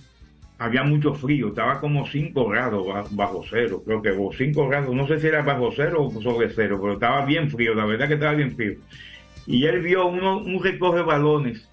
Había 0.58 0.84
mucho 0.84 1.14
frío, 1.14 1.50
estaba 1.50 1.82
como 1.82 2.08
5 2.08 2.48
grados 2.48 2.88
ba- 2.88 3.06
bajo 3.12 3.44
cero, 3.50 3.84
creo 3.86 4.02
que 4.02 4.12
o 4.12 4.32
5 4.32 4.70
grados, 4.70 4.96
no 4.96 5.06
sé 5.06 5.20
si 5.20 5.28
era 5.28 5.42
bajo 5.42 5.70
cero 5.76 6.04
o 6.06 6.22
sobre 6.22 6.50
cero, 6.50 6.80
pero 6.82 6.94
estaba 6.94 7.26
bien 7.26 7.52
frío, 7.52 7.76
la 7.76 7.86
verdad 7.86 8.08
que 8.08 8.14
estaba 8.14 8.34
bien 8.34 8.56
frío. 8.56 8.76
Y 9.46 9.66
él 9.66 9.82
vio 9.82 10.08
uno, 10.08 10.38
un 10.38 10.64
recoge 10.64 11.02
balones 11.02 11.68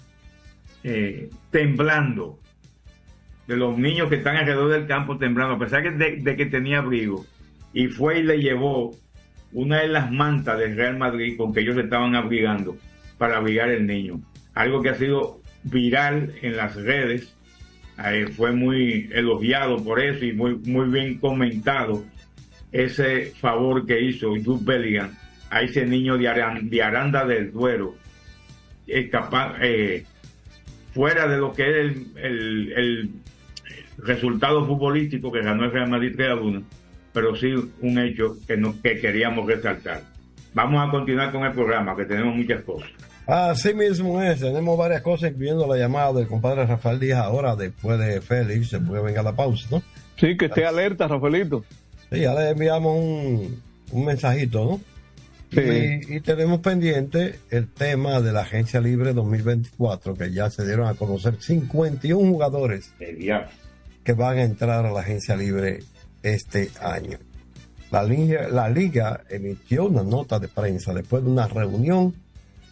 eh, 0.83 1.31
temblando, 1.53 2.41
de 3.47 3.57
los 3.57 3.79
niños 3.79 4.09
que 4.09 4.17
están 4.17 4.35
alrededor 4.37 4.71
del 4.73 4.89
campo 4.89 5.17
temblando, 5.17 5.55
a 5.55 5.59
pesar 5.61 5.97
de, 5.97 6.17
de 6.17 6.37
que 6.37 6.47
tenía 6.47 6.79
abrigo, 6.79 7.25
y 7.73 7.87
fue 7.87 8.19
y 8.19 8.23
le 8.25 8.39
llevó 8.39 8.97
una 9.53 9.81
de 9.83 9.89
las 9.89 10.11
mantas 10.11 10.59
del 10.59 10.77
Real 10.77 10.97
Madrid 10.99 11.37
con 11.37 11.53
que 11.53 11.61
ellos 11.61 11.77
estaban 11.77 12.15
abrigando 12.15 12.77
para 13.19 13.37
abrigar 13.37 13.71
el 13.71 13.87
niño. 13.87 14.21
Algo 14.55 14.83
que 14.83 14.91
ha 14.91 14.95
sido 14.95 15.41
viral 15.65 16.33
en 16.43 16.57
las 16.57 16.75
redes, 16.77 17.35
fue 18.37 18.53
muy 18.53 19.09
elogiado 19.13 19.83
por 19.85 20.01
eso 20.01 20.25
y 20.25 20.33
muy, 20.33 20.57
muy 20.57 20.89
bien 20.89 21.19
comentado 21.19 22.05
ese 22.73 23.27
favor 23.39 23.87
que 23.87 24.01
hizo 24.01 24.31
Jude 24.43 24.65
Bellingham 24.65 25.11
a 25.51 25.61
ese 25.63 25.85
niño 25.87 26.17
de, 26.17 26.29
Aran- 26.29 26.69
de 26.71 26.83
Aranda 26.83 27.25
del 27.27 27.53
Duero, 27.53 27.95
capaz, 29.11 29.57
eh, 29.63 30.05
fuera 30.95 31.29
de 31.29 31.37
lo 31.37 31.53
que 31.53 31.63
es 31.87 31.97
el 32.17 33.11
resultado 33.99 34.67
futbolístico 34.67 35.31
que 35.31 35.43
ganó 35.43 35.65
el 35.65 35.71
Real 35.71 35.91
Madrid 35.91 36.13
3 36.17 36.31
a 36.31 36.35
1, 36.37 36.63
pero 37.13 37.37
sí 37.37 37.53
un 37.81 37.99
hecho 37.99 38.37
que, 38.47 38.57
no, 38.57 38.81
que 38.81 38.99
queríamos 39.01 39.47
resaltar. 39.47 40.03
Vamos 40.55 40.87
a 40.87 40.91
continuar 40.91 41.33
con 41.33 41.45
el 41.45 41.53
programa, 41.53 41.97
que 41.97 42.05
tenemos 42.05 42.35
muchas 42.37 42.63
cosas. 42.63 42.91
Así 43.27 43.73
mismo 43.73 44.21
es, 44.21 44.41
tenemos 44.41 44.77
varias 44.77 45.01
cosas, 45.01 45.31
incluyendo 45.31 45.67
la 45.67 45.77
llamada 45.77 46.13
del 46.13 46.27
compadre 46.27 46.67
Rafael 46.67 46.99
Díaz 46.99 47.21
ahora, 47.21 47.55
después 47.55 47.99
de 47.99 48.21
Félix, 48.21 48.71
se 48.71 48.81
puede 48.81 49.03
venir 49.03 49.21
a 49.21 49.23
la 49.23 49.37
pausa, 49.37 49.69
¿no? 49.71 49.83
Sí, 50.17 50.37
que 50.37 50.47
esté 50.47 50.67
alerta, 50.67 51.09
Rafaelito. 51.09 51.65
Sí, 52.11 52.21
ya 52.21 52.35
le 52.35 52.51
enviamos 52.51 52.99
un, 52.99 53.63
un 53.93 54.05
mensajito, 54.05 54.65
¿no? 54.65 54.81
Sí. 55.53 55.61
Y, 56.09 56.17
y 56.17 56.21
tenemos 56.21 56.61
pendiente 56.61 57.39
el 57.51 57.69
tema 57.69 58.21
de 58.21 58.33
la 58.33 58.41
Agencia 58.41 58.81
Libre 58.81 59.13
2024, 59.13 60.15
que 60.15 60.33
ya 60.33 60.51
se 60.51 60.67
dieron 60.67 60.89
a 60.89 60.95
conocer 60.95 61.37
51 61.39 62.31
jugadores 62.31 62.93
que 64.05 64.13
van 64.15 64.39
a 64.39 64.43
entrar 64.43 64.85
a 64.85 64.91
la 64.91 65.01
Agencia 65.01 65.37
Libre 65.37 65.81
este 66.23 66.71
año. 66.81 67.19
La 67.91 68.69
liga, 68.71 69.25
emitió 69.29 69.85
una 69.85 70.03
nota 70.03 70.39
de 70.39 70.49
prensa 70.49 70.95
después 70.95 71.23
de 71.23 71.31
una 71.31 71.47
reunión 71.47 72.15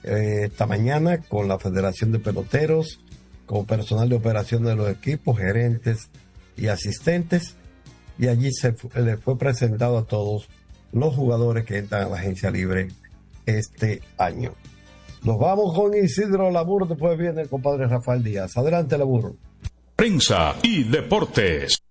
eh, 0.03 0.45
esta 0.45 0.67
mañana 0.67 1.19
con 1.19 1.47
la 1.47 1.59
Federación 1.59 2.11
de 2.11 2.21
Peloteros, 2.21 3.01
con 3.45 3.67
personal 3.67 4.09
de 4.09 4.17
operación 4.17 4.65
de 4.65 4.75
los 4.75 4.89
equipos, 4.89 5.37
gerentes 5.39 6.09
y 6.57 6.69
asistentes, 6.69 7.57
y 8.19 8.29
allí 8.29 8.51
se 8.51 8.75
le 8.95 9.19
fue 9.19 9.37
presentado 9.37 9.99
a 9.99 10.05
todos 10.05 10.49
los 10.93 11.15
jugadores 11.15 11.67
que 11.67 11.79
entran 11.79 12.05
a 12.05 12.09
la 12.09 12.17
agencia 12.17 12.51
libre 12.51 12.89
este 13.45 14.01
año. 14.17 14.55
Nos 15.23 15.39
vamos 15.39 15.75
con 15.75 15.95
Isidro 15.95 16.51
Laburo, 16.51 16.87
después 16.87 17.19
viene 17.19 17.43
el 17.43 17.49
compadre 17.51 17.87
Rafael 17.87 18.23
Díaz. 18.23 18.57
Adelante, 18.57 18.97
Laburo. 18.97 19.37
Prensa 19.97 20.55
y 20.63 20.85
deportes. 20.85 21.90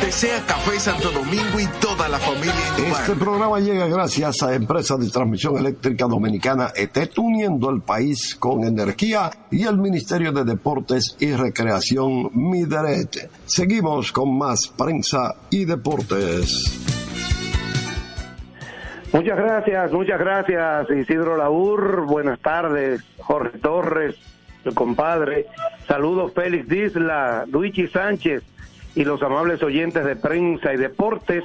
Desea 0.00 0.40
Café 0.46 0.80
Santo 0.80 1.10
Domingo 1.10 1.60
y 1.60 1.66
toda 1.80 2.08
la 2.08 2.18
familia 2.18 2.54
en 2.78 2.84
Este 2.86 3.14
programa 3.14 3.60
llega 3.60 3.86
gracias 3.86 4.42
a 4.42 4.54
Empresa 4.54 4.96
de 4.96 5.10
Transmisión 5.10 5.58
Eléctrica 5.58 6.06
Dominicana 6.06 6.70
ETET, 6.74 7.18
uniendo 7.18 7.70
el 7.70 7.82
país 7.82 8.34
con 8.34 8.64
energía 8.64 9.30
y 9.50 9.64
el 9.64 9.78
Ministerio 9.78 10.32
de 10.32 10.44
Deportes 10.44 11.16
y 11.20 11.32
Recreación 11.32 12.30
Mideret. 12.32 13.30
Seguimos 13.46 14.10
con 14.10 14.38
más 14.38 14.68
prensa 14.68 15.34
y 15.50 15.64
deportes. 15.64 16.80
Muchas 19.12 19.36
gracias, 19.36 19.92
muchas 19.92 20.18
gracias 20.18 20.90
Isidro 20.90 21.36
Laur, 21.36 22.06
buenas 22.06 22.40
tardes, 22.40 23.02
Jorge 23.18 23.58
Torres, 23.58 24.16
el 24.64 24.74
compadre, 24.74 25.46
saludos 25.86 26.32
Félix 26.34 26.68
Disla, 26.68 27.44
Luigi 27.46 27.86
Sánchez 27.86 28.42
y 28.94 29.04
los 29.04 29.22
amables 29.22 29.62
oyentes 29.62 30.04
de 30.04 30.16
prensa 30.16 30.72
y 30.72 30.76
deportes, 30.76 31.44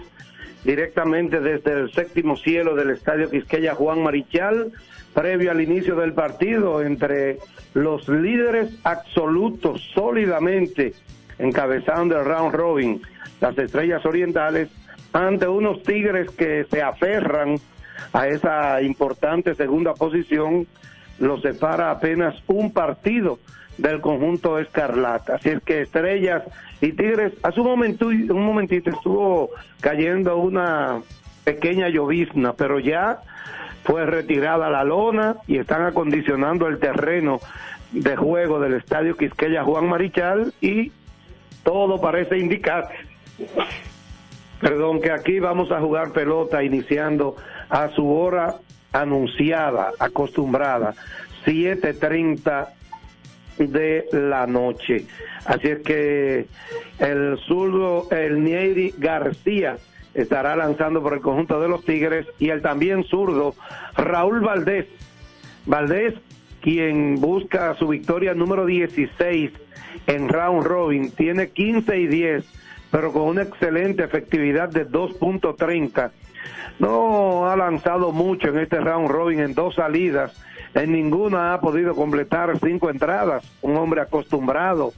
directamente 0.64 1.40
desde 1.40 1.72
el 1.74 1.92
séptimo 1.92 2.36
cielo 2.36 2.76
del 2.76 2.92
Estadio 2.92 3.30
Quisqueya 3.30 3.76
Juan 3.76 4.04
Marichal, 4.04 4.72
previo 5.14 5.52
al 5.52 5.62
inicio 5.62 5.96
del 5.96 6.14
partido 6.14 6.82
entre 6.82 7.40
los 7.74 8.08
líderes 8.08 8.72
absolutos, 8.84 9.82
sólidamente 9.94 10.94
encabezando 11.40 12.20
el 12.20 12.26
round 12.26 12.54
robin, 12.54 13.02
las 13.42 13.58
estrellas 13.58 14.06
orientales, 14.06 14.70
ante 15.14 15.48
unos 15.48 15.82
Tigres 15.84 16.30
que 16.32 16.66
se 16.70 16.82
aferran 16.82 17.56
a 18.14 18.28
esa 18.28 18.82
importante 18.82 19.56
segunda 19.56 19.94
posición, 19.94 20.68
lo 21.20 21.40
separa 21.42 21.92
apenas 21.92 22.36
un 22.48 22.72
partido 22.72 23.40
del 23.78 24.02
conjunto 24.02 24.60
escarlata. 24.60 25.36
Así 25.36 25.50
es 25.50 25.62
que 25.64 25.82
Estrellas 25.82 26.44
y 26.82 26.94
Tigres, 26.94 27.34
hace 27.44 27.60
un, 27.60 27.68
momento, 27.68 28.08
un 28.08 28.46
momentito 28.46 28.90
estuvo 28.90 29.50
cayendo 29.82 30.38
una 30.38 31.02
pequeña 31.44 31.90
llovizna, 31.90 32.54
pero 32.54 32.80
ya 32.80 33.22
fue 33.84 34.06
retirada 34.06 34.70
la 34.70 34.84
lona 34.84 35.38
y 35.48 35.58
están 35.58 35.84
acondicionando 35.84 36.68
el 36.68 36.80
terreno 36.80 37.40
de 37.92 38.16
juego 38.16 38.60
del 38.60 38.76
estadio 38.76 39.18
Quisqueya 39.18 39.64
Juan 39.64 39.88
Marichal 39.88 40.54
y 40.62 40.92
todo 41.64 42.00
parece 42.00 42.38
indicar 42.38 42.90
perdón, 44.60 45.02
que 45.02 45.12
aquí 45.12 45.40
vamos 45.40 45.72
a 45.72 45.80
jugar 45.80 46.12
pelota 46.12 46.64
iniciando 46.64 47.36
a 47.70 47.90
su 47.90 48.10
hora 48.12 48.56
anunciada, 48.92 49.92
acostumbrada, 50.00 50.94
7.30 51.46 52.68
de 53.68 54.06
la 54.12 54.48
noche. 54.48 55.06
Así 55.46 55.68
es 55.68 55.80
que 55.80 56.46
el 57.00 57.38
zurdo, 57.48 58.08
el 58.12 58.44
Nieri 58.44 58.94
García, 58.98 59.78
estará 60.14 60.56
lanzando 60.56 61.02
por 61.02 61.14
el 61.14 61.22
conjunto 61.22 61.62
de 61.62 61.70
los 61.70 61.84
Tigres 61.86 62.28
y 62.40 62.50
el 62.50 62.62
también 62.62 63.04
zurdo 63.04 63.56
Raúl 63.96 64.42
Valdés. 64.42 64.88
Valdés, 65.66 66.16
quien 66.62 67.22
busca 67.22 67.76
su 67.76 67.88
victoria 67.88 68.34
número 68.34 68.66
16 68.66 69.52
en 70.08 70.30
round 70.30 70.64
robin, 70.64 71.12
tiene 71.12 71.50
15 71.50 71.98
y 72.00 72.08
10 72.08 72.60
pero 72.92 73.14
con 73.14 73.24
una 73.24 73.44
excelente 73.44 74.04
efectividad 74.04 74.70
de 74.70 74.88
2.30. 74.88 76.12
No 76.80 77.50
ha 77.50 77.56
lanzado 77.56 78.12
mucho 78.12 78.50
en 78.50 78.60
este 78.60 78.80
round 78.80 79.10
robin 79.10 79.40
en 79.40 79.54
dos 79.54 79.76
salidas, 79.76 80.34
en 80.74 80.92
ninguna 80.92 81.54
ha 81.54 81.62
podido 81.62 81.96
completar 81.96 82.58
cinco 82.60 82.90
entradas. 82.90 83.44
Un 83.62 83.78
hombre 83.78 84.02
acostumbrado 84.02 84.94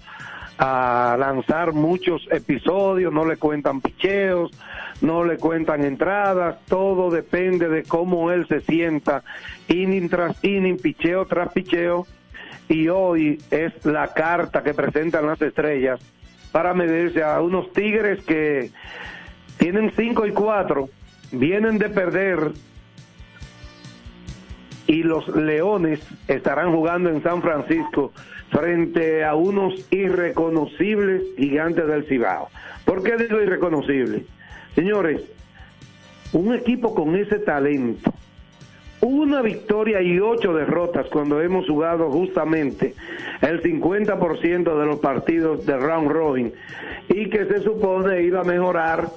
a 0.58 1.16
lanzar 1.18 1.74
muchos 1.74 2.28
episodios, 2.30 3.12
no 3.12 3.26
le 3.26 3.38
cuentan 3.38 3.82
picheos, 3.82 4.52
no 5.02 5.24
le 5.24 5.38
cuentan 5.38 5.84
entradas, 5.84 6.58
todo 6.68 7.10
depende 7.10 7.68
de 7.68 7.84
cómo 7.84 8.32
él 8.32 8.48
se 8.48 8.62
sienta, 8.62 9.24
inning 9.68 10.08
tras 10.08 10.44
inning, 10.44 10.78
picheo 10.78 11.26
tras 11.26 11.52
picheo, 11.52 12.06
y 12.70 12.90
hoy 12.90 13.42
es 13.50 13.86
la 13.86 14.14
carta 14.14 14.62
que 14.62 14.76
presentan 14.76 15.26
las 15.26 15.42
estrellas 15.42 16.00
para 16.52 16.74
medirse 16.74 17.24
a 17.24 17.42
unos 17.42 17.74
Tigres 17.74 18.24
que 18.24 18.70
tienen 19.58 19.92
5 19.96 20.28
y 20.28 20.32
4, 20.32 20.90
vienen 21.32 21.78
de 21.80 21.90
perder 21.90 22.52
y 24.92 25.04
los 25.04 25.26
Leones 25.30 26.02
estarán 26.28 26.74
jugando 26.74 27.10
en 27.10 27.24
San 27.24 27.42
Francisco 27.42 28.12
frente 28.50 29.24
a 29.24 29.36
unos 29.36 29.88
irreconocibles 29.90 31.24
gigantes 31.38 31.88
del 31.88 32.04
Cibao. 32.04 32.50
¿Por 32.84 33.02
qué 33.02 33.16
digo 33.16 33.42
irreconocibles? 33.42 34.24
Señores, 34.76 35.22
un 36.34 36.54
equipo 36.54 36.94
con 36.94 37.16
ese 37.16 37.40
talento, 37.40 38.14
una 39.00 39.42
victoria 39.42 40.02
y 40.02 40.20
ocho 40.20 40.54
derrotas 40.54 41.08
cuando 41.08 41.42
hemos 41.42 41.70
jugado 41.70 42.12
justamente 42.12 42.94
el 43.40 43.64
50% 43.64 44.78
de 44.78 44.86
los 44.86 45.00
partidos 45.00 45.66
de 45.66 45.78
round 45.78 46.12
robin 46.12 46.52
y 47.08 47.30
que 47.30 47.46
se 47.46 47.62
supone 47.62 48.24
iba 48.24 48.42
a 48.42 48.44
mejorar 48.44 49.08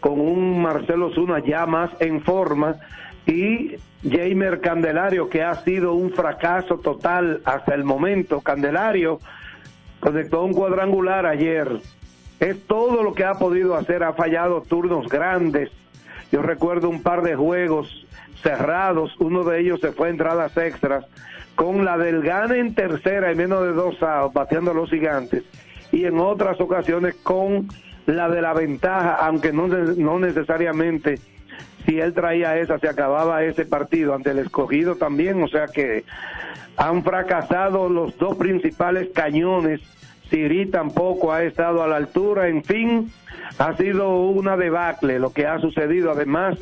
con 0.00 0.20
un 0.20 0.62
Marcelo 0.62 1.10
Zuna 1.10 1.40
ya 1.44 1.66
más 1.66 1.90
en 2.00 2.22
forma 2.22 2.76
y 3.28 3.76
Jamer 4.08 4.60
Candelario 4.60 5.28
que 5.28 5.42
ha 5.42 5.54
sido 5.62 5.92
un 5.92 6.10
fracaso 6.10 6.78
total 6.78 7.42
hasta 7.44 7.74
el 7.74 7.84
momento. 7.84 8.40
Candelario 8.40 9.20
conectó 10.00 10.44
un 10.44 10.54
cuadrangular 10.54 11.26
ayer. 11.26 11.68
Es 12.40 12.66
todo 12.66 13.02
lo 13.02 13.12
que 13.12 13.24
ha 13.24 13.34
podido 13.34 13.76
hacer, 13.76 14.02
ha 14.02 14.14
fallado 14.14 14.62
turnos 14.62 15.08
grandes. 15.08 15.70
Yo 16.32 16.40
recuerdo 16.40 16.88
un 16.88 17.02
par 17.02 17.22
de 17.22 17.36
juegos 17.36 18.06
cerrados, 18.42 19.14
uno 19.18 19.44
de 19.44 19.60
ellos 19.60 19.80
se 19.80 19.92
fue 19.92 20.08
a 20.08 20.10
entradas 20.10 20.56
extras, 20.56 21.04
con 21.54 21.84
la 21.84 21.98
del 21.98 22.22
gane 22.22 22.60
en 22.60 22.74
tercera 22.74 23.32
y 23.32 23.34
menos 23.34 23.62
de 23.64 23.72
dos 23.72 24.02
outs, 24.02 24.32
bateando 24.32 24.70
a 24.70 24.74
los 24.74 24.90
gigantes, 24.90 25.42
y 25.90 26.04
en 26.04 26.20
otras 26.20 26.60
ocasiones 26.60 27.16
con 27.16 27.68
la 28.06 28.28
de 28.28 28.40
la 28.40 28.54
ventaja, 28.54 29.16
aunque 29.16 29.52
no, 29.52 29.66
no 29.66 30.18
necesariamente 30.20 31.18
si 31.88 31.98
él 31.98 32.12
traía 32.12 32.58
esa, 32.58 32.78
se 32.78 32.86
acababa 32.86 33.42
ese 33.42 33.64
partido 33.64 34.14
ante 34.14 34.32
el 34.32 34.40
escogido 34.40 34.96
también, 34.96 35.42
o 35.42 35.48
sea 35.48 35.68
que 35.68 36.04
han 36.76 37.02
fracasado 37.02 37.88
los 37.88 38.16
dos 38.18 38.36
principales 38.36 39.08
cañones, 39.14 39.80
Siri 40.28 40.66
tampoco 40.66 41.32
ha 41.32 41.42
estado 41.44 41.82
a 41.82 41.88
la 41.88 41.96
altura, 41.96 42.48
en 42.48 42.62
fin, 42.62 43.10
ha 43.58 43.74
sido 43.78 44.20
una 44.26 44.58
debacle 44.58 45.18
lo 45.18 45.32
que 45.32 45.46
ha 45.46 45.58
sucedido, 45.60 46.10
además 46.10 46.58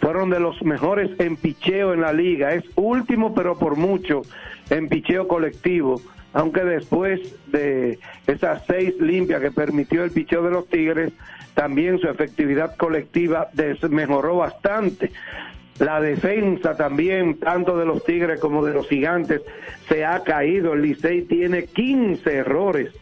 fueron 0.00 0.30
de 0.30 0.38
los 0.38 0.62
mejores 0.62 1.10
en 1.18 1.36
picheo 1.36 1.92
en 1.92 2.02
la 2.02 2.12
liga. 2.12 2.54
Es 2.54 2.64
último, 2.76 3.34
pero 3.34 3.58
por 3.58 3.76
mucho, 3.76 4.22
en 4.70 4.88
picheo 4.88 5.26
colectivo. 5.26 6.00
Aunque 6.34 6.62
después 6.62 7.20
de 7.48 7.98
esas 8.28 8.62
seis 8.66 8.94
limpias 9.00 9.40
que 9.40 9.50
permitió 9.50 10.04
el 10.04 10.12
picheo 10.12 10.44
de 10.44 10.50
los 10.52 10.68
Tigres, 10.68 11.12
también 11.58 11.98
su 11.98 12.06
efectividad 12.06 12.76
colectiva 12.76 13.48
mejoró 13.90 14.36
bastante. 14.36 15.10
La 15.80 16.00
defensa 16.00 16.76
también, 16.76 17.40
tanto 17.40 17.76
de 17.76 17.84
los 17.84 18.04
Tigres 18.04 18.38
como 18.38 18.64
de 18.64 18.72
los 18.72 18.86
Gigantes, 18.86 19.42
se 19.88 20.04
ha 20.04 20.22
caído. 20.22 20.74
El 20.74 20.82
Licey 20.82 21.22
tiene 21.22 21.64
15 21.64 22.32
errores 22.32 22.94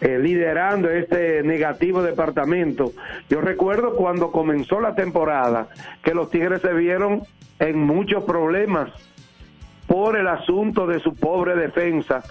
eh, 0.00 0.16
liderando 0.20 0.90
este 0.90 1.42
negativo 1.42 2.04
departamento. 2.04 2.92
Yo 3.28 3.40
recuerdo 3.40 3.96
cuando 3.96 4.30
comenzó 4.30 4.80
la 4.80 4.94
temporada 4.94 5.66
que 6.04 6.14
los 6.14 6.30
Tigres 6.30 6.62
se 6.62 6.72
vieron 6.72 7.22
en 7.58 7.80
muchos 7.80 8.22
problemas 8.22 8.90
por 9.88 10.16
el 10.16 10.28
asunto 10.28 10.86
de 10.86 11.00
su 11.00 11.16
pobre 11.16 11.56
defensa 11.56 12.22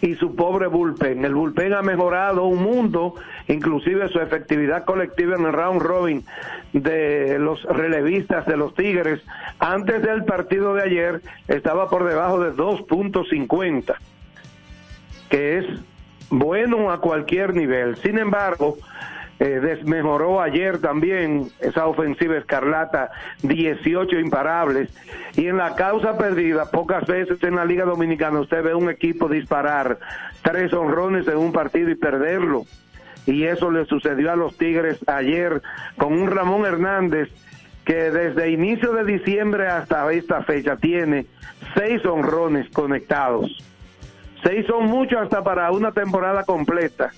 y 0.00 0.14
su 0.14 0.34
pobre 0.34 0.66
bullpen. 0.66 1.24
El 1.24 1.34
bullpen 1.34 1.72
ha 1.74 1.82
mejorado 1.82 2.44
un 2.44 2.62
mundo, 2.62 3.14
inclusive 3.48 4.08
su 4.08 4.20
efectividad 4.20 4.84
colectiva 4.84 5.36
en 5.36 5.46
el 5.46 5.52
round 5.52 5.82
robin 5.82 6.24
de 6.72 7.38
los 7.38 7.62
relevistas 7.64 8.46
de 8.46 8.56
los 8.56 8.74
Tigres. 8.74 9.22
Antes 9.58 10.02
del 10.02 10.24
partido 10.24 10.74
de 10.74 10.82
ayer 10.82 11.22
estaba 11.48 11.88
por 11.88 12.04
debajo 12.04 12.40
de 12.40 12.52
2.50, 12.52 13.94
que 15.30 15.58
es 15.58 15.66
bueno 16.30 16.90
a 16.90 17.00
cualquier 17.00 17.54
nivel. 17.54 17.96
Sin 17.96 18.18
embargo, 18.18 18.76
eh, 19.38 19.60
desmejoró 19.60 20.40
ayer 20.40 20.78
también 20.78 21.50
esa 21.60 21.86
ofensiva 21.86 22.36
escarlata, 22.36 23.10
18 23.42 24.18
imparables. 24.18 24.90
Y 25.36 25.46
en 25.46 25.58
la 25.58 25.74
causa 25.74 26.16
perdida, 26.16 26.70
pocas 26.70 27.06
veces 27.06 27.42
en 27.42 27.56
la 27.56 27.64
Liga 27.64 27.84
Dominicana 27.84 28.40
usted 28.40 28.62
ve 28.62 28.74
un 28.74 28.88
equipo 28.88 29.28
disparar 29.28 29.98
tres 30.42 30.72
honrones 30.72 31.28
en 31.28 31.36
un 31.36 31.52
partido 31.52 31.90
y 31.90 31.94
perderlo. 31.94 32.64
Y 33.26 33.44
eso 33.44 33.70
le 33.70 33.84
sucedió 33.86 34.32
a 34.32 34.36
los 34.36 34.56
Tigres 34.56 34.98
ayer 35.06 35.60
con 35.98 36.12
un 36.12 36.30
Ramón 36.30 36.64
Hernández 36.64 37.28
que 37.84 38.10
desde 38.10 38.50
inicio 38.50 38.92
de 38.92 39.04
diciembre 39.04 39.68
hasta 39.68 40.10
esta 40.12 40.42
fecha 40.42 40.76
tiene 40.76 41.26
seis 41.74 42.04
honrones 42.04 42.68
conectados 42.70 43.62
se 44.42 44.58
hizo 44.60 44.80
mucho 44.80 45.18
hasta 45.18 45.42
para 45.42 45.70
una 45.72 45.92
temporada 45.92 46.44
completa 46.44 47.12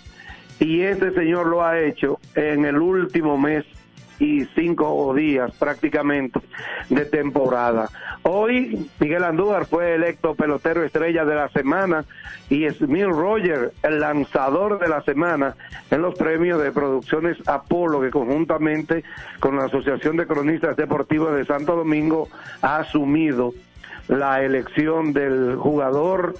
y 0.60 0.82
este 0.82 1.12
señor 1.12 1.46
lo 1.46 1.64
ha 1.64 1.80
hecho 1.80 2.18
en 2.34 2.64
el 2.64 2.78
último 2.78 3.38
mes 3.38 3.64
25 4.18 5.14
días 5.14 5.52
prácticamente 5.58 6.40
de 6.88 7.04
temporada. 7.04 7.88
Hoy 8.22 8.90
Miguel 8.98 9.24
Andújar 9.24 9.66
fue 9.66 9.94
electo 9.94 10.34
pelotero 10.34 10.82
estrella 10.82 11.24
de 11.24 11.34
la 11.34 11.48
semana 11.50 12.04
y 12.50 12.68
Smil 12.68 13.10
Roger 13.10 13.72
el 13.82 14.00
lanzador 14.00 14.78
de 14.78 14.88
la 14.88 15.02
semana 15.02 15.54
en 15.90 16.02
los 16.02 16.14
premios 16.16 16.62
de 16.62 16.72
producciones 16.72 17.36
Apolo 17.46 18.00
que 18.00 18.10
conjuntamente 18.10 19.04
con 19.40 19.56
la 19.56 19.64
Asociación 19.66 20.16
de 20.16 20.26
Cronistas 20.26 20.76
Deportivos 20.76 21.34
de 21.34 21.44
Santo 21.44 21.76
Domingo 21.76 22.28
ha 22.62 22.78
asumido 22.78 23.52
la 24.08 24.42
elección 24.42 25.12
del 25.12 25.56
jugador 25.56 26.34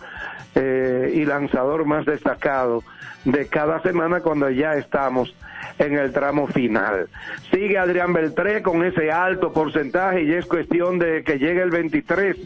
eh, 0.55 1.13
y 1.15 1.25
lanzador 1.25 1.85
más 1.85 2.07
destacado 2.07 2.83
de 3.25 3.47
cada 3.49 3.81
semana 3.83 4.21
cuando 4.21 4.49
ya 4.51 4.75
estamos 4.75 5.35
en 5.79 5.97
el 5.99 6.13
tramo 6.13 6.47
final. 6.47 7.09
Sigue 7.51 7.79
Adrián 7.79 8.13
Beltré 8.13 8.63
con 8.63 8.85
ese 8.85 9.11
alto 9.11 9.53
porcentaje 9.53 10.23
y 10.23 10.33
es 10.33 10.47
cuestión 10.47 10.99
de 10.99 11.23
que 11.23 11.39
llegue 11.39 11.63
el 11.63 11.71
23 11.71 12.37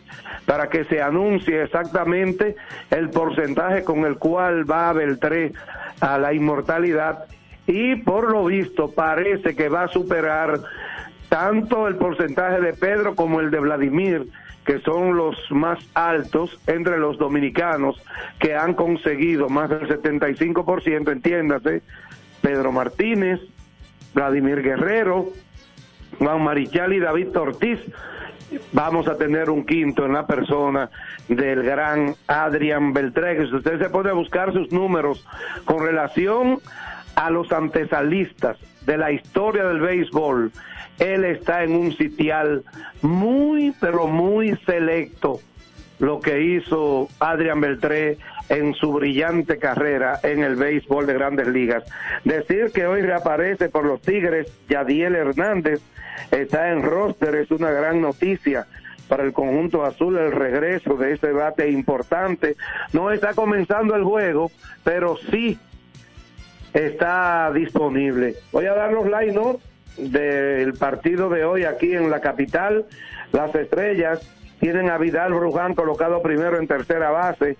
para 0.46 0.68
que 0.68 0.84
se 0.84 1.00
anuncie 1.00 1.62
exactamente 1.62 2.56
el 2.90 3.10
porcentaje 3.10 3.84
con 3.84 4.04
el 4.04 4.16
cual 4.16 4.70
va 4.70 4.92
Beltré 4.92 5.52
a 6.00 6.18
la 6.18 6.32
inmortalidad 6.32 7.24
y 7.66 7.96
por 7.96 8.30
lo 8.30 8.44
visto 8.44 8.90
parece 8.90 9.54
que 9.54 9.68
va 9.68 9.84
a 9.84 9.88
superar 9.88 10.60
tanto 11.28 11.88
el 11.88 11.96
porcentaje 11.96 12.60
de 12.60 12.74
Pedro 12.74 13.14
como 13.14 13.40
el 13.40 13.50
de 13.50 13.60
Vladimir 13.60 14.28
que 14.64 14.80
son 14.80 15.16
los 15.16 15.36
más 15.50 15.78
altos 15.94 16.58
entre 16.66 16.98
los 16.98 17.18
dominicanos 17.18 18.00
que 18.38 18.54
han 18.54 18.74
conseguido 18.74 19.48
más 19.48 19.70
del 19.70 19.88
75%, 19.88 21.10
entiéndase, 21.10 21.82
Pedro 22.40 22.72
Martínez, 22.72 23.40
Vladimir 24.14 24.62
Guerrero, 24.62 25.28
Juan 26.18 26.42
Marichal 26.42 26.92
y 26.92 27.00
David 27.00 27.36
Ortiz. 27.36 27.80
Vamos 28.72 29.08
a 29.08 29.16
tener 29.16 29.48
un 29.48 29.64
quinto 29.64 30.04
en 30.04 30.12
la 30.12 30.26
persona 30.26 30.90
del 31.28 31.62
gran 31.62 32.14
Adrián 32.26 32.92
Beltré. 32.92 33.46
Si 33.46 33.54
usted 33.54 33.80
se 33.80 33.88
puede 33.88 34.12
buscar 34.12 34.52
sus 34.52 34.70
números 34.72 35.26
con 35.64 35.84
relación 35.84 36.58
a 37.14 37.30
los 37.30 37.50
antesalistas 37.50 38.58
de 38.84 38.98
la 38.98 39.10
historia 39.10 39.64
del 39.64 39.80
béisbol, 39.80 40.52
él 40.98 41.24
está 41.24 41.64
en 41.64 41.74
un 41.74 41.96
sitial 41.96 42.64
muy, 43.00 43.74
pero 43.80 44.06
muy 44.06 44.56
selecto 44.66 45.40
lo 45.98 46.20
que 46.20 46.40
hizo 46.42 47.08
Adrián 47.20 47.60
Beltré 47.60 48.18
en 48.48 48.74
su 48.74 48.92
brillante 48.92 49.58
carrera 49.58 50.18
en 50.22 50.42
el 50.42 50.56
béisbol 50.56 51.06
de 51.06 51.14
grandes 51.14 51.46
ligas. 51.46 51.84
Decir 52.24 52.72
que 52.72 52.86
hoy 52.86 53.02
reaparece 53.02 53.68
por 53.68 53.84
los 53.84 54.02
Tigres 54.02 54.52
Yadiel 54.68 55.14
Hernández, 55.14 55.80
está 56.30 56.70
en 56.70 56.82
roster, 56.82 57.36
es 57.36 57.50
una 57.50 57.70
gran 57.70 58.00
noticia 58.00 58.66
para 59.08 59.24
el 59.24 59.32
conjunto 59.32 59.84
azul 59.84 60.16
el 60.18 60.32
regreso 60.32 60.96
de 60.96 61.12
este 61.12 61.28
debate 61.28 61.70
importante. 61.70 62.56
No 62.92 63.10
está 63.10 63.34
comenzando 63.34 63.94
el 63.94 64.04
juego, 64.04 64.50
pero 64.84 65.16
sí 65.30 65.58
está 66.72 67.52
disponible. 67.52 68.34
Voy 68.52 68.66
a 68.66 68.74
dar 68.74 68.92
los 68.92 69.06
line 69.06 69.38
del 69.96 70.74
partido 70.74 71.28
de 71.28 71.44
hoy 71.44 71.64
aquí 71.64 71.94
en 71.94 72.10
la 72.10 72.20
capital. 72.20 72.86
Las 73.32 73.54
estrellas 73.54 74.20
tienen 74.60 74.90
a 74.90 74.98
Vidal 74.98 75.34
Bruján 75.34 75.74
colocado 75.74 76.22
primero 76.22 76.58
en 76.58 76.68
tercera 76.68 77.10
base, 77.10 77.56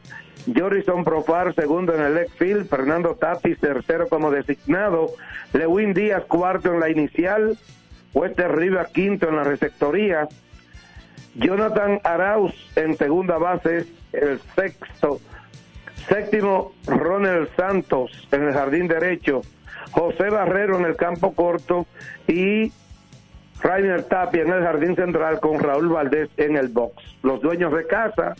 Jorison 0.54 1.04
Profar 1.04 1.54
segundo 1.54 1.94
en 1.94 2.02
el 2.02 2.14
left 2.14 2.38
field, 2.38 2.68
Fernando 2.68 3.16
Tatis 3.16 3.58
tercero 3.58 4.08
como 4.08 4.30
designado, 4.30 5.10
Lewin 5.52 5.94
Díaz 5.94 6.24
cuarto 6.26 6.72
en 6.72 6.80
la 6.80 6.90
inicial, 6.90 7.58
Wester 8.14 8.54
Rivas 8.54 8.88
quinto 8.88 9.28
en 9.28 9.36
la 9.36 9.44
receptoría, 9.44 10.28
Jonathan 11.34 12.00
Arauz 12.04 12.54
en 12.76 12.96
segunda 12.96 13.38
base, 13.38 13.86
el 14.12 14.40
sexto, 14.54 15.20
séptimo 16.08 16.72
Ronald 16.86 17.48
Santos 17.56 18.28
en 18.30 18.44
el 18.44 18.52
jardín 18.52 18.86
derecho, 18.86 19.42
José 19.92 20.30
Barrero 20.30 20.78
en 20.78 20.84
el 20.84 20.96
campo 20.96 21.34
corto 21.34 21.86
y 22.26 22.72
Rainer 23.62 24.02
Tapia 24.04 24.42
en 24.42 24.52
el 24.52 24.62
jardín 24.62 24.96
central 24.96 25.38
con 25.38 25.60
Raúl 25.60 25.88
Valdés 25.88 26.28
en 26.36 26.56
el 26.56 26.68
box. 26.68 27.02
Los 27.22 27.40
dueños 27.40 27.72
de 27.72 27.86
casa, 27.86 28.34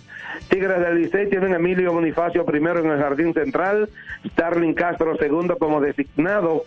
Tigres 0.48 0.80
del 0.80 1.00
Licey 1.00 1.28
tienen 1.30 1.54
Emilio 1.54 1.92
Bonifacio 1.92 2.44
primero 2.44 2.80
en 2.80 2.90
el 2.90 2.98
jardín 2.98 3.32
central, 3.32 3.88
Starling 4.26 4.74
Castro 4.74 5.16
segundo 5.16 5.56
como 5.58 5.80
designado, 5.80 6.64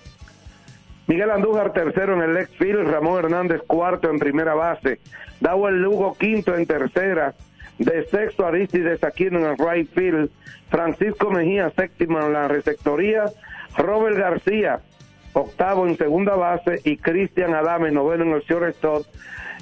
Miguel 1.07 1.31
Andújar 1.31 1.73
tercero 1.73 2.13
en 2.13 2.21
el 2.21 2.33
left 2.33 2.57
field, 2.57 2.87
Ramón 2.87 3.25
Hernández 3.25 3.61
cuarto 3.67 4.09
en 4.09 4.19
primera 4.19 4.55
base, 4.55 4.99
Dawel 5.41 5.81
Lugo 5.81 6.15
quinto 6.17 6.55
en 6.55 6.65
tercera, 6.65 7.33
de 7.77 8.05
sexto 8.05 8.45
Aristides 8.45 9.03
Aquino 9.03 9.39
en 9.39 9.45
el 9.45 9.57
right 9.57 9.89
field, 9.93 10.29
Francisco 10.69 11.29
Mejía 11.29 11.69
séptimo 11.71 12.19
en 12.19 12.33
la 12.33 12.47
receptoría, 12.47 13.25
Robert 13.77 14.17
García, 14.17 14.79
octavo 15.33 15.87
en 15.87 15.97
segunda 15.97 16.35
base, 16.35 16.81
y 16.83 16.97
Cristian 16.97 17.53
Adame, 17.53 17.91
noveno 17.91 18.23
en 18.23 18.31
el 18.31 18.41
shortstop. 18.41 19.05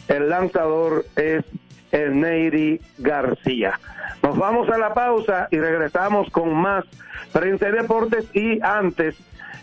El 0.08 0.30
lanzador 0.30 1.06
es 1.16 1.44
el 1.92 2.80
García. 2.98 3.80
Nos 4.22 4.38
vamos 4.38 4.70
a 4.70 4.78
la 4.78 4.94
pausa 4.94 5.48
y 5.52 5.60
regresamos 5.60 6.30
con 6.32 6.54
más 6.54 6.86
Prensa 7.32 7.70
y 7.70 7.72
Deportes 7.72 8.28
y 8.34 8.60
antes 8.62 9.16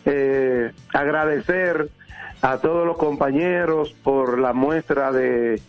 eh, 0.05 0.73
agradecer 0.93 1.89
a 2.43 2.59
todos 2.59 2.87
los 2.87 2.97
compañeros 2.97 3.93
por 4.03 4.39
la 4.39 4.53
muestra 4.53 5.13
de, 5.13 5.61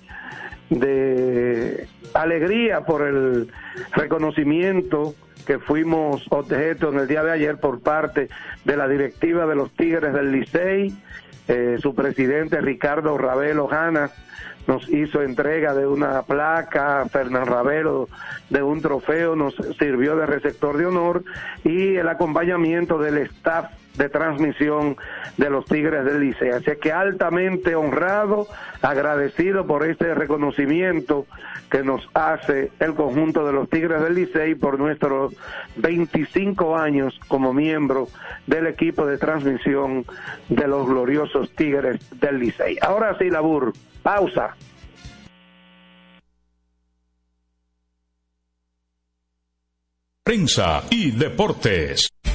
de 0.72 1.88
alegría, 2.14 2.82
por 2.82 3.04
el 3.04 3.52
reconocimiento 3.92 5.14
que 5.46 5.60
fuimos 5.60 6.26
objeto 6.30 6.90
en 6.92 7.00
el 7.00 7.08
día 7.08 7.24
de 7.24 7.32
ayer 7.32 7.58
por 7.58 7.82
parte 7.82 8.30
de 8.64 8.78
la 8.78 8.88
directiva 8.88 9.46
de 9.46 9.56
los 9.56 9.72
Tigres 9.72 10.14
del 10.14 10.32
Licey, 10.32 10.96
eh, 11.48 11.78
su 11.80 11.94
presidente 11.94 12.62
Ricardo 12.62 13.18
Ravelo 13.18 13.68
Jana 13.68 14.12
nos 14.68 14.88
hizo 14.90 15.22
entrega 15.22 15.74
de 15.74 15.88
una 15.88 16.22
placa, 16.24 17.06
Fernán 17.10 17.46
Ravelo 17.46 18.08
de 18.50 18.64
un 18.64 18.82
trofeo, 18.82 19.36
nos 19.36 19.56
sirvió 19.80 20.16
de 20.16 20.26
receptor 20.26 20.78
de 20.78 20.86
honor 20.86 21.24
y 21.64 21.96
el 21.96 22.08
acompañamiento 22.10 22.98
del 22.98 23.18
staff 23.18 23.72
de 23.98 24.10
transmisión 24.10 24.96
de 25.38 25.50
los 25.50 25.66
Tigres 25.66 26.06
del 26.06 26.22
Licey. 26.22 26.50
Así 26.50 26.72
que 26.82 26.92
altamente 26.92 27.76
honrado, 27.76 28.48
agradecido 28.82 29.66
por 29.66 29.86
este 29.86 30.14
reconocimiento 30.14 31.26
que 31.72 31.84
nos 31.84 32.08
hace 32.14 32.70
el 32.80 32.94
conjunto 32.94 33.46
de 33.48 33.54
los 33.54 33.70
Tigres 33.70 34.02
del 34.02 34.14
Licey 34.14 34.56
por 34.56 34.78
nuestros 34.78 35.34
25 35.78 36.78
años 36.78 37.18
como 37.30 37.54
miembro 37.54 38.10
del 38.46 38.68
equipo 38.68 39.06
de 39.06 39.18
transmisión 39.18 40.06
de 40.50 40.68
los 40.68 40.86
gloriosos 40.86 41.50
Tigres 41.56 42.02
del 42.20 42.40
Licey. 42.40 42.78
Ahora 42.82 43.18
sí, 43.18 43.30
Labur, 43.30 43.74
pausa. 44.04 44.56
Prensa 50.24 50.84
y 50.90 51.12
deportes. 51.12 52.10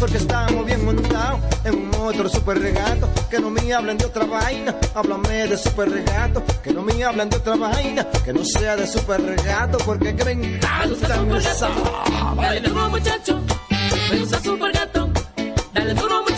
Porque 0.00 0.16
estamos 0.16 0.64
bien 0.64 0.82
montados 0.82 1.40
en 1.62 1.74
un 1.74 1.90
motor 1.90 2.30
super 2.30 2.58
regato. 2.58 3.06
Que 3.30 3.38
no 3.38 3.50
me 3.50 3.72
hablen 3.74 3.98
de 3.98 4.06
otra 4.06 4.24
vaina, 4.24 4.74
háblame 4.94 5.46
de 5.46 5.58
super 5.58 5.90
regato. 5.90 6.42
Que 6.62 6.72
no 6.72 6.80
me 6.82 7.04
hablen 7.04 7.28
de 7.28 7.36
otra 7.36 7.54
vaina, 7.56 8.06
que 8.24 8.32
no 8.32 8.42
sea 8.42 8.76
de 8.76 8.86
super 8.86 9.20
regato. 9.20 9.76
Porque 9.84 10.16
que 10.16 10.24
me 10.24 10.32
encanta 10.32 11.22
Dale 12.36 12.60
duro 12.60 12.88
muchacho, 12.88 13.40
me 14.10 14.18
gusta 14.18 14.40
super 14.42 14.72
gato. 14.72 15.10
Dale 15.74 15.92
duro 15.92 16.29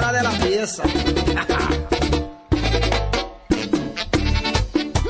para 0.00 0.12
de 0.12 0.22
la 0.22 0.30
pieza. 0.30 0.82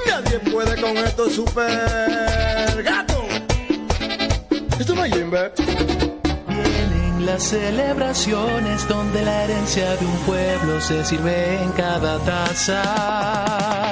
Nadie 0.06 0.38
puede 0.50 0.80
con 0.80 0.96
esto 0.98 1.28
super 1.30 2.82
gato. 2.82 3.24
Esto 4.78 4.94
no 4.94 5.04
es 5.04 5.12
Jimbe. 5.14 5.52
Vienen 6.48 7.26
las 7.26 7.42
celebraciones 7.42 8.86
donde 8.88 9.22
la 9.22 9.44
herencia 9.44 9.96
de 9.96 10.06
un 10.06 10.16
pueblo 10.18 10.80
se 10.80 11.04
sirve 11.04 11.62
en 11.62 11.72
cada 11.72 12.18
taza. 12.20 13.85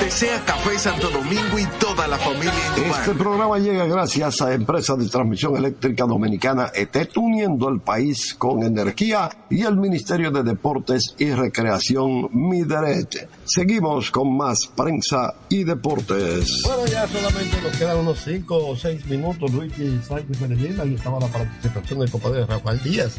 Desea 0.00 0.42
Café 0.44 0.78
Santo 0.78 1.10
Domingo 1.10 1.58
y 1.58 1.66
toda 1.78 2.08
la 2.08 2.16
familia. 2.18 2.52
Este 2.76 3.14
programa 3.14 3.58
llega 3.58 3.84
gracias 3.84 4.40
a 4.40 4.52
Empresa 4.52 4.96
de 4.96 5.08
Transmisión 5.08 5.56
Eléctrica 5.56 6.04
Dominicana 6.04 6.72
ET, 6.74 6.96
uniendo 7.16 7.68
el 7.68 7.80
país 7.80 8.34
con 8.34 8.62
energía 8.62 9.28
y 9.50 9.62
el 9.62 9.76
Ministerio 9.76 10.30
de 10.30 10.42
Deportes 10.42 11.14
y 11.18 11.30
Recreación 11.30 12.28
Mideret. 12.32 13.28
Seguimos 13.44 14.10
con 14.10 14.36
más 14.36 14.66
prensa 14.74 15.34
y 15.48 15.64
deportes. 15.64 16.62
Bueno, 16.64 16.86
ya 16.86 17.06
solamente 17.06 17.60
nos 17.62 17.76
quedan 17.76 17.98
unos 17.98 18.20
5 18.24 18.56
o 18.56 18.76
6 18.76 19.06
minutos. 19.06 19.52
Luigi 19.52 20.00
Sánchez 20.06 20.40
Medellín, 20.40 20.80
ahí 20.80 20.94
estaba 20.94 21.20
la 21.20 21.28
participación 21.28 22.00
del 22.00 22.10
compadre 22.10 22.46
Rafael 22.46 22.82
Díaz, 22.82 23.16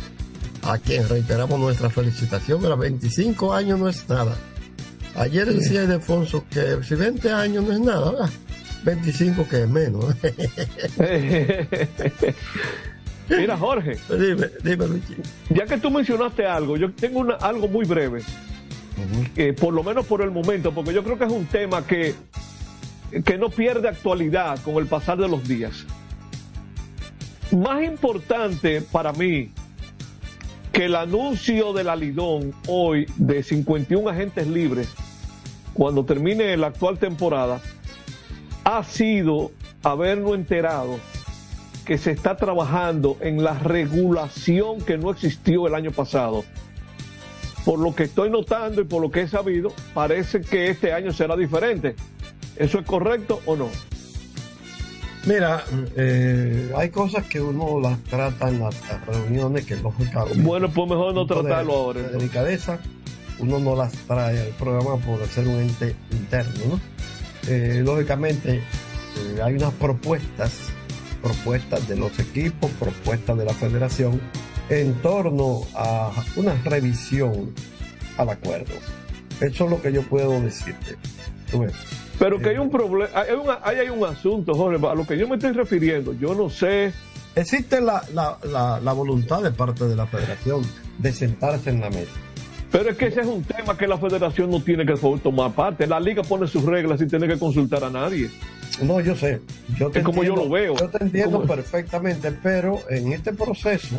a 0.64 0.78
quien 0.80 1.08
reiteramos 1.08 1.60
nuestra 1.60 1.90
felicitación. 1.90 2.60
Pero 2.62 2.76
25 2.76 3.54
años 3.54 3.80
no 3.80 3.88
es 3.88 4.10
nada. 4.10 4.36
Ayer 5.16 5.46
decía 5.54 5.84
Ildefonso 5.84 6.46
que 6.50 6.78
si 6.84 6.96
20 6.96 7.32
años 7.32 7.64
no 7.66 7.74
es 7.74 7.80
nada, 7.80 8.12
¿verdad? 8.12 8.30
25 8.84 9.48
que 9.48 9.64
es 9.64 9.70
menos. 9.70 10.06
Mira, 13.30 13.58
Jorge. 13.58 13.98
Dime, 14.10 14.48
dime, 14.64 14.88
Luigi. 14.88 15.16
Ya 15.50 15.66
que 15.66 15.78
tú 15.78 15.90
mencionaste 15.92 16.46
algo, 16.46 16.76
yo 16.78 16.92
tengo 16.92 17.20
una- 17.20 17.36
algo 17.36 17.68
muy 17.68 17.86
breve, 17.86 18.24
eh, 19.36 19.54
por 19.54 19.74
lo 19.74 19.84
menos 19.84 20.06
por 20.06 20.22
el 20.22 20.32
momento, 20.32 20.74
porque 20.74 20.94
yo 20.94 21.04
creo 21.04 21.18
que 21.18 21.26
es 21.26 21.32
un 21.32 21.46
tema 21.46 21.86
que, 21.86 22.14
que 23.24 23.38
no 23.38 23.50
pierde 23.50 23.88
actualidad 23.88 24.60
con 24.64 24.76
el 24.78 24.86
pasar 24.88 25.18
de 25.18 25.28
los 25.30 25.48
días. 25.48 25.86
Más 27.52 27.84
importante 27.84 28.82
para 28.82 29.14
mí 29.14 29.52
el 30.82 30.96
anuncio 30.96 31.74
de 31.74 31.84
la 31.84 31.96
Lidón 31.96 32.54
hoy 32.68 33.06
de 33.18 33.44
51 33.44 34.10
agentes 34.10 34.48
libres 34.48 34.90
cuando 35.74 36.06
termine 36.06 36.58
la 36.58 36.68
actual 36.68 36.98
temporada 36.98 37.62
ha 38.64 38.84
sido 38.84 39.52
habernos 39.84 40.34
enterado 40.34 41.00
que 41.86 41.98
se 41.98 42.12
está 42.12 42.36
trabajando 42.36 43.18
en 43.22 43.44
la 43.44 43.58
regulación 43.60 44.82
que 44.82 44.98
no 44.98 45.12
existió 45.12 45.68
el 45.68 45.76
año 45.76 45.92
pasado. 45.92 46.44
Por 47.66 47.80
lo 47.80 47.94
que 47.94 48.04
estoy 48.04 48.30
notando 48.30 48.82
y 48.82 48.86
por 48.86 49.02
lo 49.02 49.12
que 49.12 49.22
he 49.22 49.28
sabido, 49.28 49.72
parece 49.94 50.42
que 50.42 50.70
este 50.70 50.94
año 50.94 51.12
será 51.12 51.36
diferente. 51.36 51.96
¿Eso 52.56 52.80
es 52.80 52.86
correcto 52.86 53.40
o 53.46 53.56
no? 53.56 53.70
Mira, 55.26 55.64
eh, 55.96 56.72
hay 56.76 56.90
cosas 56.90 57.26
que 57.28 57.40
uno 57.40 57.80
las 57.80 58.00
trata 58.06 58.50
en 58.50 58.60
las 58.60 58.76
reuniones 59.06 59.66
que 59.66 59.76
lógicamente. 59.76 60.42
Bueno, 60.42 60.70
pues 60.72 60.90
mejor 60.90 61.14
no 61.14 61.22
punto 61.28 61.36
de- 61.36 61.50
tratarlo 61.50 61.74
ahora, 61.74 62.00
De 62.00 62.06
entonces. 62.08 62.32
delicadeza, 62.32 62.80
uno 63.40 63.60
no 63.60 63.76
las 63.76 63.92
trae 63.94 64.40
al 64.42 64.48
programa 64.50 64.98
por 64.98 65.26
ser 65.28 65.48
un 65.48 65.60
ente 65.60 65.96
interno, 66.12 66.54
¿no? 66.70 66.80
Eh, 67.48 67.82
lógicamente, 67.86 68.56
eh, 68.58 69.42
hay 69.44 69.54
unas 69.56 69.74
propuestas, 69.74 70.54
propuestas 71.22 71.88
de 71.88 71.98
los 71.98 72.18
equipos, 72.20 72.72
propuestas 72.80 73.38
de 73.38 73.46
la 73.46 73.54
federación 73.54 74.20
en 74.70 74.94
torno 75.02 75.62
a 75.76 76.12
una 76.36 76.56
revisión 76.64 77.54
al 78.18 78.30
acuerdo. 78.30 78.74
Eso 79.40 79.66
es 79.66 79.70
lo 79.70 79.82
que 79.82 79.92
yo 79.94 80.02
puedo 80.04 80.40
decirte. 80.42 80.96
Tú 81.52 81.60
ves. 81.60 81.74
Pero 82.20 82.40
que 82.40 82.50
hay 82.50 82.58
un 82.58 82.70
problema, 82.70 83.10
hay, 83.14 83.34
un- 83.34 83.50
hay, 83.64 83.78
hay 83.80 83.90
un 83.90 84.04
asunto, 84.06 84.54
Jorge, 84.54 84.86
a 84.88 84.96
lo 84.96 85.06
que 85.08 85.18
yo 85.18 85.28
me 85.28 85.36
estoy 85.36 85.52
refiriendo. 85.54 86.14
Yo 86.14 86.36
no 86.36 86.50
sé. 86.50 86.94
Existe 87.36 87.80
la, 87.82 88.04
la, 88.14 88.38
la, 88.44 88.80
la 88.82 88.94
voluntad 88.94 89.42
de 89.42 89.52
parte 89.52 89.86
de 89.86 89.96
la 89.96 90.06
federación 90.06 90.62
de 90.98 91.14
sentarse 91.14 91.70
en 91.70 91.80
la 91.82 91.90
mesa. 91.90 92.12
Pero 92.72 92.90
es 92.90 92.98
que 92.98 93.08
ese 93.08 93.22
es 93.22 93.28
un 93.28 93.44
tema 93.44 93.78
que 93.78 93.88
la 93.88 93.98
federación 93.98 94.50
no 94.52 94.62
tiene 94.62 94.86
que 94.86 94.94
tomar 94.96 95.52
parte. 95.54 95.88
La 95.88 96.00
liga 96.00 96.24
pone 96.24 96.48
sus 96.48 96.64
reglas 96.64 97.00
sin 97.00 97.10
tener 97.10 97.30
que 97.30 97.40
consultar 97.40 97.84
a 97.84 97.90
nadie. 97.90 98.30
No, 98.82 99.00
yo 99.02 99.16
sé. 99.16 99.42
Yo 99.78 99.92
es 99.94 100.04
como 100.04 100.24
yo 100.24 100.36
lo 100.36 100.50
veo. 100.50 100.76
Yo 100.78 100.88
te 100.90 101.04
entiendo 101.04 101.44
perfectamente, 101.44 102.32
pero 102.44 102.80
en 102.90 103.12
este 103.12 103.34
proceso, 103.34 103.96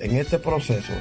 en 0.00 0.16
este 0.16 0.38
proceso, 0.38 0.92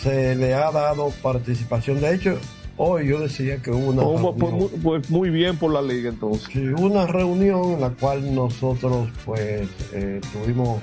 se 0.00 0.36
le 0.36 0.54
ha 0.54 0.70
dado 0.70 1.10
participación. 1.22 2.00
De 2.00 2.14
hecho, 2.14 2.38
hoy 2.78 3.06
yo 3.08 3.20
decía 3.20 3.56
que 3.62 3.70
hubo 3.70 3.90
una, 3.90 4.02
Oh, 4.02 4.34
pues, 4.34 4.50
reunión, 4.52 4.70
muy, 4.72 4.80
pues 4.82 5.10
muy 5.10 5.30
bien 5.30 5.56
por 5.56 5.72
la 5.72 5.82
liga 5.82 6.10
entonces. 6.10 6.48
sí, 6.52 6.58
una 6.60 7.06
reunión 7.06 7.72
en 7.72 7.80
la 7.80 7.90
cual 7.90 8.34
nosotros 8.34 9.08
pues 9.24 9.68
eh, 9.92 10.20
estuvimos, 10.22 10.80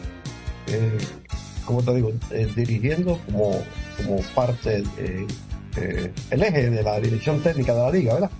eh, 0.67 0.97
¿cómo 1.65 1.81
te 1.83 1.93
digo?, 1.95 2.11
Eh, 2.31 2.47
dirigiendo 2.55 3.19
como, 3.25 3.51
como 3.97 4.17
parte, 4.35 4.83
eh, 4.97 5.27
el 6.31 6.43
eje 6.43 6.69
de 6.69 6.83
la 6.83 6.99
dirección 6.99 7.39
técnica 7.41 7.73
de 7.73 7.79
la 7.81 7.91
liga, 7.91 8.13
¿verdad? 8.15 8.31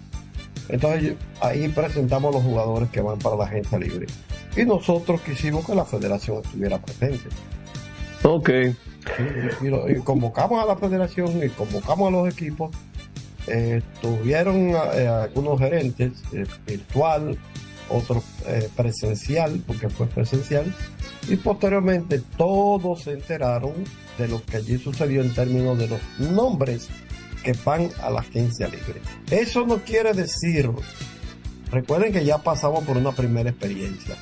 Entonces 0.69 1.15
ahí 1.41 1.67
presentamos 1.69 2.33
los 2.33 2.43
jugadores 2.43 2.89
que 2.89 3.01
van 3.01 3.19
para 3.19 3.35
la 3.35 3.45
agencia 3.45 3.77
libre. 3.79 4.07
Y 4.55 4.65
nosotros 4.65 5.19
quisimos 5.21 5.65
que 5.65 5.73
la 5.75 5.83
federación 5.83 6.41
estuviera 6.43 6.79
presente. 6.79 7.23
Ok. 8.23 8.49
Y, 8.49 9.65
y 9.65 9.69
lo- 9.69 9.89
y 9.89 9.95
convocamos 9.95 10.63
a 10.63 10.65
la 10.65 10.77
federación 10.77 11.43
y 11.43 11.49
convocamos 11.49 12.07
a 12.07 12.11
los 12.11 12.29
equipos. 12.33 12.73
Eh, 13.47 13.81
tuvieron 14.01 14.69
eh, 14.69 15.07
algunos 15.07 15.59
gerentes 15.59 16.11
eh, 16.31 16.45
virtual, 16.65 17.37
otros 17.89 18.23
eh, 18.47 18.69
presencial, 18.75 19.61
porque 19.65 19.89
fue 19.89 20.07
presencial. 20.07 20.73
Y 21.27 21.35
posteriormente 21.35 22.21
todos 22.37 23.03
se 23.03 23.11
enteraron 23.13 23.73
de 24.17 24.27
lo 24.27 24.43
que 24.43 24.57
allí 24.57 24.77
sucedió 24.77 25.21
en 25.21 25.33
términos 25.33 25.77
de 25.77 25.87
los 25.87 25.99
nombres 26.19 26.89
que 27.43 27.53
van 27.65 27.89
a 28.01 28.09
la 28.09 28.21
agencia 28.21 28.67
libre. 28.67 29.01
Eso 29.29 29.65
no 29.65 29.79
quiere 29.79 30.13
decir, 30.13 30.69
recuerden 31.71 32.13
que 32.13 32.23
ya 32.23 32.37
pasamos 32.37 32.83
por 32.85 32.97
una 32.97 33.11
primera 33.11 33.49
experiencia, 33.49 34.15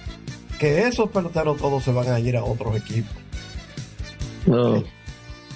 que 0.60 0.88
esos 0.88 1.10
peloteros 1.12 1.58
todos 1.58 1.84
se 1.84 1.92
van 1.92 2.10
a 2.10 2.20
ir 2.20 2.36
a 2.38 2.44
otros 2.44 2.76
equipos. 2.76 3.16
No. 4.46 4.84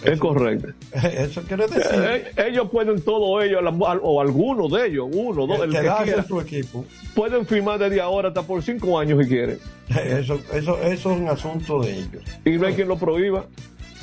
Es 0.06 0.20
correcto. 0.20 0.68
Eso 1.03 1.41
quiere 1.43 1.68
decir 1.68 1.82
Eh, 1.93 2.32
ellos 2.47 2.70
pueden, 2.72 3.01
todos 3.01 3.43
ellos, 3.43 3.62
o 4.01 4.22
algunos 4.22 4.72
de 4.72 4.88
ellos, 4.88 5.08
uno, 5.12 5.45
dos, 5.47 5.60
el 5.62 5.72
que 5.72 5.80
quiera, 5.80 6.24
su 6.28 6.39
equipo. 6.41 6.86
pueden 7.14 7.45
firmar 7.45 7.80
desde 7.80 8.01
ahora 8.01 8.30
hasta 8.30 8.41
por 8.43 8.62
cinco 8.64 8.97
años 8.99 9.22
si 9.24 9.30
quieren. 9.30 9.60
Eso, 9.89 10.39
eso, 10.53 10.82
eso 10.82 10.82
es 10.82 11.06
un 11.06 11.28
asunto 11.30 11.80
de 11.82 11.93
ellos. 11.93 12.24
Y 12.43 12.51
no 12.51 12.66
hay 12.68 12.74
quien 12.74 12.88
lo 12.88 12.97
prohíba. 12.97 13.45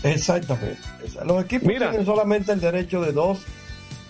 Exactamente. 0.05 0.79
Los 1.27 1.45
equipos 1.45 1.67
Mira. 1.69 1.91
tienen 1.91 2.07
solamente 2.07 2.53
el 2.53 2.61
derecho 2.61 3.01
de 3.01 3.13
dos, 3.13 3.41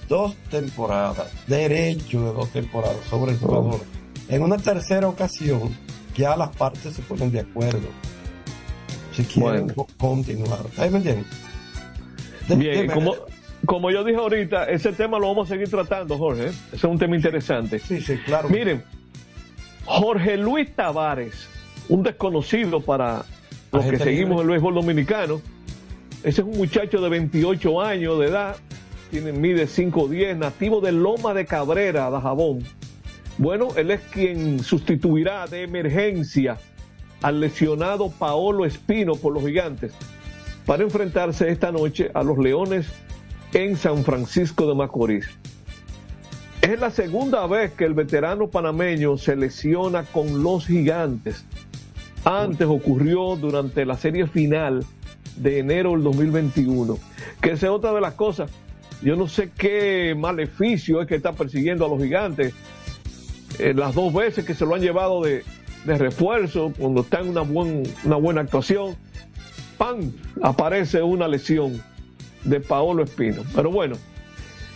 dos 0.08 0.34
temporadas. 0.50 1.28
Derecho 1.46 2.20
de 2.26 2.32
dos 2.32 2.48
temporadas 2.50 2.96
sobre 3.08 3.32
el 3.32 3.38
jugador. 3.38 3.80
En 4.28 4.42
una 4.42 4.56
tercera 4.58 5.08
ocasión, 5.08 5.74
ya 6.16 6.36
las 6.36 6.50
partes 6.56 6.94
se 6.94 7.02
ponen 7.02 7.30
de 7.32 7.40
acuerdo. 7.40 7.88
Si 9.12 9.24
quieren 9.24 9.66
Bueno. 9.68 9.86
continuar. 9.98 10.60
¿Ustedes 10.64 10.90
me 10.90 10.98
entienden? 10.98 11.26
Bien, 12.48 12.88
como, 12.88 13.14
como 13.66 13.90
yo 13.90 14.04
dije 14.04 14.18
ahorita, 14.18 14.64
ese 14.64 14.92
tema 14.92 15.18
lo 15.18 15.28
vamos 15.28 15.50
a 15.50 15.54
seguir 15.54 15.68
tratando, 15.68 16.18
Jorge. 16.18 16.46
¿eh? 16.46 16.52
Ese 16.68 16.76
es 16.76 16.84
un 16.84 16.98
tema 16.98 17.16
interesante. 17.16 17.78
Sí, 17.78 18.00
sí, 18.00 18.16
claro. 18.18 18.48
Miren, 18.48 18.82
Jorge 19.84 20.36
Luis 20.36 20.74
Tavares, 20.74 21.48
un 21.88 22.02
desconocido 22.02 22.80
para 22.80 23.24
los 23.72 23.84
que 23.84 23.98
seguimos 23.98 24.30
libre. 24.30 24.42
el 24.42 24.48
béisbol 24.48 24.74
dominicano. 24.74 25.40
Ese 26.22 26.40
es 26.42 26.46
un 26.46 26.56
muchacho 26.56 27.00
de 27.00 27.08
28 27.08 27.80
años 27.80 28.18
de 28.20 28.26
edad, 28.26 28.56
tiene, 29.10 29.32
mide 29.32 29.66
5'10, 29.66 30.36
nativo 30.36 30.80
de 30.80 30.92
Loma 30.92 31.34
de 31.34 31.46
Cabrera, 31.46 32.10
Dajabón. 32.10 32.62
Bueno, 33.38 33.68
él 33.76 33.90
es 33.90 34.00
quien 34.02 34.60
sustituirá 34.60 35.46
de 35.46 35.62
emergencia 35.62 36.58
al 37.22 37.40
lesionado 37.40 38.10
Paolo 38.10 38.64
Espino 38.66 39.14
por 39.14 39.32
los 39.32 39.44
gigantes 39.44 39.92
para 40.66 40.82
enfrentarse 40.82 41.48
esta 41.48 41.72
noche 41.72 42.10
a 42.14 42.22
los 42.22 42.38
Leones 42.38 42.86
en 43.52 43.76
San 43.76 44.04
Francisco 44.04 44.66
de 44.66 44.74
Macorís. 44.74 45.26
Es 46.62 46.78
la 46.78 46.90
segunda 46.90 47.46
vez 47.46 47.72
que 47.72 47.84
el 47.84 47.94
veterano 47.94 48.48
panameño 48.48 49.18
se 49.18 49.34
lesiona 49.34 50.04
con 50.04 50.42
los 50.42 50.66
gigantes. 50.66 51.44
Antes 52.24 52.68
ocurrió 52.68 53.34
durante 53.36 53.84
la 53.84 53.96
serie 53.96 54.28
final 54.28 54.84
de 55.36 55.58
enero 55.58 55.90
del 55.92 56.04
2021. 56.04 56.98
Que 57.40 57.50
esa 57.52 57.66
es 57.66 57.72
otra 57.72 57.92
de 57.92 58.00
las 58.00 58.14
cosas. 58.14 58.50
Yo 59.02 59.16
no 59.16 59.26
sé 59.26 59.50
qué 59.58 60.14
maleficio 60.16 61.02
es 61.02 61.08
que 61.08 61.16
está 61.16 61.32
persiguiendo 61.32 61.84
a 61.84 61.88
los 61.88 62.00
gigantes. 62.00 62.54
Eh, 63.58 63.74
las 63.74 63.96
dos 63.96 64.14
veces 64.14 64.44
que 64.44 64.54
se 64.54 64.64
lo 64.64 64.76
han 64.76 64.80
llevado 64.82 65.20
de, 65.22 65.42
de 65.84 65.98
refuerzo, 65.98 66.72
cuando 66.78 67.00
está 67.00 67.18
en 67.20 67.30
una, 67.30 67.40
buen- 67.42 67.82
una 68.04 68.16
buena 68.16 68.42
actuación, 68.42 68.94
¡pam! 69.82 70.12
aparece 70.42 71.02
una 71.02 71.26
lesión 71.26 71.82
de 72.44 72.60
Paolo 72.60 73.02
Espino. 73.02 73.42
Pero 73.52 73.72
bueno, 73.72 73.96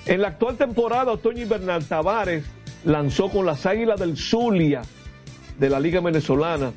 en 0.04 0.20
la 0.20 0.28
actual 0.28 0.56
temporada, 0.56 1.12
otoño 1.12 1.42
invernal, 1.42 1.84
Tavares 1.84 2.44
lanzó 2.84 3.28
con 3.28 3.46
las 3.46 3.66
Águilas 3.66 4.00
del 4.00 4.16
Zulia 4.16 4.82
de 5.60 5.70
la 5.70 5.78
Liga 5.78 6.00
Venezolana, 6.00 6.72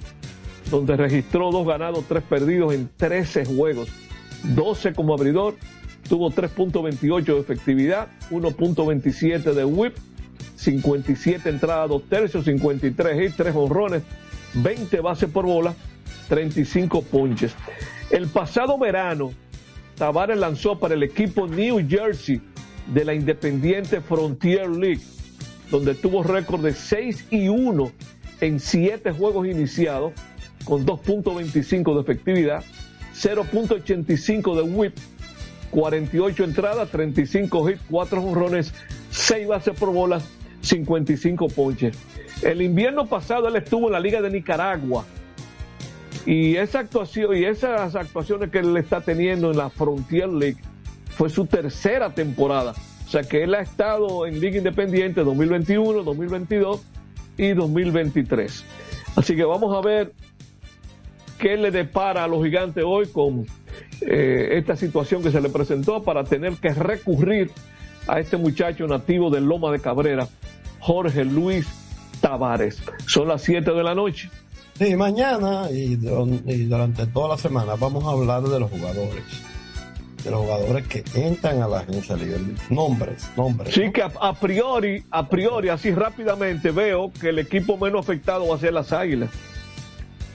donde 0.70 0.96
registró 0.96 1.52
dos 1.52 1.66
ganados, 1.66 2.06
tres 2.08 2.22
perdidos 2.22 2.76
en 2.76 2.88
13 2.98 3.46
juegos, 3.46 3.90
12 4.44 4.94
como 4.94 5.16
abridor, 5.16 5.56
tuvo 6.08 6.30
3.28 6.30 7.24
de 7.24 7.40
efectividad, 7.40 8.10
1.27 8.30 9.54
de 9.54 9.66
whip, 9.66 9.96
57 10.56 11.50
entradas, 11.50 11.90
2 11.90 12.04
tercios, 12.04 12.46
53 12.46 13.24
hits, 13.24 13.38
3 13.38 13.56
honrones, 13.56 14.04
20 14.54 15.02
bases 15.02 15.32
por 15.32 15.48
bola, 15.48 15.74
35 16.28 17.02
ponches. 17.02 17.56
El 18.10 18.28
pasado 18.28 18.78
verano, 18.80 19.32
Tavares 19.96 20.38
lanzó 20.38 20.80
para 20.80 20.96
el 20.96 21.04
equipo 21.04 21.48
New 21.48 21.88
Jersey 21.88 22.42
de 22.88 23.06
la 23.06 23.14
Independiente 23.14 24.02
Frontier 24.02 24.68
League, 24.68 25.02
donde 25.70 25.94
tuvo 25.94 26.24
récord 26.24 26.64
de 26.64 26.74
6 26.74 27.28
y 27.30 27.50
1 27.50 27.92
en 28.42 28.60
7 28.60 29.12
juegos 29.12 29.48
iniciados, 29.48 30.14
con 30.66 30.88
2.25 30.88 31.94
de 31.94 32.02
efectividad, 32.02 32.64
0.85 33.16 34.56
de 34.56 34.62
whip, 34.64 34.98
48 35.70 36.44
entradas, 36.46 36.90
35 36.90 37.70
hits, 37.70 37.82
4 37.92 38.24
honrones, 38.24 38.74
6 39.12 39.48
bases 39.48 39.78
por 39.78 39.94
bolas, 39.94 40.24
55 40.62 41.48
ponches. 41.50 41.96
El 42.42 42.64
invierno 42.64 43.06
pasado 43.06 43.48
él 43.50 43.56
estuvo 43.58 43.88
en 43.88 43.94
la 43.94 44.00
Liga 44.00 44.20
de 44.20 44.32
Nicaragua 44.32 45.06
y 46.30 46.58
esa 46.58 46.82
actuación 46.82 47.36
y 47.36 47.44
esas 47.44 47.96
actuaciones 47.96 48.52
que 48.52 48.60
él 48.60 48.78
está 48.78 49.02
teniendo 49.02 49.50
en 49.50 49.58
la 49.58 49.72
Frontier 49.72 50.30
League 50.30 50.60
fue 51.10 51.28
su 51.28 51.48
tercera 51.48 52.14
temporada. 52.14 52.76
O 53.08 53.10
sea 53.10 53.24
que 53.24 53.42
él 53.42 53.56
ha 53.56 53.62
estado 53.62 54.28
en 54.28 54.40
Liga 54.40 54.60
Independiente 54.60 55.24
2021, 55.24 56.04
2022 56.04 56.84
y 57.36 57.54
2023. 57.54 58.64
Así 59.16 59.36
que 59.36 59.44
vamos 59.44 59.76
a 59.76 59.82
ver 59.82 60.14
qué 61.40 61.58
le 61.58 61.72
depara 61.72 62.26
a 62.26 62.28
los 62.28 62.44
gigantes 62.44 62.84
hoy 62.86 63.08
con 63.08 63.48
eh, 64.02 64.50
esta 64.52 64.76
situación 64.76 65.24
que 65.24 65.32
se 65.32 65.42
le 65.42 65.50
presentó 65.50 66.04
para 66.04 66.24
tener 66.26 66.54
que 66.58 66.70
recurrir 66.70 67.50
a 68.08 68.20
este 68.20 68.38
muchacho 68.38 68.86
nativo 68.86 69.32
de 69.32 69.42
Loma 69.42 69.72
de 69.72 69.80
Cabrera, 69.80 70.28
Jorge 70.80 71.26
Luis 71.26 71.68
Tavares. 72.22 72.84
Son 73.08 73.28
las 73.28 73.42
7 73.42 73.72
de 73.72 73.84
la 73.84 73.96
noche. 73.96 74.30
Sí, 74.80 74.96
mañana 74.96 75.70
y, 75.70 75.98
dur- 75.98 76.42
y 76.46 76.64
durante 76.64 77.06
toda 77.08 77.28
la 77.30 77.38
semana 77.38 77.76
vamos 77.76 78.06
a 78.06 78.12
hablar 78.12 78.44
de 78.44 78.60
los 78.62 78.72
jugadores. 78.72 79.24
De 80.24 80.32
los 80.32 80.40
jugadores 80.42 80.88
que 80.88 81.04
entran 81.16 81.62
a 81.62 81.68
la 81.68 81.80
agencia 81.80 82.16
libre. 82.16 82.40
Nombres, 82.70 83.30
nombres. 83.38 83.74
Sí 83.74 83.92
que 83.92 84.02
a, 84.02 84.12
a 84.22 84.34
priori, 84.34 85.04
a 85.12 85.28
priori, 85.30 85.70
así 85.70 85.92
rápidamente 85.92 86.72
veo 86.72 87.12
que 87.12 87.30
el 87.30 87.40
equipo 87.40 87.78
menos 87.78 88.06
afectado 88.06 88.48
va 88.48 88.56
a 88.56 88.60
ser 88.60 88.74
las 88.74 88.92
Águilas. 88.94 89.30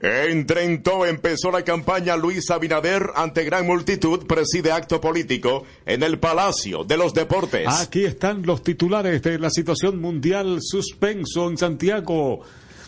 En 0.00 0.44
Trento 0.46 1.06
empezó 1.06 1.50
la 1.50 1.62
campaña 1.62 2.18
Luis 2.18 2.50
Abinader 2.50 3.12
ante 3.14 3.44
gran 3.44 3.66
multitud 3.66 4.26
preside 4.26 4.70
acto 4.70 5.00
político 5.00 5.64
en 5.86 6.02
el 6.02 6.18
Palacio 6.18 6.84
de 6.84 6.98
los 6.98 7.14
Deportes. 7.14 7.66
Aquí 7.66 8.04
están 8.04 8.42
los 8.44 8.62
titulares 8.62 9.22
de 9.22 9.38
la 9.38 9.48
situación 9.48 9.98
mundial 9.98 10.58
suspenso 10.60 11.48
en 11.48 11.56
Santiago. 11.56 12.42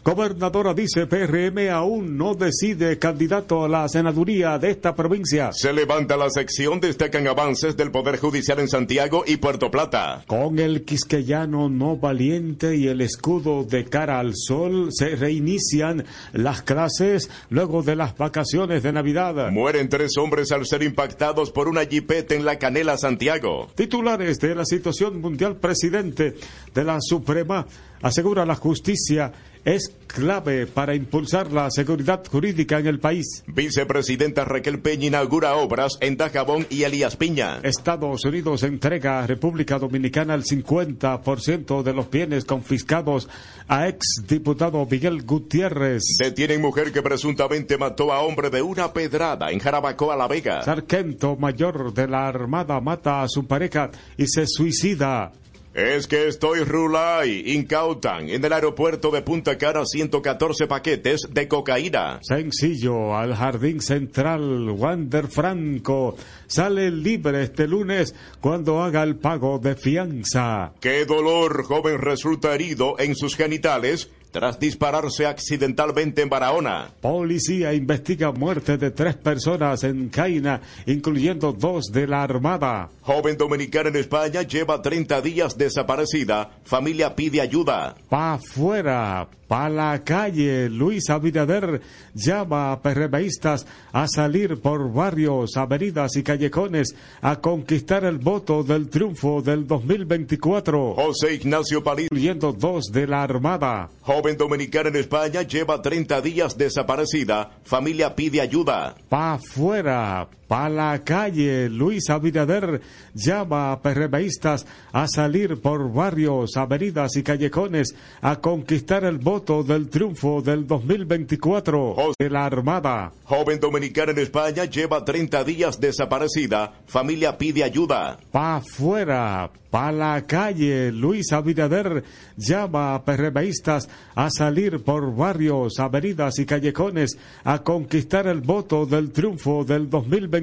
Gobernadora 0.04 0.74
dice 0.74 1.06
PRM 1.06 1.70
aún 1.70 2.16
no 2.16 2.34
decide 2.34 2.98
candidato 2.98 3.64
a 3.64 3.68
la 3.68 3.88
senaduría 3.88 4.58
de 4.58 4.70
esta 4.70 4.94
provincia. 4.94 5.50
Se 5.52 5.72
levanta 5.72 6.16
la 6.16 6.30
sección, 6.30 6.80
destacan 6.80 7.26
avances 7.26 7.76
del 7.76 7.90
Poder 7.90 8.18
Judicial 8.18 8.60
en 8.60 8.68
Santiago 8.68 9.24
y 9.26 9.36
Puerto 9.36 9.70
Plata. 9.70 10.24
Con 10.26 10.58
el 10.58 10.84
quisqueyano 10.84 11.68
no 11.68 11.96
valiente 11.96 12.76
y 12.76 12.86
el 12.86 13.00
escudo 13.00 13.64
de 13.64 13.84
cara 13.84 14.20
al 14.20 14.32
sol, 14.34 14.88
se 14.92 15.16
reinician 15.16 16.04
las 16.32 16.62
clases 16.62 17.30
luego 17.50 17.82
de 17.82 17.96
las 17.96 18.16
vacaciones 18.16 18.82
de 18.82 18.92
Navidad. 18.92 19.50
Mueren 19.50 19.88
tres 19.88 20.16
hombres 20.16 20.52
al 20.52 20.66
ser 20.66 20.82
impactados 20.82 21.50
por 21.50 21.68
una 21.68 21.84
jipeta 21.84 22.34
en 22.34 22.44
la 22.44 22.58
Canela, 22.58 22.96
Santiago. 22.96 23.68
Titulares 23.74 24.38
de 24.38 24.54
la 24.54 24.64
situación 24.64 25.20
mundial, 25.20 25.56
presidente 25.56 26.34
de 26.74 26.84
la 26.84 26.98
Suprema 27.00 27.66
asegura 28.02 28.46
la 28.46 28.54
justicia 28.54 29.32
es 29.64 29.92
clave 30.06 30.66
para 30.66 30.94
impulsar 30.94 31.52
la 31.52 31.70
seguridad 31.70 32.24
jurídica 32.26 32.78
en 32.78 32.86
el 32.86 32.98
país. 32.98 33.44
Vicepresidenta 33.46 34.44
Raquel 34.44 34.80
Peña 34.80 35.06
inaugura 35.06 35.54
obras 35.56 35.98
en 36.00 36.16
Dajabón 36.16 36.66
y 36.70 36.82
Elías 36.82 37.16
Piña. 37.16 37.60
Estados 37.62 38.24
Unidos 38.24 38.62
entrega 38.62 39.20
a 39.20 39.26
República 39.26 39.78
Dominicana 39.78 40.34
el 40.34 40.44
50% 40.44 41.82
de 41.82 41.92
los 41.92 42.10
bienes 42.10 42.44
confiscados 42.44 43.28
a 43.68 43.88
ex 43.88 44.22
diputado 44.26 44.86
Miguel 44.90 45.22
Gutiérrez. 45.22 46.02
Detienen 46.18 46.60
mujer 46.60 46.92
que 46.92 47.02
presuntamente 47.02 47.76
mató 47.76 48.12
a 48.12 48.20
hombre 48.20 48.50
de 48.50 48.62
una 48.62 48.92
pedrada 48.92 49.50
en 49.50 49.58
Jarabacoa, 49.58 50.16
La 50.16 50.26
Vega. 50.26 50.62
Sargento 50.62 51.36
mayor 51.36 51.92
de 51.92 52.08
la 52.08 52.28
Armada 52.28 52.80
mata 52.80 53.22
a 53.22 53.28
su 53.28 53.46
pareja 53.46 53.90
y 54.16 54.26
se 54.26 54.46
suicida. 54.46 55.32
Es 55.78 56.08
que 56.08 56.26
estoy 56.26 56.64
rulay. 56.64 57.54
Incautan 57.54 58.28
en 58.28 58.44
el 58.44 58.52
aeropuerto 58.52 59.12
de 59.12 59.22
Punta 59.22 59.56
Cara 59.56 59.84
114 59.86 60.66
paquetes 60.66 61.28
de 61.30 61.46
cocaína. 61.46 62.18
Sencillo, 62.20 63.16
al 63.16 63.36
jardín 63.36 63.80
central, 63.80 64.70
Wander 64.70 65.28
Franco 65.28 66.16
sale 66.48 66.90
libre 66.90 67.44
este 67.44 67.68
lunes 67.68 68.12
cuando 68.40 68.82
haga 68.82 69.04
el 69.04 69.18
pago 69.18 69.60
de 69.60 69.76
fianza. 69.76 70.72
Qué 70.80 71.04
dolor, 71.04 71.62
joven 71.62 71.98
resulta 71.98 72.56
herido 72.56 72.98
en 72.98 73.14
sus 73.14 73.36
genitales 73.36 74.10
tras 74.30 74.58
dispararse 74.58 75.26
accidentalmente 75.26 76.22
en 76.22 76.28
Barahona. 76.28 76.90
Policía 77.00 77.74
investiga 77.74 78.32
muerte 78.32 78.76
de 78.76 78.90
tres 78.90 79.16
personas 79.16 79.84
en 79.84 80.08
Caina, 80.08 80.60
incluyendo 80.86 81.52
dos 81.52 81.86
de 81.92 82.06
la 82.06 82.22
Armada. 82.22 82.88
Joven 83.02 83.36
dominicana 83.38 83.88
en 83.88 83.96
España 83.96 84.42
lleva 84.42 84.82
30 84.82 85.20
días 85.22 85.56
desaparecida. 85.56 86.50
Familia 86.64 87.14
pide 87.16 87.40
ayuda. 87.40 87.94
Pa' 88.10 88.38
fuera, 88.38 89.26
pa' 89.48 89.70
la 89.70 90.02
calle. 90.04 90.68
Luis 90.68 91.08
Abinader 91.08 91.80
llama 92.14 92.72
a 92.72 92.82
PRMistas 92.82 93.66
a 93.92 94.06
salir 94.08 94.60
por 94.60 94.92
barrios, 94.92 95.56
avenidas 95.56 96.16
y 96.16 96.22
callejones 96.22 96.94
a 97.22 97.36
conquistar 97.36 98.04
el 98.04 98.18
voto 98.18 98.62
del 98.62 98.90
triunfo 98.90 99.40
del 99.40 99.66
2024. 99.66 100.94
José 100.94 101.34
Ignacio 101.34 101.82
Palí, 101.82 102.02
incluyendo 102.04 102.52
dos 102.52 102.86
de 102.92 103.06
la 103.06 103.22
Armada. 103.22 103.88
joven 104.02 104.27
dominicana 104.36 104.88
en 104.88 104.96
España 104.96 105.42
lleva 105.42 105.80
30 105.80 106.20
días 106.20 106.58
desaparecida. 106.58 107.50
Familia 107.64 108.14
pide 108.14 108.40
ayuda. 108.40 108.94
Pa' 109.08 109.38
fuera, 109.38 110.28
pa' 110.48 110.68
la 110.68 111.04
calle. 111.04 111.68
Luis 111.68 112.08
Abinader 112.10 112.80
llama 113.14 113.70
a 113.70 113.82
PRMistas 113.82 114.66
a 114.92 115.06
salir 115.06 115.60
por 115.60 115.92
barrios, 115.92 116.56
avenidas 116.56 117.14
y 117.16 117.22
callejones 117.22 117.94
a 118.22 118.36
conquistar 118.36 119.04
el 119.04 119.18
voto 119.18 119.62
del 119.62 119.88
triunfo 119.88 120.42
del 120.42 120.66
2024 120.66 122.14
de 122.18 122.30
la 122.30 122.46
Armada. 122.46 123.12
Joven 123.24 123.60
dominicana 123.60 124.12
en 124.12 124.18
España 124.18 124.64
lleva 124.64 125.04
30 125.04 125.44
días 125.44 125.78
desaparecida. 125.78 126.72
Familia 126.86 127.36
pide 127.36 127.62
ayuda. 127.62 128.18
Pa' 128.32 128.62
fuera, 128.62 129.50
pa' 129.70 129.92
la 129.92 130.22
calle. 130.26 130.90
Luis 130.90 131.30
Abinader 131.32 132.02
llama 132.36 132.94
a 132.94 133.04
PRMistas 133.04 133.88
a 134.14 134.30
salir 134.30 134.82
por 134.82 135.14
barrios, 135.14 135.78
avenidas 135.78 136.38
y 136.38 136.46
callejones 136.46 137.18
a 137.44 137.62
conquistar 137.62 138.26
el 138.26 138.40
voto 138.40 138.86
del 138.86 139.12
triunfo 139.12 139.64
del 139.64 139.90
2024. 139.90 140.37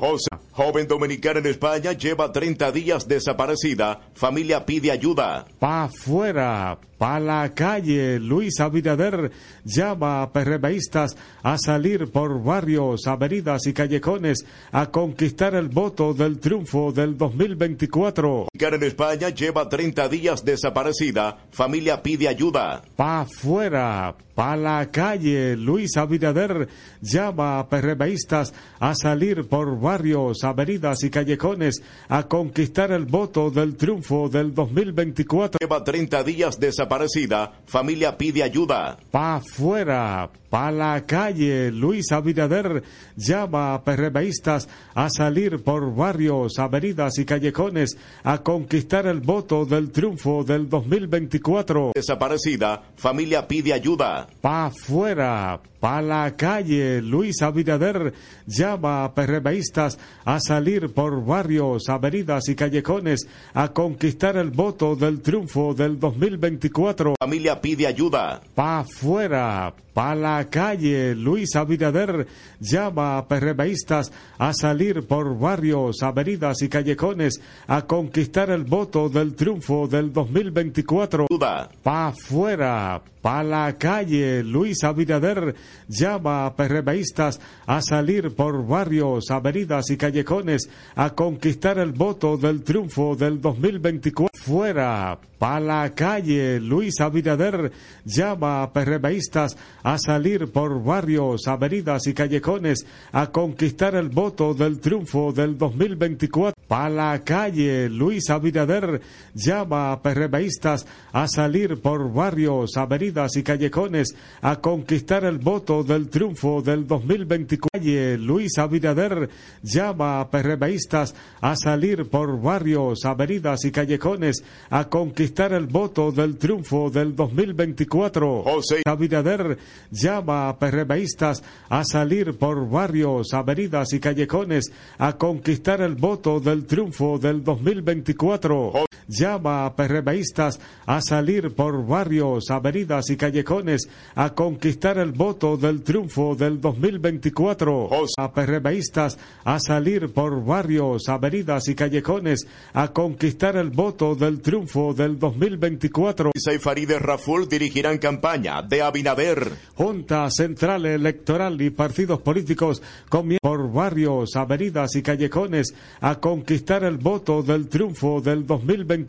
José, 0.00 0.28
joven 0.52 0.88
dominicana 0.88 1.40
en 1.40 1.46
España 1.46 1.92
lleva 1.92 2.32
30 2.32 2.72
días 2.72 3.06
desaparecida. 3.06 4.00
Familia 4.14 4.64
pide 4.64 4.90
ayuda. 4.90 5.46
Pa' 5.58 5.88
fuera, 5.88 6.78
pa' 6.98 7.20
la 7.20 7.52
calle. 7.54 8.18
Luis 8.18 8.60
Abinader 8.60 9.30
llama 9.64 10.22
a 10.22 10.32
PRMistas 10.32 11.16
a 11.42 11.56
salir 11.58 12.10
por 12.10 12.42
barrios, 12.42 13.06
avenidas 13.06 13.66
y 13.66 13.72
callejones 13.72 14.44
a 14.72 14.90
conquistar 14.90 15.54
el 15.54 15.68
voto 15.68 16.14
del 16.14 16.38
triunfo 16.38 16.92
del 16.92 17.16
2024. 17.16 18.46
Dominicana 18.52 18.76
en 18.76 18.82
España 18.82 19.28
lleva 19.30 19.68
30 19.68 20.08
días 20.08 20.44
desaparecida. 20.44 21.38
Familia 21.50 22.02
pide 22.02 22.28
ayuda. 22.28 22.82
Pa' 22.96 23.26
fuera, 23.26 24.14
pa' 24.34 24.56
la 24.56 24.90
calle. 24.90 25.56
Luis 25.56 25.96
Abinader 25.96 26.68
llama 27.00 27.58
a 27.58 27.68
PRMistas 27.68 28.52
a 28.78 28.94
salir 28.94 29.09
por 29.48 29.78
barrios, 29.80 30.44
avenidas 30.44 31.02
y 31.02 31.10
callejones 31.10 31.82
a 32.08 32.24
conquistar 32.24 32.92
el 32.92 33.06
voto 33.06 33.50
del 33.50 33.76
triunfo 33.76 34.28
del 34.28 34.54
2024. 34.54 35.58
Lleva 35.60 35.82
30 35.82 36.22
días 36.24 36.60
desaparecida. 36.60 37.52
Familia 37.66 38.16
pide 38.16 38.42
ayuda. 38.42 38.98
Pa' 39.10 39.40
fuera, 39.40 40.30
pa' 40.50 40.70
la 40.70 41.06
calle. 41.06 41.70
Luis 41.70 42.12
Abinader 42.12 42.82
llama 43.16 43.74
a 43.74 43.84
PRMistas 43.84 44.68
a 44.94 45.08
salir 45.08 45.62
por 45.62 45.94
barrios, 45.94 46.58
avenidas 46.58 47.18
y 47.18 47.24
callejones 47.24 47.96
a 48.24 48.38
conquistar 48.38 49.06
el 49.06 49.20
voto 49.20 49.64
del 49.64 49.90
triunfo 49.90 50.44
del 50.44 50.68
2024. 50.68 51.92
Desaparecida. 51.94 52.82
Familia 52.96 53.46
pide 53.46 53.72
ayuda. 53.72 54.26
Pa' 54.40 54.70
fuera, 54.70 55.60
pa' 55.78 56.02
la 56.02 56.36
calle. 56.36 57.00
Luis 57.00 57.40
Abinader 57.42 58.12
llama 58.46 59.04
a 59.04 59.14
PRMistas 59.14 59.98
a 60.24 60.40
salir 60.40 60.92
por 60.92 61.24
barrios, 61.24 61.88
avenidas 61.88 62.48
y 62.48 62.56
callejones 62.56 63.28
a 63.54 63.68
conquistar 63.68 64.36
el 64.36 64.50
voto 64.50 64.96
del 64.96 65.20
triunfo 65.20 65.74
del 65.74 65.98
2024. 65.98 67.14
Familia 67.20 67.60
pide 67.60 67.86
ayuda. 67.86 68.40
Pa' 68.54 68.84
fuera, 68.84 69.72
pa' 69.92 70.14
la 70.14 70.48
calle. 70.48 71.14
Luis 71.14 71.54
Abinader 71.56 72.26
llama 72.60 73.18
a 73.18 73.26
PRMistas 73.26 74.12
a 74.38 74.52
salir 74.52 75.06
por 75.06 75.38
barrios, 75.38 76.02
avenidas 76.02 76.62
y 76.62 76.68
callejones 76.68 77.40
a 77.66 77.86
conquistar 77.86 78.50
el 78.50 78.64
voto 78.64 79.08
del 79.08 79.34
triunfo 79.34 79.86
del 79.86 80.12
2024. 80.12 81.26
Ayuda. 81.30 81.68
Pa' 81.82 82.12
fuera, 82.12 83.00
pa' 83.20 83.42
la 83.42 83.76
calle. 83.76 84.42
Luis 84.42 84.82
Abinader 84.84 85.54
llama 85.88 86.46
a 86.46 86.56
PRMistas 86.56 87.40
a 87.66 87.82
salir 87.82 88.34
por 88.34 88.66
barrios, 88.66 89.30
avenidas 89.30 89.90
y 89.90 89.96
callejones 89.96 90.68
a 90.94 91.10
conquistar 91.10 91.78
el 91.78 91.92
voto 91.92 92.36
del 92.36 92.62
triunfo 92.62 93.16
del 93.16 93.40
2024. 93.40 94.30
Fuera, 94.40 95.18
pa' 95.38 95.60
la 95.60 95.94
calle. 95.94 96.60
Luis 96.60 97.00
Abinader 97.00 97.72
llama 98.04 98.62
a 98.62 98.72
PRMistas 98.72 99.56
a 99.82 99.98
salir 99.98 100.50
por 100.50 100.82
barrios, 100.82 101.46
avenidas 101.46 102.06
y 102.06 102.14
callejones 102.14 102.86
a 103.12 103.30
conquistar 103.30 103.94
el 103.94 104.08
voto 104.08 104.54
del 104.54 104.80
triunfo 104.80 105.32
del 105.32 105.58
2024. 105.58 106.54
Pa' 106.66 106.88
la 106.88 107.20
calle. 107.24 107.88
Luis 107.90 108.30
Abinader 108.30 109.00
llama 109.34 109.92
a 109.92 110.02
PRMistas 110.02 110.86
a 111.12 111.26
salir 111.28 111.80
por 111.80 112.12
barrios, 112.12 112.76
avenidas 112.76 113.09
y 113.34 113.42
callejones 113.42 114.14
a 114.40 114.60
conquistar 114.60 115.24
el 115.24 115.38
voto 115.38 115.82
del 115.82 116.08
triunfo 116.08 116.62
del 116.62 116.86
2024. 116.86 117.70
Calle. 117.72 118.18
Luis 118.18 118.58
Abinader 118.58 119.28
llama 119.62 120.20
a 120.20 120.30
PRMistas 120.30 121.14
a 121.40 121.56
salir 121.56 122.08
por 122.08 122.40
barrios, 122.40 123.04
avenidas 123.04 123.64
y 123.64 123.70
callejones 123.70 124.42
a 124.70 124.88
conquistar 124.88 125.52
el 125.52 125.66
voto 125.66 126.12
del 126.12 126.36
triunfo 126.36 126.90
del 126.90 127.14
2024. 127.14 128.42
José 128.44 128.82
Abinader 128.84 129.58
llama 129.90 130.48
a 130.48 130.58
PRMistas 130.58 131.42
a 131.68 131.84
salir 131.84 132.36
por 132.38 132.68
barrios, 132.68 133.34
avenidas 133.34 133.92
y 133.92 134.00
callejones 134.00 134.72
a 134.98 135.16
conquistar 135.16 135.80
el 135.80 135.94
voto 135.94 136.40
del 136.40 136.66
triunfo 136.66 137.18
del 137.18 137.42
2024. 137.42 138.86
Llama 139.10 139.66
a 139.66 139.74
PRMistas 139.74 140.60
a 140.86 141.00
salir 141.02 141.52
por 141.52 141.84
barrios, 141.84 142.48
avenidas 142.48 143.10
y 143.10 143.16
callejones 143.16 143.88
a 144.14 144.34
conquistar 144.34 144.98
el 144.98 145.10
voto 145.10 145.56
del 145.56 145.82
triunfo 145.82 146.36
del 146.36 146.60
2024. 146.60 147.90
A 148.16 148.32
PRMistas 148.32 149.18
a 149.44 149.58
salir 149.58 150.12
por 150.12 150.44
barrios, 150.44 151.08
avenidas 151.08 151.66
y 151.66 151.74
callejones 151.74 152.46
a 152.72 152.92
conquistar 152.92 153.56
el 153.56 153.70
voto 153.70 154.14
del 154.14 154.40
triunfo 154.40 154.94
del 154.94 155.18
2024. 155.18 156.30
Isa 156.32 156.54
y 156.54 156.58
Farideh 156.58 157.00
Raful 157.00 157.48
dirigirán 157.48 157.98
campaña 157.98 158.62
de 158.62 158.80
Abinader. 158.80 159.50
Junta 159.74 160.30
Central 160.30 160.86
Electoral 160.86 161.60
y 161.60 161.70
partidos 161.70 162.20
políticos 162.20 162.80
comienzan 163.08 163.40
por 163.42 163.72
barrios, 163.72 164.36
avenidas 164.36 164.94
y 164.94 165.02
callejones 165.02 165.74
a 166.00 166.20
conquistar 166.20 166.84
el 166.84 166.98
voto 166.98 167.42
del 167.42 167.66
triunfo 167.66 168.20
del 168.20 168.46
2024. 168.46 168.99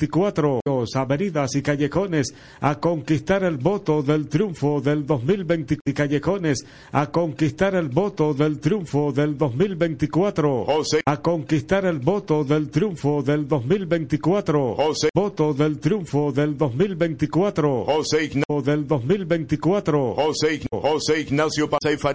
Avenidas 0.95 1.55
y 1.55 1.61
callejones 1.61 2.34
a 2.59 2.80
conquistar 2.80 3.43
el 3.43 3.57
voto 3.57 4.03
del 4.03 4.27
triunfo 4.27 4.81
del 4.81 5.05
2024. 5.05 5.81
Y 5.85 5.93
callejones 5.93 6.65
a 6.91 7.11
conquistar 7.11 7.76
el 7.76 7.89
voto 7.89 8.34
del 8.34 8.59
triunfo 8.59 9.11
del 9.11 9.38
2024. 9.38 10.65
José 10.65 11.01
A 11.05 11.22
conquistar 11.22 11.85
el 11.85 11.99
voto 11.99 12.43
del 12.43 12.69
triunfo 12.69 13.23
del 13.23 13.47
2024. 13.47 14.76
José 14.76 15.09
Voto 15.13 15.53
del 15.53 15.80
triunfo 15.80 16.31
del 16.31 16.57
2024. 16.57 17.85
José 17.85 18.26
Ignacio 18.26 18.61
del 18.61 18.88
2024. 18.88 20.15
José, 20.15 20.61
José 20.72 21.22
Ignacio 21.22 21.69
Paz 21.69 21.80
y 21.93 21.97
Farideh 21.97 22.09